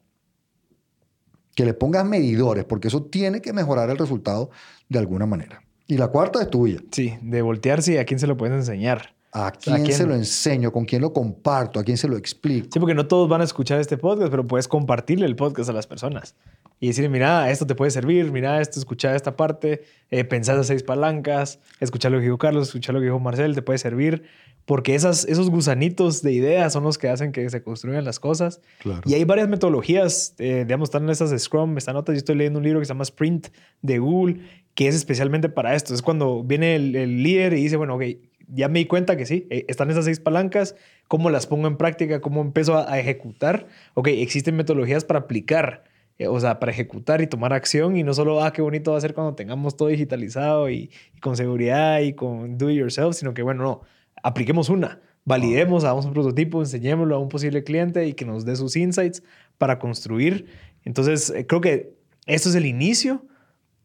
Que 1.56 1.64
le 1.64 1.74
pongas 1.74 2.06
medidores, 2.06 2.66
porque 2.66 2.90
eso 2.90 3.04
tiene 3.04 3.42
que 3.42 3.54
mejorar 3.54 3.90
el 3.90 3.98
resultado 3.98 4.50
de 4.90 5.00
alguna 5.00 5.26
manera. 5.26 5.64
Y 5.88 5.96
la 5.96 6.10
cuarta 6.10 6.42
es 6.42 6.50
tuya. 6.50 6.82
Sí, 6.92 7.18
de 7.22 7.42
voltearse 7.42 7.94
y 7.94 7.98
a 7.98 8.04
quién 8.04 8.20
se 8.20 8.28
lo 8.28 8.36
puedes 8.36 8.58
enseñar. 8.58 9.15
¿A 9.38 9.52
quién, 9.52 9.92
se 9.92 10.08
lo 10.08 10.16
enseño? 10.16 10.72
¿Con 10.72 10.86
quién 10.86 11.02
lo 11.02 11.12
comparto? 11.12 11.78
¿A 11.78 11.84
quién 11.84 11.98
se 11.98 12.08
lo 12.08 12.16
explico? 12.16 12.70
Sí, 12.72 12.80
porque 12.80 12.96
no 12.96 13.06
todos 13.06 13.28
van 13.28 13.42
a 13.42 13.44
escuchar 13.44 13.82
este 13.82 13.98
podcast, 13.98 14.32
pero 14.32 14.48
puedes 14.48 14.70
compartirle 14.70 15.26
el 15.26 15.36
podcast 15.36 15.70
a 15.70 15.74
las 15.74 15.88
personas 15.88 16.36
y 16.80 16.88
decirle, 16.88 17.10
mira, 17.10 17.52
esto 17.52 17.68
te 17.68 17.76
puede 17.76 17.92
servir, 17.92 18.32
mira, 18.32 18.62
esto, 18.62 18.80
escuchar 18.80 19.14
esta 19.14 19.36
parte, 19.36 19.84
eh, 20.10 20.24
pensar 20.24 20.56
las 20.56 20.68
seis 20.68 20.84
palancas, 20.84 21.60
escuchar 21.82 22.14
lo 22.14 22.20
que 22.20 22.24
dijo 22.24 22.38
Carlos, 22.38 22.70
escuchar 22.70 22.94
lo 22.94 23.02
que 23.02 23.08
dijo 23.08 23.20
Marcel, 23.20 23.56
te 23.56 23.62
puede 23.62 23.78
servir, 23.78 24.24
porque 24.64 24.96
esas, 24.96 25.26
esos 25.26 25.50
gusanitos 25.50 26.22
de 26.22 26.32
ideas 26.32 26.72
son 26.72 26.84
los 26.84 26.98
que 26.98 27.10
hacen 27.10 27.34
que 27.34 27.50
se 27.50 27.62
construyan 27.62 28.06
las 28.06 28.22
cosas. 28.22 28.62
Y 29.06 29.16
hay 29.16 29.26
varias 29.26 29.50
metodologías, 29.50 30.34
eh, 30.38 30.64
digamos, 30.66 30.88
están 30.88 31.04
en 31.04 31.10
estas 31.10 31.30
de 31.30 31.40
Scrum, 31.40 31.78
esta 31.78 31.92
nota, 31.92 32.14
yo 32.14 32.18
estoy 32.18 32.36
leyendo 32.36 32.60
un 32.60 32.64
libro 32.64 32.80
que 32.80 32.86
se 32.86 32.94
llama 32.94 33.04
Sprint 33.04 33.48
de 33.82 34.00
Google, 34.00 34.40
que 34.76 34.88
es 34.88 34.96
especialmente 34.96 35.50
para 35.50 35.76
esto. 35.76 35.94
Es 35.94 36.02
cuando 36.02 36.42
viene 36.44 36.76
el, 36.76 36.96
el 36.96 37.22
líder 37.22 37.54
y 37.54 37.64
dice, 37.64 37.78
bueno, 37.78 37.96
ok, 37.96 38.04
ya 38.48 38.68
me 38.70 38.80
di 38.80 38.86
cuenta 38.86 39.16
que 39.18 39.26
sí, 39.26 39.48
eh, 39.50 39.66
están 39.68 39.90
esas 39.92 40.06
seis 40.06 40.20
palancas, 40.20 40.76
cómo 41.08 41.30
las 41.30 41.48
pongo 41.48 41.68
en 41.68 41.78
práctica, 41.78 42.22
cómo 42.22 42.42
empiezo 42.42 42.78
a, 42.78 43.00
ejecutar. 43.00 43.68
Ok, 43.94 44.08
existen 44.10 44.56
metodologías 44.56 45.06
para 45.06 45.20
aplicar, 45.20 45.84
eh, 46.18 46.28
o 46.28 46.40
sea, 46.40 46.60
para 46.60 46.72
ejecutar 46.72 47.22
y 47.22 47.28
tomar 47.28 47.54
acción 47.54 47.98
y 47.98 48.04
no 48.04 48.14
solo, 48.14 48.44
ah, 48.44 48.54
qué 48.54 48.62
bonito 48.62 48.92
va 48.92 48.98
a 48.98 49.02
ser 49.02 49.14
cuando 49.14 49.36
tengamos 49.36 49.78
todo 49.78 49.90
digitalizado 49.90 50.70
y, 50.70 50.92
con 51.22 51.36
seguridad 51.36 52.00
y 52.00 52.14
con 52.14 52.58
do 52.58 52.70
it 52.70 52.78
yourself, 52.78 53.16
sino 53.16 53.34
que, 53.34 53.42
bueno, 53.42 53.64
no, 53.64 53.82
apliquemos 54.24 54.70
una. 54.70 55.02
validemos, 55.28 55.84
hagamos 55.84 56.06
un 56.06 56.14
prototipo, 56.14 56.62
enseñémoslo 56.62 57.16
a 57.16 57.20
un 57.20 57.30
posible 57.30 57.64
cliente 57.64 58.06
y 58.08 58.14
que 58.14 58.26
nos 58.26 58.46
dé 58.46 58.56
sus 58.56 58.76
insights 58.76 59.24
para 59.58 59.80
construir. 59.80 60.46
Entonces, 60.84 61.32
eh, 61.32 61.48
creo 61.48 61.62
que 61.62 61.96
esto 62.28 62.50
es 62.50 62.56
el 62.56 62.66
inicio 62.66 63.26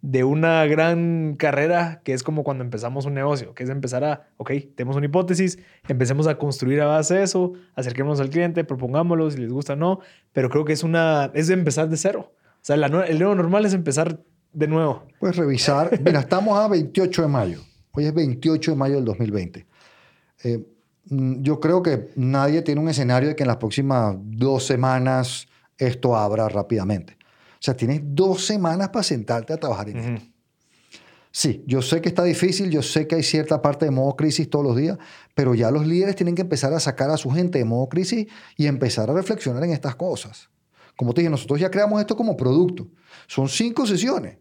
de 0.02 0.24
una 0.24 0.64
gran 0.66 1.36
carrera 1.36 2.00
que 2.04 2.14
es 2.14 2.22
como 2.22 2.42
cuando 2.42 2.64
empezamos 2.64 3.04
un 3.04 3.14
negocio, 3.14 3.54
que 3.54 3.64
es 3.64 3.70
empezar 3.70 4.04
a, 4.04 4.28
ok, 4.38 4.52
tenemos 4.74 4.96
una 4.96 5.06
hipótesis, 5.06 5.58
empecemos 5.88 6.26
a 6.26 6.38
construir 6.38 6.80
a 6.80 6.86
base 6.86 7.14
de 7.14 7.22
eso, 7.22 7.52
acerquémonos 7.74 8.20
al 8.20 8.30
cliente, 8.30 8.64
propongámoslo 8.64 9.30
si 9.30 9.38
les 9.38 9.52
gusta 9.52 9.74
o 9.74 9.76
no, 9.76 10.00
pero 10.32 10.48
creo 10.48 10.64
que 10.64 10.72
es 10.72 10.82
una, 10.82 11.30
es 11.34 11.48
de 11.48 11.54
empezar 11.54 11.88
de 11.88 11.96
cero. 11.96 12.32
O 12.32 12.62
sea, 12.62 12.76
el 12.76 13.18
nuevo 13.18 13.34
normal 13.34 13.66
es 13.66 13.74
empezar 13.74 14.20
de 14.52 14.68
nuevo. 14.68 15.06
Pues 15.18 15.36
revisar, 15.36 16.00
mira, 16.04 16.20
estamos 16.20 16.58
a 16.58 16.68
28 16.68 17.22
de 17.22 17.28
mayo, 17.28 17.60
hoy 17.92 18.06
es 18.06 18.14
28 18.14 18.70
de 18.70 18.76
mayo 18.76 18.94
del 18.96 19.04
2020. 19.04 19.66
Eh, 20.44 20.66
mm, 21.10 21.42
yo 21.42 21.60
creo 21.60 21.82
que 21.82 22.08
nadie 22.16 22.62
tiene 22.62 22.80
un 22.80 22.88
escenario 22.88 23.28
de 23.28 23.36
que 23.36 23.42
en 23.42 23.48
las 23.48 23.58
próximas 23.58 24.16
dos 24.18 24.64
semanas 24.66 25.46
esto 25.76 26.16
abra 26.16 26.48
rápidamente. 26.48 27.19
O 27.60 27.62
sea, 27.62 27.76
tienes 27.76 28.00
dos 28.02 28.46
semanas 28.46 28.88
para 28.88 29.02
sentarte 29.02 29.52
a 29.52 29.58
trabajar 29.58 29.90
en 29.90 29.98
esto. 29.98 30.26
Sí, 31.30 31.62
yo 31.66 31.82
sé 31.82 32.00
que 32.00 32.08
está 32.08 32.24
difícil, 32.24 32.70
yo 32.70 32.82
sé 32.82 33.06
que 33.06 33.16
hay 33.16 33.22
cierta 33.22 33.60
parte 33.60 33.84
de 33.84 33.90
modo 33.90 34.16
crisis 34.16 34.48
todos 34.48 34.64
los 34.64 34.76
días, 34.76 34.96
pero 35.34 35.54
ya 35.54 35.70
los 35.70 35.86
líderes 35.86 36.16
tienen 36.16 36.34
que 36.34 36.40
empezar 36.40 36.72
a 36.72 36.80
sacar 36.80 37.10
a 37.10 37.18
su 37.18 37.30
gente 37.30 37.58
de 37.58 37.66
modo 37.66 37.88
crisis 37.88 38.26
y 38.56 38.66
empezar 38.66 39.10
a 39.10 39.12
reflexionar 39.12 39.62
en 39.62 39.72
estas 39.72 39.94
cosas. 39.94 40.48
Como 40.96 41.12
te 41.12 41.20
dije, 41.20 41.30
nosotros 41.30 41.60
ya 41.60 41.70
creamos 41.70 42.00
esto 42.00 42.16
como 42.16 42.34
producto. 42.34 42.88
Son 43.28 43.46
cinco 43.46 43.86
sesiones. 43.86 44.38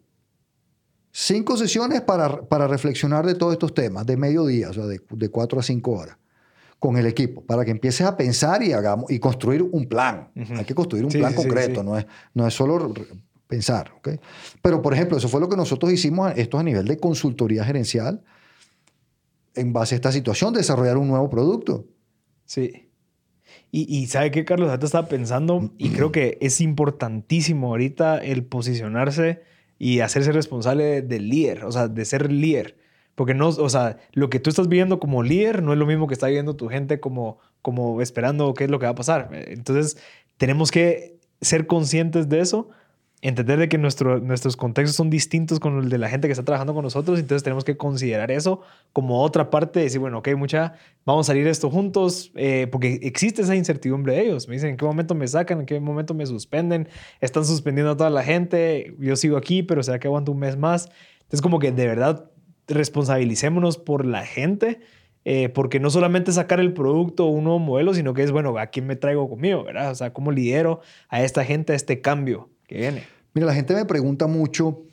Cinco 1.11 1.57
sesiones 1.57 2.01
para, 2.01 2.41
para 2.47 2.67
reflexionar 2.67 3.25
de 3.25 3.35
todos 3.35 3.51
estos 3.53 3.73
temas, 3.73 4.05
de 4.05 4.15
mediodía, 4.15 4.69
o 4.69 4.73
sea, 4.73 4.85
de, 4.85 5.01
de 5.09 5.29
cuatro 5.29 5.59
a 5.59 5.63
cinco 5.63 5.91
horas 5.91 6.17
con 6.79 6.97
el 6.97 7.05
equipo 7.05 7.41
para 7.41 7.65
que 7.65 7.71
empieces 7.71 8.07
a 8.07 8.15
pensar 8.15 8.63
y, 8.63 8.71
hagamos, 8.71 9.11
y 9.11 9.19
construir 9.19 9.61
un 9.61 9.87
plan. 9.87 10.29
Hay 10.57 10.65
que 10.65 10.73
construir 10.73 11.05
un 11.05 11.11
plan 11.11 11.33
concreto, 11.33 11.83
No, 11.83 11.97
es, 11.97 12.05
no 12.33 12.47
es 12.47 12.53
solo 12.53 12.93
pensar. 13.47 13.91
¿okay? 13.97 14.19
Pero, 14.61 14.81
por 14.81 14.93
ejemplo, 14.93 15.17
eso 15.17 15.27
fue 15.27 15.41
lo 15.41 15.49
que 15.49 15.57
nosotros 15.57 15.91
hicimos, 15.91 16.31
esto 16.37 16.57
a 16.57 16.63
nivel 16.63 16.85
de 16.87 16.97
consultoría 16.97 17.65
gerencial, 17.65 18.23
en 19.55 19.73
base 19.73 19.95
a 19.95 19.97
esta 19.97 20.11
situación, 20.11 20.53
desarrollar 20.53 20.97
un 20.97 21.09
nuevo 21.09 21.29
producto. 21.29 21.85
Sí. 22.45 22.89
Y, 23.71 23.97
y 23.97 24.07
¿sabe 24.07 24.31
qué, 24.31 24.45
Carlos? 24.45 24.69
Ahorita 24.69 24.85
estaba 24.85 25.09
pensando 25.09 25.73
y 25.77 25.89
creo 25.89 26.11
que 26.11 26.37
es 26.39 26.61
importantísimo 26.61 27.67
ahorita 27.67 28.19
el 28.19 28.45
posicionarse 28.45 29.41
y 29.77 29.99
hacerse 29.99 30.31
responsable 30.31 31.01
del 31.01 31.29
líder, 31.29 31.65
o 31.65 31.71
sea, 31.71 31.87
de 31.87 32.05
ser 32.05 32.31
líder. 32.31 32.77
Porque 33.19 33.33
no, 33.33 33.49
o 33.49 33.69
sea, 33.69 33.97
lo 34.13 34.29
que 34.29 34.39
tú 34.39 34.49
estás 34.49 34.69
viendo 34.69 34.97
como 34.97 35.23
líder 35.23 35.61
no 35.61 35.73
es 35.73 35.77
lo 35.77 35.85
mismo 35.85 36.07
que 36.07 36.13
está 36.13 36.27
viendo 36.27 36.55
tu 36.55 36.69
gente 36.69 37.01
como, 37.01 37.37
como 37.61 38.01
esperando 38.01 38.53
qué 38.53 38.63
es 38.63 38.69
lo 38.71 38.79
que 38.79 38.85
va 38.85 38.93
a 38.93 38.95
pasar. 38.95 39.29
Entonces, 39.33 39.97
tenemos 40.37 40.71
que 40.71 41.19
ser 41.41 41.67
conscientes 41.67 42.29
de 42.29 42.39
eso, 42.39 42.69
entender 43.21 43.59
de 43.59 43.67
que 43.67 43.77
nuestro, 43.77 44.21
nuestros 44.21 44.55
contextos 44.55 44.95
son 44.95 45.09
distintos 45.09 45.59
con 45.59 45.79
el 45.79 45.89
de 45.89 45.97
la 45.97 46.07
gente 46.07 46.29
que 46.29 46.31
está 46.31 46.45
trabajando 46.45 46.73
con 46.73 46.81
nosotros, 46.81 47.19
entonces 47.19 47.43
tenemos 47.43 47.65
que 47.65 47.75
considerar 47.75 48.31
eso 48.31 48.61
como 48.93 49.21
otra 49.21 49.49
parte 49.49 49.79
de 49.79 49.83
decir, 49.87 49.99
bueno, 49.99 50.19
ok, 50.19 50.29
mucha, 50.37 50.75
vamos 51.05 51.25
a 51.25 51.33
salir 51.33 51.45
esto 51.45 51.69
juntos, 51.69 52.31
eh, 52.35 52.67
porque 52.71 53.01
existe 53.03 53.41
esa 53.41 53.53
incertidumbre 53.53 54.13
de 54.13 54.21
ellos. 54.21 54.47
Me 54.47 54.53
dicen, 54.53 54.69
¿en 54.69 54.77
qué 54.77 54.85
momento 54.85 55.13
me 55.13 55.27
sacan? 55.27 55.59
¿En 55.59 55.65
qué 55.65 55.77
momento 55.81 56.13
me 56.13 56.25
suspenden? 56.25 56.87
Están 57.19 57.43
suspendiendo 57.43 57.91
a 57.91 57.97
toda 57.97 58.11
la 58.11 58.23
gente, 58.23 58.95
yo 58.97 59.17
sigo 59.17 59.35
aquí, 59.35 59.61
pero 59.61 59.83
¿será 59.83 59.99
que 59.99 60.07
aguanto 60.07 60.31
un 60.31 60.39
mes 60.39 60.55
más? 60.55 60.89
Entonces, 61.23 61.41
como 61.41 61.59
que 61.59 61.73
de 61.73 61.85
verdad 61.85 62.31
responsabilicémonos 62.69 63.77
por 63.77 64.05
la 64.05 64.25
gente, 64.25 64.79
eh, 65.25 65.49
porque 65.49 65.79
no 65.79 65.89
solamente 65.89 66.31
sacar 66.31 66.59
el 66.59 66.73
producto 66.73 67.25
o 67.25 67.29
un 67.29 67.43
nuevo 67.43 67.59
modelo, 67.59 67.93
sino 67.93 68.13
que 68.13 68.23
es, 68.23 68.31
bueno, 68.31 68.57
¿a 68.57 68.67
quién 68.67 68.87
me 68.87 68.95
traigo 68.95 69.29
conmigo? 69.29 69.63
¿verdad? 69.63 69.91
O 69.91 69.95
sea, 69.95 70.13
¿cómo 70.13 70.31
lidero 70.31 70.81
a 71.09 71.23
esta 71.23 71.43
gente 71.43 71.73
a 71.73 71.75
este 71.75 72.01
cambio 72.01 72.49
que 72.67 72.77
viene? 72.77 73.03
Mira, 73.33 73.47
la 73.47 73.53
gente 73.53 73.75
me 73.75 73.85
pregunta 73.85 74.27
mucho, 74.27 74.83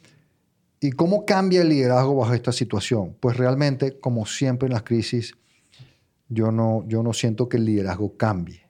¿y 0.80 0.90
cómo 0.90 1.24
cambia 1.24 1.62
el 1.62 1.68
liderazgo 1.68 2.16
bajo 2.16 2.34
esta 2.34 2.52
situación? 2.52 3.16
Pues 3.20 3.36
realmente, 3.36 3.98
como 3.98 4.26
siempre 4.26 4.66
en 4.66 4.72
las 4.72 4.82
crisis, 4.82 5.34
yo 6.28 6.50
no, 6.50 6.84
yo 6.88 7.02
no 7.02 7.12
siento 7.12 7.48
que 7.48 7.56
el 7.56 7.64
liderazgo 7.64 8.16
cambie. 8.16 8.66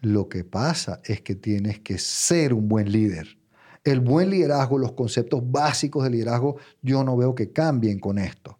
Lo 0.00 0.28
que 0.28 0.44
pasa 0.44 1.00
es 1.04 1.22
que 1.22 1.34
tienes 1.34 1.80
que 1.80 1.98
ser 1.98 2.54
un 2.54 2.68
buen 2.68 2.92
líder 2.92 3.38
el 3.84 4.00
buen 4.00 4.30
liderazgo, 4.30 4.78
los 4.78 4.92
conceptos 4.92 5.42
básicos 5.44 6.04
de 6.04 6.10
liderazgo, 6.10 6.56
yo 6.82 7.04
no 7.04 7.16
veo 7.16 7.34
que 7.34 7.52
cambien 7.52 8.00
con 8.00 8.18
esto. 8.18 8.58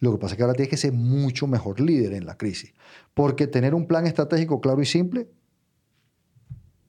Lo 0.00 0.12
que 0.12 0.18
pasa 0.18 0.34
es 0.34 0.36
que 0.36 0.42
ahora 0.42 0.54
tienes 0.54 0.70
que 0.70 0.76
ser 0.76 0.92
mucho 0.92 1.46
mejor 1.46 1.80
líder 1.80 2.12
en 2.12 2.26
la 2.26 2.36
crisis. 2.36 2.72
Porque 3.14 3.46
tener 3.46 3.74
un 3.74 3.86
plan 3.86 4.06
estratégico 4.06 4.60
claro 4.60 4.80
y 4.80 4.86
simple, 4.86 5.28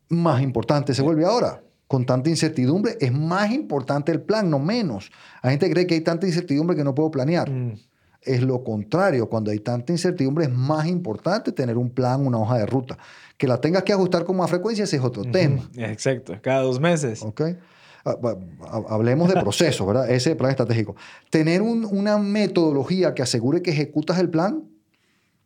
más 0.09 0.41
importante 0.41 0.93
se 0.93 1.01
vuelve 1.01 1.25
ahora. 1.25 1.63
Con 1.87 2.05
tanta 2.05 2.29
incertidumbre, 2.29 2.97
es 3.01 3.11
más 3.11 3.51
importante 3.51 4.13
el 4.13 4.21
plan, 4.21 4.49
no 4.49 4.59
menos. 4.59 5.11
Hay 5.41 5.51
gente 5.51 5.69
cree 5.69 5.87
que 5.87 5.95
hay 5.95 6.01
tanta 6.01 6.25
incertidumbre 6.25 6.75
que 6.75 6.85
no 6.85 6.95
puedo 6.95 7.11
planear. 7.11 7.49
Mm. 7.49 7.73
Es 8.21 8.41
lo 8.41 8.63
contrario. 8.63 9.27
Cuando 9.27 9.51
hay 9.51 9.59
tanta 9.59 9.91
incertidumbre, 9.91 10.45
es 10.45 10.51
más 10.51 10.85
importante 10.85 11.51
tener 11.51 11.77
un 11.77 11.89
plan, 11.89 12.25
una 12.25 12.37
hoja 12.37 12.57
de 12.59 12.65
ruta. 12.65 12.97
Que 13.37 13.47
la 13.47 13.59
tengas 13.59 13.83
que 13.83 13.93
ajustar 13.93 14.23
con 14.25 14.37
más 14.37 14.49
frecuencia, 14.49 14.83
ese 14.83 14.97
es 14.97 15.03
otro 15.03 15.23
tema. 15.23 15.67
Exacto, 15.75 16.37
cada 16.41 16.61
dos 16.61 16.79
meses. 16.79 17.23
Ok. 17.23 17.41
Ah, 18.05 18.15
hablemos 18.89 19.31
de 19.33 19.39
procesos, 19.39 19.85
¿verdad? 19.85 20.09
Ese 20.09 20.35
plan 20.35 20.51
estratégico. 20.51 20.95
Tener 21.29 21.61
una 21.61 22.17
metodología 22.17 23.13
que 23.13 23.21
asegure 23.21 23.61
que 23.61 23.71
ejecutas 23.71 24.19
el 24.19 24.29
plan, 24.29 24.63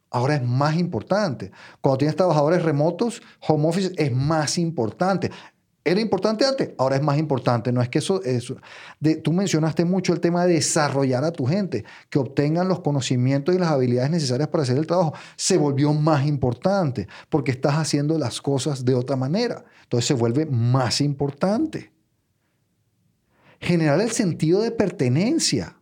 ahora 0.09 0.35
es 0.35 0.43
más 0.43 0.77
importante. 0.77 1.51
Cuando 1.81 1.97
tienes 1.97 2.15
trabajadores 2.15 2.63
remotos, 2.63 3.21
home 3.47 3.67
office 3.67 3.91
es 3.97 4.11
más 4.13 4.57
importante. 4.57 5.31
¿Era 5.87 6.01
importante 6.01 6.43
antes? 6.43 6.71
Ahora 6.79 6.95
es 6.95 7.03
más 7.03 7.19
importante. 7.19 7.71
No 7.71 7.79
es 7.79 7.89
que 7.89 7.99
eso... 7.99 8.19
de, 8.99 9.15
tú 9.17 9.31
mencionaste 9.31 9.85
mucho 9.85 10.13
el 10.13 10.19
tema 10.19 10.43
de 10.43 10.55
desarrollar 10.55 11.23
a 11.23 11.31
tu 11.31 11.45
gente, 11.45 11.85
que 12.09 12.17
obtengan 12.17 12.67
los 12.67 12.79
conocimientos 12.79 13.53
y 13.53 13.59
las 13.59 13.69
habilidades 13.69 14.09
necesarias 14.09 14.49
para 14.49 14.63
hacer 14.63 14.79
el 14.79 14.87
trabajo. 14.87 15.13
Se 15.35 15.59
volvió 15.59 15.93
más 15.93 16.25
importante 16.25 17.07
porque 17.29 17.51
estás 17.51 17.75
haciendo 17.75 18.17
las 18.17 18.41
cosas 18.41 18.83
de 18.83 18.95
otra 18.95 19.15
manera. 19.15 19.63
Entonces 19.83 20.07
se 20.07 20.15
vuelve 20.15 20.47
más 20.47 21.01
importante. 21.01 21.93
Generar 23.59 24.01
el 24.01 24.09
sentido 24.09 24.61
de 24.61 24.71
pertenencia 24.71 25.77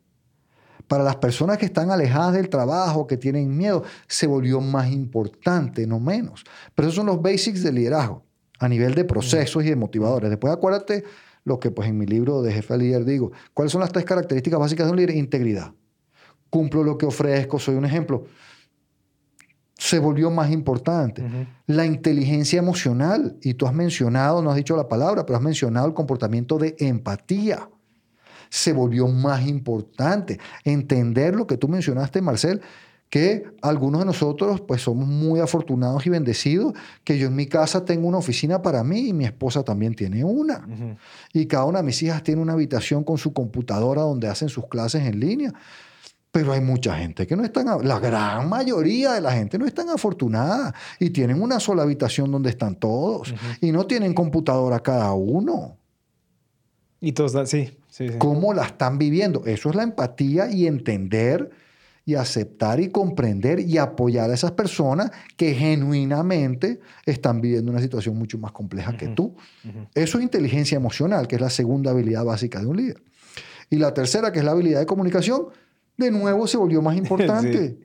para 0.89 1.05
las 1.05 1.15
personas 1.15 1.57
que 1.57 1.65
están 1.65 1.91
alejadas 1.91 2.33
del 2.33 2.49
trabajo, 2.49 3.07
que 3.07 3.15
tienen 3.15 3.55
miedo, 3.55 3.83
se 4.07 4.27
volvió 4.27 4.59
más 4.59 4.91
importante, 4.91 5.87
no 5.87 6.01
menos. 6.01 6.43
Pero 6.75 6.89
esos 6.89 6.97
son 6.97 7.05
los 7.05 7.21
basics 7.21 7.63
del 7.63 7.75
liderazgo 7.75 8.25
a 8.63 8.69
nivel 8.69 8.95
de 8.95 9.03
procesos 9.03 9.63
y 9.63 9.69
de 9.69 9.75
motivadores. 9.75 10.29
Después 10.29 10.53
acuérdate 10.53 11.03
lo 11.43 11.59
que 11.59 11.71
pues 11.71 11.89
en 11.89 11.97
mi 11.97 12.05
libro 12.05 12.41
de 12.41 12.53
jefe 12.53 12.77
líder 12.77 13.05
digo. 13.05 13.31
¿Cuáles 13.53 13.71
son 13.71 13.81
las 13.81 13.91
tres 13.91 14.05
características 14.05 14.59
básicas 14.59 14.85
de 14.85 14.91
un 14.91 14.97
líder? 14.97 15.15
Integridad. 15.15 15.73
Cumplo 16.49 16.83
lo 16.83 16.97
que 16.97 17.05
ofrezco, 17.05 17.59
soy 17.59 17.75
un 17.75 17.85
ejemplo. 17.85 18.25
Se 19.75 19.99
volvió 19.99 20.31
más 20.31 20.51
importante. 20.51 21.23
La 21.65 21.85
inteligencia 21.85 22.59
emocional, 22.59 23.37
y 23.41 23.55
tú 23.55 23.65
has 23.65 23.73
mencionado, 23.73 24.41
no 24.41 24.51
has 24.51 24.55
dicho 24.55 24.77
la 24.77 24.87
palabra, 24.87 25.25
pero 25.25 25.37
has 25.37 25.43
mencionado 25.43 25.87
el 25.87 25.93
comportamiento 25.93 26.57
de 26.57 26.75
empatía. 26.79 27.69
Se 28.49 28.71
volvió 28.71 29.07
más 29.07 29.45
importante. 29.45 30.39
Entender 30.63 31.35
lo 31.35 31.47
que 31.47 31.57
tú 31.57 31.67
mencionaste, 31.67 32.21
Marcel, 32.21 32.61
que 33.13 33.43
algunos 33.61 34.01
de 34.01 34.07
nosotros 34.07 34.61
pues 34.61 34.81
somos 34.81 35.07
muy 35.07 35.39
afortunados 35.39 36.03
y 36.07 36.09
bendecidos, 36.09 36.73
que 37.03 37.19
yo 37.19 37.27
en 37.27 37.35
mi 37.35 37.45
casa 37.45 37.85
tengo 37.85 38.07
una 38.07 38.17
oficina 38.17 38.63
para 38.63 38.83
mí 38.83 39.09
y 39.09 39.13
mi 39.13 39.23
esposa 39.23 39.61
también 39.61 39.93
tiene 39.93 40.23
una. 40.23 40.67
Y 41.31 41.45
cada 41.45 41.65
una 41.65 41.77
de 41.77 41.83
mis 41.83 42.01
hijas 42.01 42.23
tiene 42.23 42.41
una 42.41 42.53
habitación 42.53 43.03
con 43.03 43.19
su 43.19 43.31
computadora 43.31 44.01
donde 44.01 44.27
hacen 44.27 44.49
sus 44.49 44.65
clases 44.65 45.03
en 45.03 45.19
línea. 45.19 45.53
Pero 46.31 46.53
hay 46.53 46.61
mucha 46.61 46.95
gente 46.95 47.27
que 47.27 47.35
no 47.35 47.43
están, 47.43 47.67
la 47.87 47.99
gran 47.99 48.49
mayoría 48.49 49.13
de 49.13 49.21
la 49.21 49.31
gente 49.31 49.59
no 49.59 49.67
es 49.67 49.75
tan 49.75 49.89
afortunada 49.89 50.73
y 50.97 51.11
tienen 51.11 51.39
una 51.39 51.59
sola 51.59 51.83
habitación 51.83 52.31
donde 52.31 52.49
están 52.49 52.77
todos 52.77 53.31
y 53.61 53.71
no 53.71 53.85
tienen 53.85 54.15
computadora 54.15 54.79
cada 54.79 55.13
uno. 55.13 55.77
Y 56.99 57.11
todos, 57.11 57.47
sí, 57.47 57.77
sí, 57.89 58.09
sí. 58.09 58.17
¿Cómo 58.17 58.55
la 58.55 58.65
están 58.65 58.97
viviendo? 58.97 59.45
Eso 59.45 59.69
es 59.69 59.75
la 59.75 59.83
empatía 59.83 60.49
y 60.49 60.65
entender 60.65 61.51
y 62.05 62.15
aceptar 62.15 62.79
y 62.79 62.89
comprender 62.89 63.59
y 63.59 63.77
apoyar 63.77 64.29
a 64.29 64.33
esas 64.33 64.51
personas 64.51 65.11
que 65.37 65.53
genuinamente 65.53 66.81
están 67.05 67.39
viviendo 67.39 67.71
una 67.71 67.79
situación 67.79 68.17
mucho 68.17 68.37
más 68.37 68.51
compleja 68.51 68.97
que 68.97 69.07
tú. 69.07 69.35
Eso 69.93 70.17
es 70.17 70.23
inteligencia 70.23 70.75
emocional, 70.75 71.27
que 71.27 71.35
es 71.35 71.41
la 71.41 71.49
segunda 71.49 71.91
habilidad 71.91 72.25
básica 72.25 72.59
de 72.59 72.65
un 72.65 72.77
líder. 72.77 73.01
Y 73.69 73.77
la 73.77 73.93
tercera, 73.93 74.31
que 74.31 74.39
es 74.39 74.45
la 74.45 74.51
habilidad 74.51 74.79
de 74.79 74.85
comunicación, 74.85 75.47
de 75.97 76.11
nuevo 76.11 76.45
se 76.47 76.57
volvió 76.57 76.81
más 76.81 76.97
importante. 76.97 77.77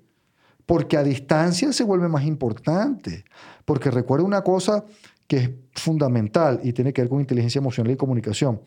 Porque 0.67 0.97
a 0.97 1.03
distancia 1.03 1.73
se 1.73 1.85
vuelve 1.85 2.09
más 2.09 2.25
importante. 2.25 3.25
Porque 3.65 3.91
recuerda 3.91 4.27
una 4.27 4.43
cosa 4.43 4.85
que 5.27 5.37
es 5.37 5.51
fundamental 5.75 6.61
y 6.63 6.73
tiene 6.73 6.93
que 6.93 7.03
ver 7.03 7.09
con 7.09 7.21
inteligencia 7.21 7.59
emocional 7.59 7.93
y 7.93 7.97
comunicación. 7.97 8.61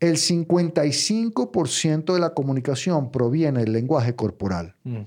El 0.00 0.16
55% 0.16 2.12
de 2.14 2.20
la 2.20 2.34
comunicación 2.34 3.10
proviene 3.10 3.60
del 3.60 3.72
lenguaje 3.72 4.14
corporal. 4.14 4.74
Mm. 4.84 5.02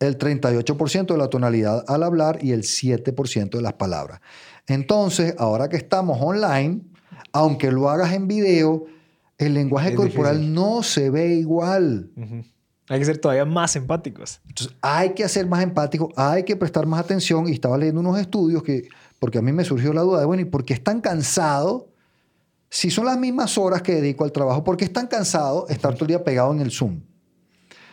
el 0.00 0.16
38% 0.16 1.06
de 1.06 1.18
la 1.18 1.28
tonalidad 1.28 1.84
al 1.88 2.04
hablar 2.04 2.38
y 2.40 2.52
el 2.52 2.62
7% 2.62 3.50
de 3.50 3.62
las 3.62 3.72
palabras. 3.72 4.20
Entonces, 4.68 5.34
ahora 5.38 5.68
que 5.68 5.76
estamos 5.76 6.18
online, 6.20 6.82
aunque 7.32 7.72
lo 7.72 7.88
hagas 7.90 8.12
en 8.12 8.28
video, 8.28 8.86
el 9.38 9.54
lenguaje 9.54 9.90
Es 9.90 9.96
corporal 9.96 10.36
difícil. 10.36 10.54
no 10.54 10.82
se 10.84 11.10
ve 11.10 11.34
igual. 11.34 12.10
Hay 12.88 12.98
que 13.00 13.04
ser 13.04 13.18
todavía 13.18 13.44
más 13.44 13.74
empáticos. 13.74 14.40
Entonces, 14.46 14.76
hay 14.82 15.14
que 15.14 15.28
ser 15.28 15.46
más 15.48 15.62
empático, 15.64 16.12
hay 16.16 16.44
que 16.44 16.54
prestar 16.54 16.86
más 16.86 17.00
atención. 17.00 17.48
Y 17.48 17.52
estaba 17.52 17.76
leyendo 17.76 18.00
unos 18.00 18.20
estudios 18.20 18.62
que, 18.62 18.88
porque 19.18 19.38
a 19.38 19.42
mí 19.42 19.52
me 19.52 19.64
surgió 19.64 19.92
la 19.92 20.02
duda 20.02 20.20
de, 20.20 20.26
bueno, 20.26 20.42
¿y 20.42 20.44
por 20.46 20.64
qué 20.64 20.74
es 20.74 20.84
tan 20.84 21.00
cansado? 21.00 21.88
Si 22.70 22.90
son 22.90 23.06
las 23.06 23.18
mismas 23.18 23.56
horas 23.56 23.82
que 23.82 23.94
dedico 23.94 24.24
al 24.24 24.32
trabajo, 24.32 24.62
¿por 24.62 24.76
qué 24.76 24.84
es 24.84 24.92
tan 24.92 25.06
cansado 25.06 25.66
estar 25.68 25.94
todo 25.94 26.04
el 26.04 26.08
día 26.08 26.24
pegado 26.24 26.52
en 26.52 26.60
el 26.60 26.70
Zoom? 26.70 27.00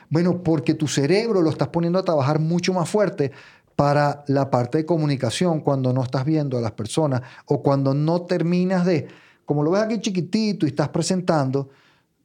Bueno, 0.09 0.43
porque 0.43 0.73
tu 0.73 0.87
cerebro 0.87 1.41
lo 1.41 1.49
estás 1.49 1.69
poniendo 1.69 1.97
a 1.97 2.03
trabajar 2.03 2.39
mucho 2.39 2.73
más 2.73 2.89
fuerte 2.89 3.31
para 3.75 4.23
la 4.27 4.49
parte 4.51 4.77
de 4.79 4.85
comunicación 4.85 5.61
cuando 5.61 5.91
no 5.93 6.03
estás 6.03 6.25
viendo 6.25 6.57
a 6.57 6.61
las 6.61 6.71
personas 6.73 7.21
o 7.45 7.61
cuando 7.61 7.93
no 7.93 8.21
terminas 8.23 8.85
de, 8.85 9.07
como 9.45 9.63
lo 9.63 9.71
ves 9.71 9.81
aquí 9.83 9.99
chiquitito 9.99 10.65
y 10.65 10.69
estás 10.69 10.89
presentando, 10.89 11.69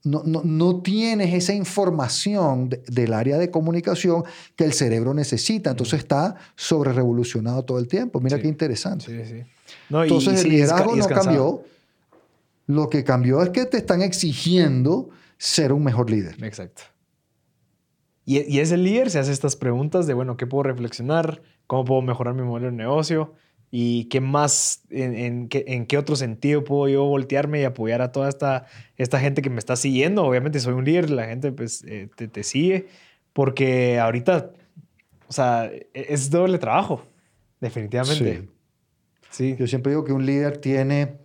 no, 0.05 0.23
no, 0.25 0.43
no 0.45 0.81
tienes 0.83 1.33
esa 1.35 1.53
información 1.53 2.69
de- 2.69 2.83
del 2.89 3.13
área 3.13 3.39
de 3.39 3.51
comunicación 3.51 4.25
que 4.57 4.65
el 4.65 4.73
cerebro 4.73 5.13
necesita. 5.15 5.71
Entonces 5.71 5.99
está 6.01 6.37
sobre 6.57 6.93
revolucionado 6.93 7.65
todo 7.65 7.79
el 7.79 7.89
tiempo. 7.89 8.21
Mira 8.21 8.37
Sí. 8.37 8.43
qué 8.43 8.49
interesante. 8.49 9.07
Sí, 9.07 9.35
sí. 9.35 9.43
No, 9.89 10.03
Entonces 10.03 10.43
y 10.45 10.47
el 10.47 10.53
liderazgo 10.53 10.97
no 10.97 11.07
cambió. 11.07 11.63
Lo 12.71 12.89
que 12.89 13.03
cambió 13.03 13.43
es 13.43 13.51
que 13.51 13.67
te 13.67 13.79
están 13.79 14.01
exigiendo 14.03 15.11
ser 15.39 15.73
un 15.73 15.83
mejor 15.83 16.11
líder. 16.11 16.37
Exacto. 16.45 16.83
Y, 18.25 18.41
y 18.43 18.61
ese 18.61 18.77
líder 18.77 19.11
se 19.11 19.19
hace 19.19 19.33
estas 19.33 19.57
preguntas 19.57 20.07
de, 20.07 20.15
bueno, 20.15 20.37
¿qué 20.37 20.47
puedo 20.47 20.63
reflexionar? 20.63 21.43
¿Cómo 21.67 21.85
puedo 21.85 22.03
mejorar 22.03 22.35
mi 22.35 22.43
modelo 22.43 22.67
de 22.71 22.77
negocio? 22.77 23.35
¿Y 23.73 24.05
qué 24.05 24.21
más, 24.21 24.83
en, 24.91 25.15
en 25.15 25.49
qué, 25.49 25.65
en 25.69 25.87
qué 25.87 25.97
otro 25.97 26.17
sentido 26.17 26.65
puedo 26.65 26.89
yo 26.89 27.05
voltearme 27.05 27.61
y 27.61 27.65
apoyar 27.65 28.03
a 28.03 28.13
toda 28.13 28.29
esta, 28.29 28.67
esta 28.97 29.19
gente 29.21 29.43
que 29.43 29.51
me 29.51 29.59
está 29.59 29.77
siguiendo? 29.77 30.25
Obviamente 30.25 30.61
soy 30.61 30.75
un 30.75 30.85
líder, 30.85 31.11
la 31.11 31.27
gente 31.27 31.53
pues 31.53 31.85
eh, 31.87 32.09
te, 32.17 32.29
te 32.29 32.43
sigue, 32.43 32.89
porque 33.33 33.99
ahorita, 33.99 34.53
o 35.29 35.33
sea, 35.33 35.67
e- 35.67 35.89
es 35.93 36.31
doble 36.31 36.59
trabajo, 36.59 37.03
definitivamente. 37.61 38.49
Sí. 39.31 39.57
Yo 39.57 39.69
siempre 39.69 39.93
digo 39.93 40.05
que 40.05 40.13
un 40.13 40.27
líder 40.27 40.59
tiene, 40.59 41.19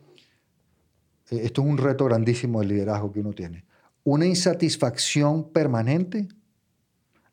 esto 1.30 1.62
es 1.62 1.68
un 1.68 1.78
reto 1.78 2.06
grandísimo 2.06 2.60
del 2.60 2.70
liderazgo 2.70 3.12
que 3.12 3.20
uno 3.20 3.34
tiene, 3.34 3.66
una 4.04 4.26
insatisfacción 4.26 5.50
permanente 5.52 6.28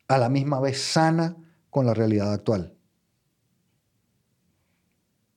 a 0.09 0.19
la 0.19 0.29
misma 0.29 0.61
vez 0.61 0.81
sana 0.83 1.37
con 1.71 1.87
la 1.87 1.95
realidad 1.95 2.33
actual. 2.33 2.75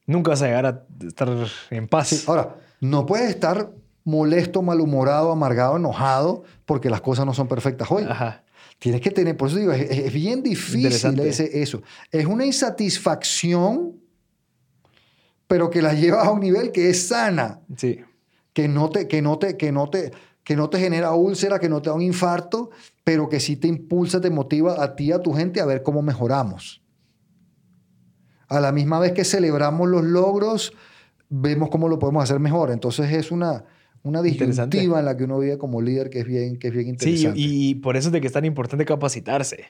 Nunca 0.08 0.32
vas 0.32 0.42
a 0.42 0.46
llegar 0.46 0.66
a 0.66 0.86
estar 1.06 1.30
en 1.72 1.88
paz. 1.88 2.10
Sí, 2.10 2.24
ahora, 2.28 2.56
no 2.80 3.06
puedes 3.06 3.30
estar 3.30 3.72
molesto, 4.04 4.62
malhumorado, 4.62 5.32
amargado, 5.32 5.78
enojado 5.78 6.44
porque 6.66 6.90
las 6.90 7.02
cosas 7.02 7.26
no 7.26 7.34
son 7.34 7.48
perfectas 7.48 7.90
hoy. 7.90 8.04
Ajá. 8.04 8.44
Tienes 8.78 9.02
que 9.02 9.10
tener, 9.10 9.36
por 9.36 9.50
eso 9.50 9.58
digo, 9.58 9.72
es, 9.72 9.90
es 9.90 10.14
bien 10.14 10.44
difícil 10.44 11.20
ese- 11.22 11.62
eso. 11.62 11.82
Es 12.12 12.26
una 12.26 12.46
insatisfacción, 12.46 13.96
pero 15.48 15.70
que 15.70 15.82
la 15.82 15.94
llevas 15.94 16.28
a 16.28 16.32
un 16.32 16.42
nivel 16.42 16.72
que 16.72 16.90
es 16.90 17.08
sana, 17.08 17.62
Sí. 17.78 18.00
Que 18.56 18.68
no 18.70 18.90
te, 18.90 19.08
que 19.08 19.22
no 19.22 19.38
te, 19.38 19.58
que 19.58 19.72
no 19.74 19.90
te, 19.90 20.12
que 20.46 20.56
no 20.56 20.70
te 20.70 20.80
genera 20.80 21.12
úlcera, 21.14 21.60
que 21.60 21.68
no 21.70 21.82
te 21.82 21.90
da 21.90 21.96
un 21.96 22.02
infarto, 22.02 22.70
pero 23.04 23.28
que 23.28 23.40
sí 23.42 23.58
te 23.58 23.68
impulsa, 23.68 24.22
te 24.22 24.30
motiva 24.30 24.82
a 24.82 24.96
ti, 24.96 25.06
y 25.08 25.12
a 25.12 25.20
tu 25.22 25.34
gente 25.34 25.60
a 25.60 25.66
ver 25.66 25.84
cómo 25.84 26.02
mejoramos. 26.02 26.82
A 28.48 28.60
la 28.62 28.72
misma 28.72 29.00
vez 29.00 29.12
que 29.12 29.26
celebramos 29.26 29.90
los 29.90 30.04
logros, 30.04 30.72
vemos 31.30 31.70
cómo 31.70 31.90
lo 31.90 32.00
podemos 32.00 32.24
hacer 32.24 32.40
mejor. 32.40 32.72
Entonces 32.72 33.12
es 33.12 33.30
una, 33.32 33.66
una 34.04 34.22
disyuntiva 34.22 35.00
en 35.00 35.06
la 35.06 35.18
que 35.18 35.26
uno 35.26 35.40
vive 35.40 35.58
como 35.58 35.82
líder 35.82 36.10
que 36.10 36.20
es 36.20 36.26
bien, 36.26 36.58
que 36.58 36.68
es 36.70 36.74
bien 36.74 36.86
Sí, 36.86 36.92
interesante. 36.92 37.40
y, 37.40 37.70
y 37.72 37.76
por 37.76 37.98
eso 37.98 38.08
es 38.08 38.14
de 38.14 38.22
que 38.22 38.28
es 38.28 38.34
tan 38.34 38.46
importante 38.46 38.86
capacitarse. 38.86 39.66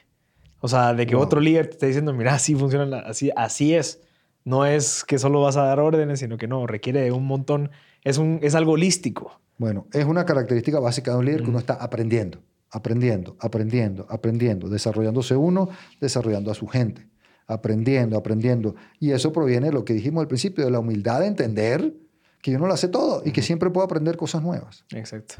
O 0.60 0.68
sea, 0.68 0.94
de 0.94 1.06
que 1.06 1.16
Wow. 1.16 1.24
otro 1.24 1.40
líder 1.40 1.66
te 1.66 1.72
esté 1.72 1.86
diciendo, 1.86 2.12
mira, 2.12 2.34
así 2.34 2.54
funciona, 2.54 2.98
así, 3.00 3.30
así 3.34 3.74
es. 3.74 4.00
No 4.44 4.64
es 4.64 5.02
que 5.04 5.18
solo 5.18 5.40
vas 5.42 5.56
a 5.56 5.62
dar 5.62 5.80
órdenes, 5.80 6.20
sino 6.20 6.36
que 6.36 6.46
no, 6.46 6.66
requiere 6.68 7.00
de 7.00 7.10
un 7.12 7.24
montón. 7.26 7.70
Es, 8.06 8.18
un, 8.18 8.38
es 8.40 8.54
algo 8.54 8.72
holístico. 8.72 9.40
Bueno, 9.58 9.88
es 9.92 10.04
una 10.04 10.24
característica 10.24 10.78
básica 10.78 11.10
de 11.10 11.18
un 11.18 11.24
líder 11.24 11.42
que 11.42 11.50
uno 11.50 11.58
está 11.58 11.74
aprendiendo, 11.74 12.38
aprendiendo, 12.70 13.36
aprendiendo, 13.40 14.06
aprendiendo, 14.08 14.68
desarrollándose 14.68 15.34
uno, 15.34 15.70
desarrollando 16.00 16.52
a 16.52 16.54
su 16.54 16.68
gente, 16.68 17.08
aprendiendo, 17.48 18.16
aprendiendo. 18.16 18.76
Y 19.00 19.10
eso 19.10 19.32
proviene 19.32 19.66
de 19.66 19.72
lo 19.72 19.84
que 19.84 19.92
dijimos 19.92 20.22
al 20.22 20.28
principio, 20.28 20.64
de 20.64 20.70
la 20.70 20.78
humildad 20.78 21.18
de 21.18 21.26
entender 21.26 21.94
que 22.42 22.52
yo 22.52 22.60
no 22.60 22.68
lo 22.68 22.74
hace 22.74 22.86
todo 22.86 23.22
y 23.24 23.32
que 23.32 23.42
siempre 23.42 23.70
puedo 23.70 23.84
aprender 23.84 24.16
cosas 24.16 24.40
nuevas. 24.40 24.84
Exacto. 24.94 25.34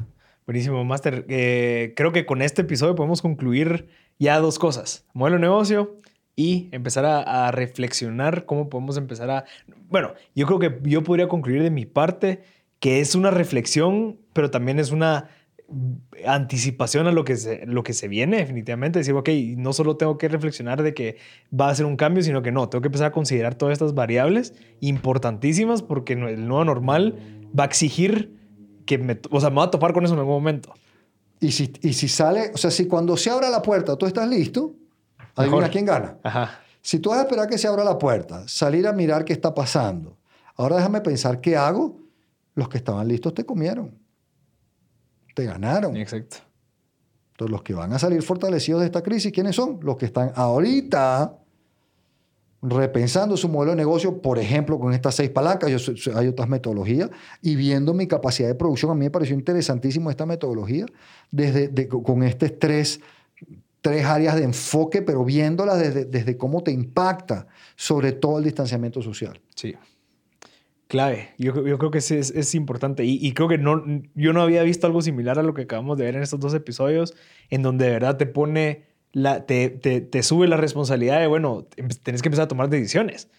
Buenísimo, 0.45 0.83
Master. 0.83 1.25
Eh, 1.29 1.93
creo 1.95 2.11
que 2.11 2.25
con 2.25 2.41
este 2.41 2.63
episodio 2.63 2.95
podemos 2.95 3.21
concluir 3.21 3.87
ya 4.19 4.41
dos 4.41 4.59
cosas. 4.59 5.05
Modelo 5.13 5.37
de 5.37 5.43
negocio 5.43 5.95
y 6.35 6.67
empezar 6.73 7.05
a, 7.05 7.47
a 7.47 7.51
reflexionar 7.51 8.45
cómo 8.45 8.67
podemos 8.67 8.97
empezar 8.97 9.29
a... 9.29 9.45
Bueno, 9.89 10.15
yo 10.35 10.45
creo 10.47 10.59
que 10.59 10.79
yo 10.83 11.01
podría 11.03 11.29
concluir 11.29 11.63
de 11.63 11.71
mi 11.71 11.85
parte 11.85 12.43
que 12.79 12.99
es 12.99 13.15
una 13.15 13.31
reflexión, 13.31 14.19
pero 14.33 14.51
también 14.51 14.79
es 14.79 14.91
una 14.91 15.29
anticipación 16.25 17.07
a 17.07 17.11
lo 17.11 17.25
que 17.25 17.35
se, 17.35 17.65
lo 17.65 17.83
que 17.83 17.93
se 17.93 18.07
viene 18.07 18.37
definitivamente. 18.37 18.99
Decir, 18.99 19.13
ok, 19.13 19.29
no 19.57 19.73
solo 19.73 19.97
tengo 19.97 20.17
que 20.17 20.29
reflexionar 20.29 20.81
de 20.81 20.93
que 20.93 21.17
va 21.57 21.69
a 21.69 21.75
ser 21.75 21.85
un 21.85 21.97
cambio, 21.97 22.23
sino 22.23 22.41
que 22.41 22.51
no, 22.51 22.69
tengo 22.69 22.81
que 22.81 22.87
empezar 22.87 23.07
a 23.07 23.11
considerar 23.11 23.55
todas 23.55 23.73
estas 23.73 23.93
variables 23.93 24.53
importantísimas 24.79 25.81
porque 25.81 26.13
el 26.13 26.47
nuevo 26.47 26.63
normal 26.63 27.19
va 27.57 27.63
a 27.63 27.67
exigir 27.67 28.37
que 28.85 28.97
me, 28.97 29.19
o 29.29 29.41
sea, 29.41 29.49
me 29.49 29.57
va 29.57 29.63
a 29.63 29.71
topar 29.71 29.93
con 29.93 30.05
eso 30.05 30.13
en 30.13 30.19
algún 30.19 30.35
momento. 30.35 30.73
Y 31.39 31.51
si, 31.51 31.71
y 31.81 31.93
si 31.93 32.07
sale, 32.07 32.51
o 32.53 32.57
sea, 32.57 32.71
si 32.71 32.87
cuando 32.87 33.17
se 33.17 33.29
abra 33.29 33.49
la 33.49 33.61
puerta 33.61 33.95
tú 33.95 34.05
estás 34.05 34.27
listo, 34.27 34.73
adivina 35.35 35.69
quién 35.69 35.85
gana. 35.85 36.17
Ajá. 36.23 36.61
Si 36.81 36.99
tú 36.99 37.09
vas 37.09 37.19
a 37.19 37.23
esperar 37.23 37.49
que 37.49 37.57
se 37.57 37.67
abra 37.67 37.83
la 37.83 37.97
puerta, 37.97 38.47
salir 38.47 38.87
a 38.87 38.93
mirar 38.93 39.25
qué 39.25 39.33
está 39.33 39.53
pasando, 39.53 40.17
ahora 40.55 40.77
déjame 40.77 41.01
pensar 41.01 41.41
qué 41.41 41.57
hago, 41.57 41.99
los 42.57 42.69
que 42.69 42.77
estaban 42.77 43.07
listos 43.07 43.35
te 43.35 43.45
comieron. 43.45 43.95
Te 45.35 45.45
ganaron. 45.45 45.95
Exacto. 45.95 46.37
Entonces, 47.33 47.51
los 47.51 47.61
que 47.61 47.75
van 47.75 47.93
a 47.93 47.99
salir 47.99 48.23
fortalecidos 48.23 48.81
de 48.81 48.87
esta 48.87 49.03
crisis, 49.03 49.31
¿quiénes 49.31 49.55
son? 49.55 49.79
Los 49.83 49.95
que 49.95 50.07
están 50.07 50.31
ahorita 50.33 51.37
repensando 52.63 53.37
su 53.37 53.47
modelo 53.47 53.73
de 53.73 53.77
negocio, 53.77 54.19
por 54.19 54.39
ejemplo, 54.39 54.79
con 54.79 54.91
estas 54.91 55.13
seis 55.13 55.29
palancas, 55.29 55.69
yo, 55.69 56.17
hay 56.17 56.27
otras 56.27 56.49
metodologías, 56.49 57.11
y 57.43 57.55
viendo 57.55 57.93
mi 57.93 58.07
capacidad 58.07 58.47
de 58.47 58.55
producción, 58.55 58.89
a 58.89 58.95
mí 58.95 59.01
me 59.01 59.11
pareció 59.11 59.35
interesantísimo 59.35 60.09
esta 60.09 60.25
metodología, 60.25 60.87
desde, 61.29 61.67
de- 61.67 61.87
con 61.87 62.23
estas 62.23 62.53
tres, 62.57 62.99
tres 63.81 64.03
áreas 64.03 64.35
de 64.35 64.43
enfoque, 64.45 65.03
pero 65.03 65.23
viéndolas 65.23 65.77
desde, 65.77 66.05
desde 66.05 66.35
cómo 66.37 66.63
te 66.63 66.71
impacta, 66.71 67.45
sobre 67.75 68.13
todo 68.13 68.39
el 68.39 68.45
distanciamiento 68.45 69.03
social. 69.03 69.39
Sí. 69.55 69.75
Clave. 70.87 71.29
Yo, 71.37 71.67
yo 71.67 71.77
creo 71.77 71.91
que 71.91 72.01
sí 72.01 72.15
es, 72.15 72.31
es 72.31 72.55
importante. 72.55 73.03
Y, 73.03 73.19
y 73.21 73.33
creo 73.33 73.47
que 73.47 73.57
no, 73.57 73.83
yo 74.15 74.33
no 74.33 74.41
había 74.41 74.63
visto 74.63 74.87
algo 74.87 75.01
similar 75.01 75.37
a 75.37 75.43
lo 75.43 75.53
que 75.53 75.63
acabamos 75.63 75.97
de 75.97 76.05
ver 76.05 76.15
en 76.15 76.23
estos 76.23 76.39
dos 76.39 76.53
episodios, 76.53 77.13
en 77.49 77.61
donde 77.61 77.85
de 77.85 77.91
verdad 77.91 78.17
te 78.17 78.25
pone, 78.25 78.85
la, 79.11 79.45
te, 79.45 79.69
te, 79.69 79.99
te 80.01 80.23
sube 80.23 80.47
la 80.47 80.57
responsabilidad 80.57 81.19
de, 81.19 81.27
bueno, 81.27 81.67
em- 81.75 81.89
tenés 81.89 82.21
que 82.21 82.29
empezar 82.29 82.45
a 82.45 82.47
tomar 82.47 82.69
decisiones. 82.69 83.29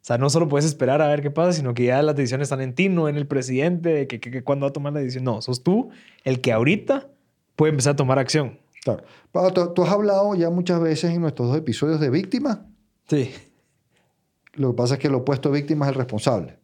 O 0.00 0.06
sea, 0.06 0.18
no 0.18 0.28
solo 0.30 0.48
puedes 0.48 0.66
esperar 0.66 1.00
a 1.02 1.08
ver 1.08 1.22
qué 1.22 1.30
pasa, 1.30 1.52
sino 1.52 1.72
que 1.74 1.84
ya 1.84 2.02
las 2.02 2.14
decisiones 2.16 2.46
están 2.46 2.60
en 2.60 2.74
ti, 2.74 2.88
no 2.88 3.08
en 3.08 3.16
el 3.16 3.26
presidente, 3.26 3.88
de 3.90 4.06
que, 4.06 4.20
que, 4.20 4.30
que 4.30 4.42
cuándo 4.42 4.64
va 4.64 4.70
a 4.70 4.72
tomar 4.72 4.92
la 4.92 5.00
decisión. 5.00 5.24
No, 5.24 5.40
sos 5.42 5.62
tú 5.62 5.90
el 6.24 6.40
que 6.40 6.52
ahorita 6.52 7.08
puede 7.56 7.70
empezar 7.70 7.94
a 7.94 7.96
tomar 7.96 8.18
acción. 8.18 8.58
Claro. 8.82 9.04
Pablo, 9.32 9.52
tú, 9.52 9.72
tú 9.74 9.82
has 9.82 9.90
hablado 9.90 10.34
ya 10.34 10.50
muchas 10.50 10.80
veces 10.80 11.10
en 11.10 11.22
nuestros 11.22 11.48
dos 11.48 11.56
episodios 11.56 12.00
de 12.00 12.10
víctima. 12.10 12.66
Sí. 13.08 13.30
Lo 14.54 14.70
que 14.72 14.76
pasa 14.76 14.94
es 14.94 15.00
que 15.00 15.08
el 15.08 15.14
opuesto 15.14 15.50
de 15.50 15.60
víctima 15.60 15.86
es 15.86 15.92
el 15.92 15.94
responsable. 15.96 16.58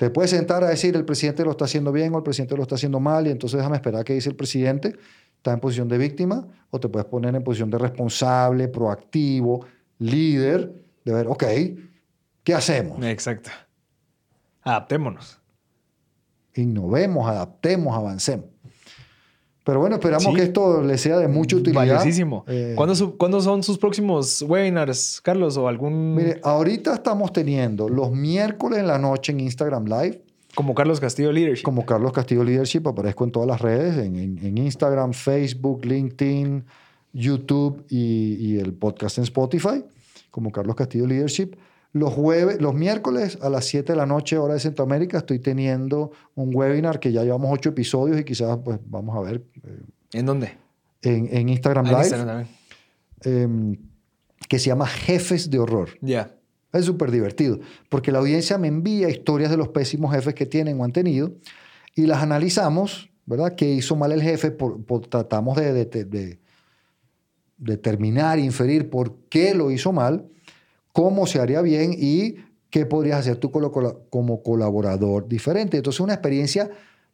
Te 0.00 0.08
puedes 0.08 0.30
sentar 0.30 0.64
a 0.64 0.68
decir 0.70 0.96
el 0.96 1.04
presidente 1.04 1.44
lo 1.44 1.50
está 1.50 1.66
haciendo 1.66 1.92
bien 1.92 2.14
o 2.14 2.16
el 2.16 2.22
presidente 2.22 2.56
lo 2.56 2.62
está 2.62 2.76
haciendo 2.76 3.00
mal 3.00 3.26
y 3.26 3.30
entonces 3.30 3.58
déjame 3.58 3.76
esperar 3.76 4.02
que 4.02 4.14
dice 4.14 4.30
el 4.30 4.34
presidente. 4.34 4.96
Está 5.36 5.52
en 5.52 5.60
posición 5.60 5.88
de 5.88 5.98
víctima 5.98 6.48
o 6.70 6.80
te 6.80 6.88
puedes 6.88 7.06
poner 7.06 7.34
en 7.34 7.44
posición 7.44 7.68
de 7.68 7.76
responsable, 7.76 8.68
proactivo, 8.68 9.66
líder, 9.98 10.86
de 11.04 11.12
ver, 11.12 11.26
ok, 11.26 11.44
¿qué 12.42 12.54
hacemos? 12.54 13.04
Exacto. 13.04 13.50
Adaptémonos. 14.62 15.38
Innovemos, 16.54 17.28
adaptemos, 17.28 17.94
avancemos. 17.94 18.46
Pero 19.64 19.78
bueno, 19.80 19.96
esperamos 19.96 20.24
Sí. 20.24 20.34
que 20.34 20.42
esto 20.42 20.82
le 20.82 20.96
sea 20.96 21.18
de 21.18 21.28
mucha 21.28 21.56
utilidad. 21.56 21.80
Valiosísimo. 21.82 22.44
Eh, 22.48 22.72
¿Cuándo, 22.76 22.94
su- 22.94 23.16
cuándo 23.16 23.40
son 23.42 23.62
sus 23.62 23.76
próximos 23.78 24.42
webinars, 24.42 25.20
Carlos? 25.22 25.56
¿O 25.58 25.68
algún... 25.68 26.14
Mire, 26.14 26.40
ahorita 26.42 26.94
estamos 26.94 27.32
teniendo 27.32 27.88
los 27.88 28.10
miércoles 28.10 28.78
en 28.78 28.86
la 28.86 28.98
noche 28.98 29.32
en 29.32 29.40
Instagram 29.40 29.84
Live 29.84 30.22
Como 30.54 30.74
Carlos 30.74 30.98
Castillo 30.98 31.30
Leadership. 31.30 31.62
como 31.62 31.84
Carlos 31.84 32.12
Castillo 32.12 32.42
Leadership, 32.42 32.86
aparezco 32.88 33.24
en 33.24 33.32
todas 33.32 33.46
las 33.48 33.60
redes, 33.60 33.98
en, 33.98 34.16
en- 34.16 34.38
en 34.44 34.58
Instagram, 34.58 35.12
Facebook, 35.12 35.84
LinkedIn, 35.84 36.64
YouTube 37.12 37.84
y, 37.88 38.34
y 38.40 38.58
el 38.58 38.72
podcast 38.72 39.18
en 39.18 39.24
Spotify, 39.24 39.84
como 40.30 40.50
Carlos 40.52 40.74
Castillo 40.74 41.06
Leadership. 41.06 41.54
Los, 41.92 42.12
jueves, 42.12 42.60
los 42.60 42.74
miércoles 42.74 43.38
a 43.42 43.48
las 43.50 43.64
7 43.66 43.92
de 43.92 43.96
la 43.96 44.06
noche, 44.06 44.38
hora 44.38 44.54
de 44.54 44.60
Centroamérica, 44.60 45.18
estoy 45.18 45.40
teniendo 45.40 46.12
un 46.36 46.54
webinar 46.54 47.00
que 47.00 47.10
ya 47.12 47.24
llevamos 47.24 47.50
8 47.52 47.70
episodios 47.70 48.20
y 48.20 48.24
quizás 48.24 48.58
pues 48.64 48.78
vamos 48.86 49.16
a 49.16 49.20
ver 49.28 49.42
eh, 49.64 49.80
¿En 50.12 50.26
dónde? 50.26 50.52
en, 51.02 51.28
en 51.36 51.48
Instagram 51.48 51.86
Ah, 51.86 51.88
en 51.88 51.94
Live, 51.96 52.06
Instagram 52.06 52.46
también. 53.22 53.42
em, 53.42 53.76
que 54.48 54.58
se 54.60 54.66
llama 54.66 54.86
Jefes 54.86 55.50
de 55.50 55.58
Horror. 55.58 55.90
Ya. 56.00 56.32
Es 56.72 56.84
súper 56.84 57.10
divertido, 57.10 57.58
porque 57.88 58.12
la 58.12 58.20
audiencia 58.20 58.56
me 58.56 58.68
envía 58.68 59.08
historias 59.10 59.50
de 59.50 59.56
los 59.56 59.68
pésimos 59.70 60.14
jefes 60.14 60.34
que 60.34 60.46
tienen 60.46 60.80
o 60.80 60.84
han 60.84 60.92
tenido 60.92 61.32
y 61.96 62.06
las 62.06 62.22
analizamos, 62.22 63.10
¿verdad? 63.26 63.56
¿Qué 63.56 63.68
hizo 63.68 63.96
mal 63.96 64.12
el 64.12 64.22
jefe? 64.22 64.52
Por, 64.52 64.84
por- 64.84 65.06
tratamos 65.08 65.56
de, 65.56 65.72
de- 65.72 65.84
de- 65.86 66.04
de 66.04 66.38
determinar, 67.58 68.38
inferir 68.38 68.88
por 68.88 69.16
qué 69.28 69.54
lo 69.54 69.70
hizo 69.70 69.92
mal, 69.92 70.26
cómo 70.92 71.26
se 71.26 71.40
haría 71.40 71.62
bien 71.62 71.94
y 71.96 72.36
qué 72.70 72.86
podrías 72.86 73.20
hacer 73.20 73.36
tú 73.36 73.50
como 73.50 74.42
colaborador 74.42 75.28
diferente. 75.28 75.76
Entonces, 75.76 76.00
una 76.00 76.14
experiencia 76.14 76.70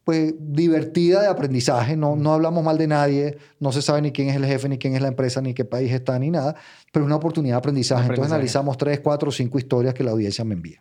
pues 0.07 0.35
divertida 0.39 1.21
de 1.21 1.27
aprendizaje, 1.27 1.97
no, 1.97 2.15
no 2.15 2.33
hablamos 2.33 2.63
mal 2.63 2.79
de 2.79 2.87
nadie, 2.87 3.39
no 3.59 3.73
se 3.73 3.83
sabe 3.83 4.01
ni 4.03 4.13
quién 4.13 4.29
es 4.29 4.37
el 4.37 4.47
jefe, 4.47 4.69
ni 4.69 4.79
quién 4.79 4.95
es 4.95 5.03
la 5.03 5.09
empresa, 5.09 5.41
ni 5.41 5.53
qué 5.53 5.65
país 5.65 5.93
está, 5.93 6.17
ni 6.17 6.31
nada, 6.31 6.55
pero 6.93 7.05
es 7.05 7.07
una 7.07 7.17
oportunidad 7.17 7.57
de 7.57 7.59
aprendizaje. 7.59 8.03
Entonces 8.03 8.19
Aprendizaje. 8.19 8.35
analizamos 8.37 8.79
tres, 8.79 9.01
cuatro, 9.01 9.33
cinco 9.33 9.59
historias 9.59 9.95
que 9.95 10.05
la 10.05 10.13
audiencia 10.13 10.45
me 10.45 10.55
envía. 10.55 10.81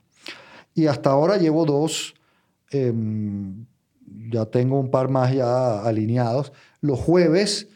Y 0.76 0.86
hasta 0.86 1.10
ahora 1.10 1.38
llevo 1.38 1.66
dos, 1.66 2.14
em, 2.70 3.66
ya 4.30 4.46
tengo 4.46 4.80
un 4.80 4.92
par 4.92 5.10
más 5.10 5.34
ya 5.34 5.82
alineados. 5.82 6.54
Los 6.82 7.00
jueves, 7.00 7.70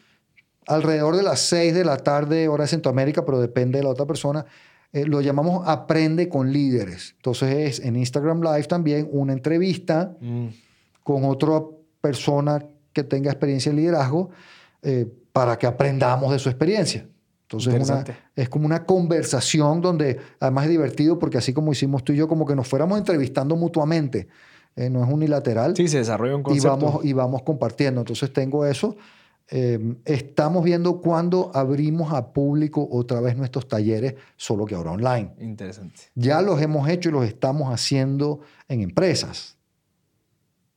alrededor 0.67 1.15
de 1.15 1.23
las 1.23 1.39
6 1.39 1.73
de 1.73 1.83
la 1.83 1.97
tarde, 1.97 2.47
hora 2.47 2.65
de 2.65 2.67
Centroamérica, 2.67 3.25
pero 3.25 3.41
depende 3.41 3.79
de 3.79 3.85
la 3.85 3.89
otra 3.89 4.05
persona, 4.05 4.45
eh, 4.91 5.05
lo 5.05 5.21
llamamos 5.21 5.67
Aprende 5.67 6.29
con 6.29 6.51
Líderes. 6.51 7.13
Entonces 7.17 7.79
es 7.79 7.85
en 7.85 7.95
Instagram 7.95 8.41
Live 8.41 8.63
también 8.63 9.07
una 9.11 9.33
entrevista 9.33 10.15
Mm. 10.19 10.47
con 11.03 11.25
otra 11.25 11.61
persona 12.01 12.63
que 12.93 13.03
tenga 13.03 13.29
experiencia 13.31 13.69
en 13.69 13.75
liderazgo 13.77 14.29
eh, 14.81 15.05
para 15.31 15.57
que 15.57 15.67
aprendamos 15.67 16.31
de 16.31 16.39
su 16.39 16.49
experiencia. 16.49 17.05
Entonces 17.43 17.73
una- 17.73 18.03
es 18.35 18.47
como 18.49 18.65
una 18.65 18.85
conversación 18.85 19.81
donde 19.81 20.17
además 20.39 20.65
es 20.65 20.71
divertido 20.71 21.17
porque 21.19 21.37
así 21.37 21.51
como 21.53 21.71
hicimos 21.71 22.03
tú 22.03 22.13
y 22.13 22.17
yo, 22.17 22.27
como 22.27 22.45
que 22.45 22.55
nos 22.55 22.67
fuéramos 22.67 22.97
entrevistando 22.97 23.55
mutuamente. 23.55 24.27
Eh, 24.75 24.89
no 24.89 25.03
es 25.03 25.11
unilateral 25.11 25.75
Sí, 25.75 25.87
se 25.87 25.97
desarrolla 25.97 26.35
un 26.35 26.41
y 26.41 26.43
concepto. 26.43 26.77
vamos, 26.77 27.05
y 27.05 27.13
vamos 27.13 27.41
compartiendo. 27.41 28.01
Entonces 28.01 28.31
tengo 28.31 28.65
eso. 28.65 28.95
Eh, 29.51 29.95
estamos 30.05 30.63
viendo 30.63 31.01
cuándo 31.01 31.51
abrimos 31.55 32.13
a 32.13 32.33
público 32.33 32.87
otra 32.91 33.19
vez 33.19 33.35
nuestros 33.35 33.67
talleres, 33.67 34.13
solo 34.37 34.65
que 34.65 34.75
ahora 34.75 34.91
online. 34.91 35.33
Interesante. 35.39 35.95
Ya 36.13 36.41
los 36.41 36.61
hemos 36.61 36.87
hecho 36.87 37.09
y 37.09 37.11
los 37.11 37.25
estamos 37.25 37.73
haciendo 37.73 38.41
en 38.67 38.81
empresas. 38.81 39.57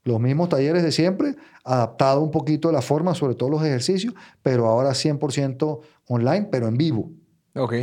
Los 0.04 0.18
mismos 0.20 0.48
talleres 0.48 0.82
de 0.82 0.90
siempre, 0.90 1.36
adaptado 1.64 2.22
un 2.22 2.30
poquito 2.30 2.72
la 2.72 2.82
forma, 2.82 3.14
sobre 3.14 3.34
todo 3.34 3.50
los 3.50 3.62
ejercicios, 3.62 4.14
pero 4.42 4.66
ahora 4.66 4.90
100% 4.90 5.80
online, 6.08 6.48
pero 6.50 6.66
en 6.66 6.76
vivo. 6.76 7.10
Ok. 7.54 7.74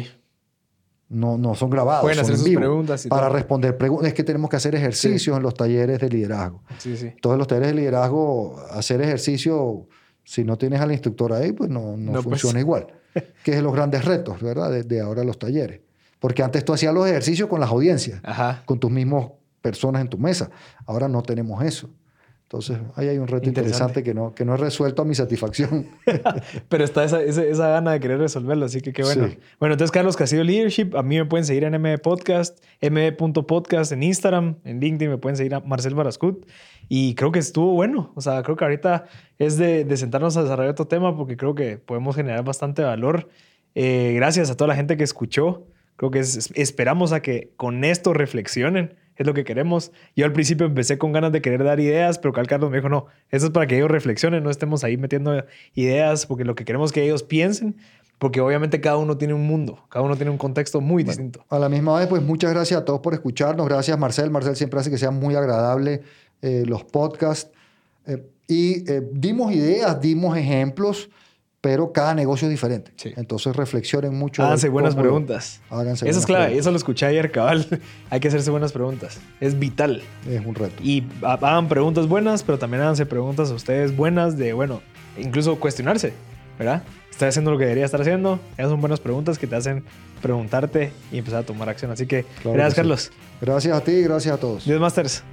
No, 1.08 1.38
no 1.38 1.56
son 1.56 1.70
grabados. 1.70 2.02
Pueden 2.02 2.18
son 2.18 2.26
hacer 2.26 2.38
en 2.40 2.44
vivo. 2.44 2.60
preguntas 2.62 3.06
y 3.06 3.10
Para 3.10 3.28
todo. 3.28 3.36
responder 3.36 3.78
preguntas. 3.78 4.08
Es 4.10 4.14
que 4.14 4.24
tenemos 4.24 4.50
que 4.50 4.58
hacer 4.58 4.76
ejercicios 4.76 5.38
en 5.38 5.42
los 5.44 5.54
talleres 5.54 6.00
de 6.00 6.10
liderazgo. 6.10 6.62
Sí, 6.78 6.98
sí. 6.98 7.14
Todos 7.22 7.38
los 7.38 7.48
talleres 7.48 7.70
de 7.70 7.76
liderazgo, 7.76 8.60
hacer 8.72 9.02
ejercicio, 9.02 9.88
si 10.30 10.44
no 10.44 10.60
tienes 10.60 10.80
al 10.80 10.92
instructor 10.92 11.34
ahí, 11.34 11.54
pues 11.54 11.72
no, 11.72 11.98
no, 11.98 12.12
No, 12.12 12.12
pues. 12.14 12.24
funciona 12.26 12.60
igual. 12.60 12.86
Que 13.44 13.54
es 13.54 13.64
los 13.64 13.74
grandes 13.74 14.06
retos, 14.06 14.40
¿verdad? 14.40 14.70
De, 14.70 14.84
de 14.84 15.02
ahora 15.02 15.24
los 15.24 15.40
talleres. 15.40 15.80
Porque 16.20 16.44
antes 16.44 16.64
tú 16.64 16.74
hacías 16.74 16.94
los 16.94 17.08
ejercicios 17.08 17.50
con 17.50 17.60
las 17.60 17.72
audiencias, 17.72 18.22
Ajá. 18.24 18.62
con 18.66 18.80
tus 18.80 18.92
mismos 18.92 19.32
personas 19.64 20.02
en 20.04 20.08
tu 20.10 20.20
mesa. 20.20 20.52
Ahora 20.86 21.08
no 21.08 21.24
tenemos 21.24 21.64
eso. 21.64 21.90
Entonces, 22.44 22.78
ahí 22.96 23.08
hay 23.08 23.18
un 23.18 23.28
reto 23.28 23.48
Interesante. 23.48 24.00
interesante 24.00 24.04
que 24.04 24.14
no, 24.14 24.34
que 24.36 24.44
no 24.46 24.54
he 24.54 24.58
resuelto 24.58 25.02
a 25.02 25.06
mi 25.06 25.14
satisfacción. 25.16 25.88
Pero 26.70 26.84
está 26.84 27.04
esa, 27.04 27.22
esa, 27.22 27.44
esa 27.44 27.68
gana 27.70 27.92
de 27.92 28.00
querer 28.00 28.20
resolverlo, 28.20 28.66
así 28.66 28.82
que 28.82 28.92
qué 28.94 29.04
bueno. 29.04 29.28
Sí. 29.28 29.38
Bueno, 29.60 29.74
entonces 29.74 29.92
Carlos 29.92 30.16
Castillo 30.16 30.44
Leadership, 30.44 30.96
a 30.96 31.04
mí 31.04 31.18
me 31.18 31.26
pueden 31.26 31.46
seguir 31.46 31.64
en 31.64 31.80
MB 31.80 32.00
Podcast, 32.02 32.58
mb.podcast 32.82 33.92
en 33.92 34.04
Instagram, 34.04 34.56
en 34.64 34.80
LinkedIn 34.80 35.10
me 35.12 35.18
pueden 35.18 35.36
seguir 35.38 35.54
a 35.56 35.60
Marcel 35.62 35.94
Barascut. 35.96 36.46
Y 36.90 37.16
creo 37.16 37.32
que 37.32 37.40
estuvo 37.40 37.74
bueno. 37.74 38.12
O 38.16 38.22
sea, 38.22 38.44
creo 38.44 38.58
que 38.58 38.66
ahorita 38.66 39.06
es 39.38 39.58
de, 39.58 39.86
de 39.86 39.96
sentarnos 39.98 40.36
a 40.36 40.42
desarrollar 40.44 40.72
otro 40.72 40.88
tema 40.88 41.16
porque 41.16 41.38
creo 41.38 41.56
que 41.56 41.78
podemos 41.78 42.16
generar 42.16 42.44
bastante 42.44 42.82
valor. 42.82 43.30
Eh, 43.76 44.14
gracias 44.16 44.50
a 44.50 44.58
toda 44.58 44.68
la 44.70 44.76
gente 44.76 44.98
que 44.98 45.04
escuchó. 45.04 45.68
Creo 45.96 46.12
que 46.12 46.20
es- 46.20 46.50
esperamos 46.56 47.12
a 47.14 47.22
que 47.22 47.54
con 47.56 47.84
esto 47.84 48.14
reflexionen. 48.14 48.96
Es 49.18 49.28
lo 49.28 49.34
que 49.34 49.44
queremos. 49.44 49.92
Yo 50.16 50.26
al 50.26 50.32
principio 50.32 50.66
empecé 50.66 50.98
con 50.98 51.12
ganas 51.12 51.32
de 51.34 51.42
querer 51.42 51.64
dar 51.64 51.80
ideas, 51.82 52.18
pero 52.20 52.34
Cal 52.34 52.48
Carlos 52.48 52.72
me 52.72 52.78
dijo, 52.78 52.88
no, 52.90 53.06
eso 53.32 53.48
es 53.48 53.52
para 53.52 53.68
que 53.68 53.76
ellos 53.76 53.92
reflexionen, 53.92 54.42
no 54.44 54.50
estemos 54.50 54.84
ahí 54.86 54.96
metiendo 54.96 55.44
ideas, 55.76 56.26
porque 56.26 56.46
lo 56.46 56.56
que 56.56 56.64
queremos 56.64 56.90
es 56.92 56.94
que 56.94 57.04
ellos 57.04 57.24
piensen, 57.24 57.76
porque 58.18 58.40
obviamente 58.40 58.80
cada 58.80 58.96
uno 58.96 59.18
tiene 59.18 59.34
un 59.34 59.46
mundo, 59.46 59.84
cada 59.90 60.06
uno 60.06 60.16
tiene 60.16 60.32
un 60.32 60.38
contexto 60.38 60.80
muy 60.80 61.04
distinto. 61.04 61.44
A 61.50 61.60
la 61.60 61.68
misma 61.68 62.00
vez, 62.00 62.08
pues 62.08 62.22
muchas 62.22 62.54
gracias 62.54 62.80
a 62.80 62.86
todos 62.86 63.02
por 63.02 63.14
escucharnos. 63.14 63.68
Gracias, 63.68 64.00
Marcel. 64.00 64.30
Marcel 64.32 64.56
siempre 64.56 64.80
hace 64.80 64.90
que 64.90 64.98
sea 64.98 65.12
muy 65.12 65.36
agradable 65.36 66.02
eh, 66.42 66.64
los 66.66 66.84
podcasts. 66.84 67.52
Eh, 68.08 68.24
y 68.48 68.90
eh, 68.92 69.02
dimos 69.14 69.52
ideas, 69.54 70.00
dimos 70.02 70.36
ejemplos, 70.38 71.10
pero 71.62 71.92
cada 71.92 72.16
negocio 72.16 72.48
es 72.48 72.52
diferente. 72.52 72.92
Sí. 72.96 73.12
Entonces 73.18 73.56
reflexionen 73.56 74.16
mucho. 74.18 74.44
Háganse 74.44 74.70
buenas 74.70 74.94
cómo 74.94 75.04
preguntas. 75.04 75.62
Háganse 75.70 76.10
Eso 76.10 76.20
es 76.20 76.26
clave, 76.26 76.46
preguntas. 76.46 76.62
eso 76.62 76.72
lo 76.72 76.78
escuché 76.78 77.06
ayer, 77.06 77.32
cabal. 77.32 77.68
Hay 78.10 78.20
que 78.22 78.30
hacerse 78.30 78.50
buenas 78.50 78.72
preguntas. 78.72 79.20
Es 79.40 79.60
vital. 79.60 80.02
Es 80.28 80.44
un 80.46 80.56
reto. 80.56 80.82
Y 80.82 81.04
ha- 81.22 81.34
hagan 81.34 81.68
preguntas 81.68 82.08
buenas, 82.08 82.44
pero 82.44 82.58
también 82.58 82.82
háganse 82.82 83.06
preguntas 83.06 83.52
a 83.52 83.54
ustedes 83.54 83.96
buenas 83.96 84.38
de, 84.38 84.54
bueno, 84.54 84.82
incluso 85.18 85.60
cuestionarse, 85.60 86.14
¿verdad? 86.58 86.84
¿Estoy 87.12 87.28
haciendo 87.28 87.52
lo 87.52 87.58
que 87.58 87.66
debería 87.66 87.84
estar 87.84 88.00
haciendo? 88.00 88.40
Esas 88.58 88.72
son 88.72 88.80
buenas 88.80 89.02
preguntas 89.02 89.38
que 89.38 89.46
te 89.46 89.58
hacen 89.58 89.84
preguntarte 90.22 90.94
y 91.12 91.18
empezar 91.18 91.40
a 91.42 91.44
tomar 91.46 91.68
acción. 91.68 91.92
Así 91.92 92.08
que, 92.08 92.24
Claro 92.42 92.54
gracias, 92.54 92.70
que 92.70 92.76
sí. 92.76 92.76
Carlos. 92.82 93.12
Gracias 93.42 93.78
a 93.78 93.82
ti 93.84 93.92
y 93.92 94.04
gracias 94.04 94.34
a 94.36 94.40
todos. 94.40 94.64
Dios 94.64 94.80
Masters. 94.80 95.24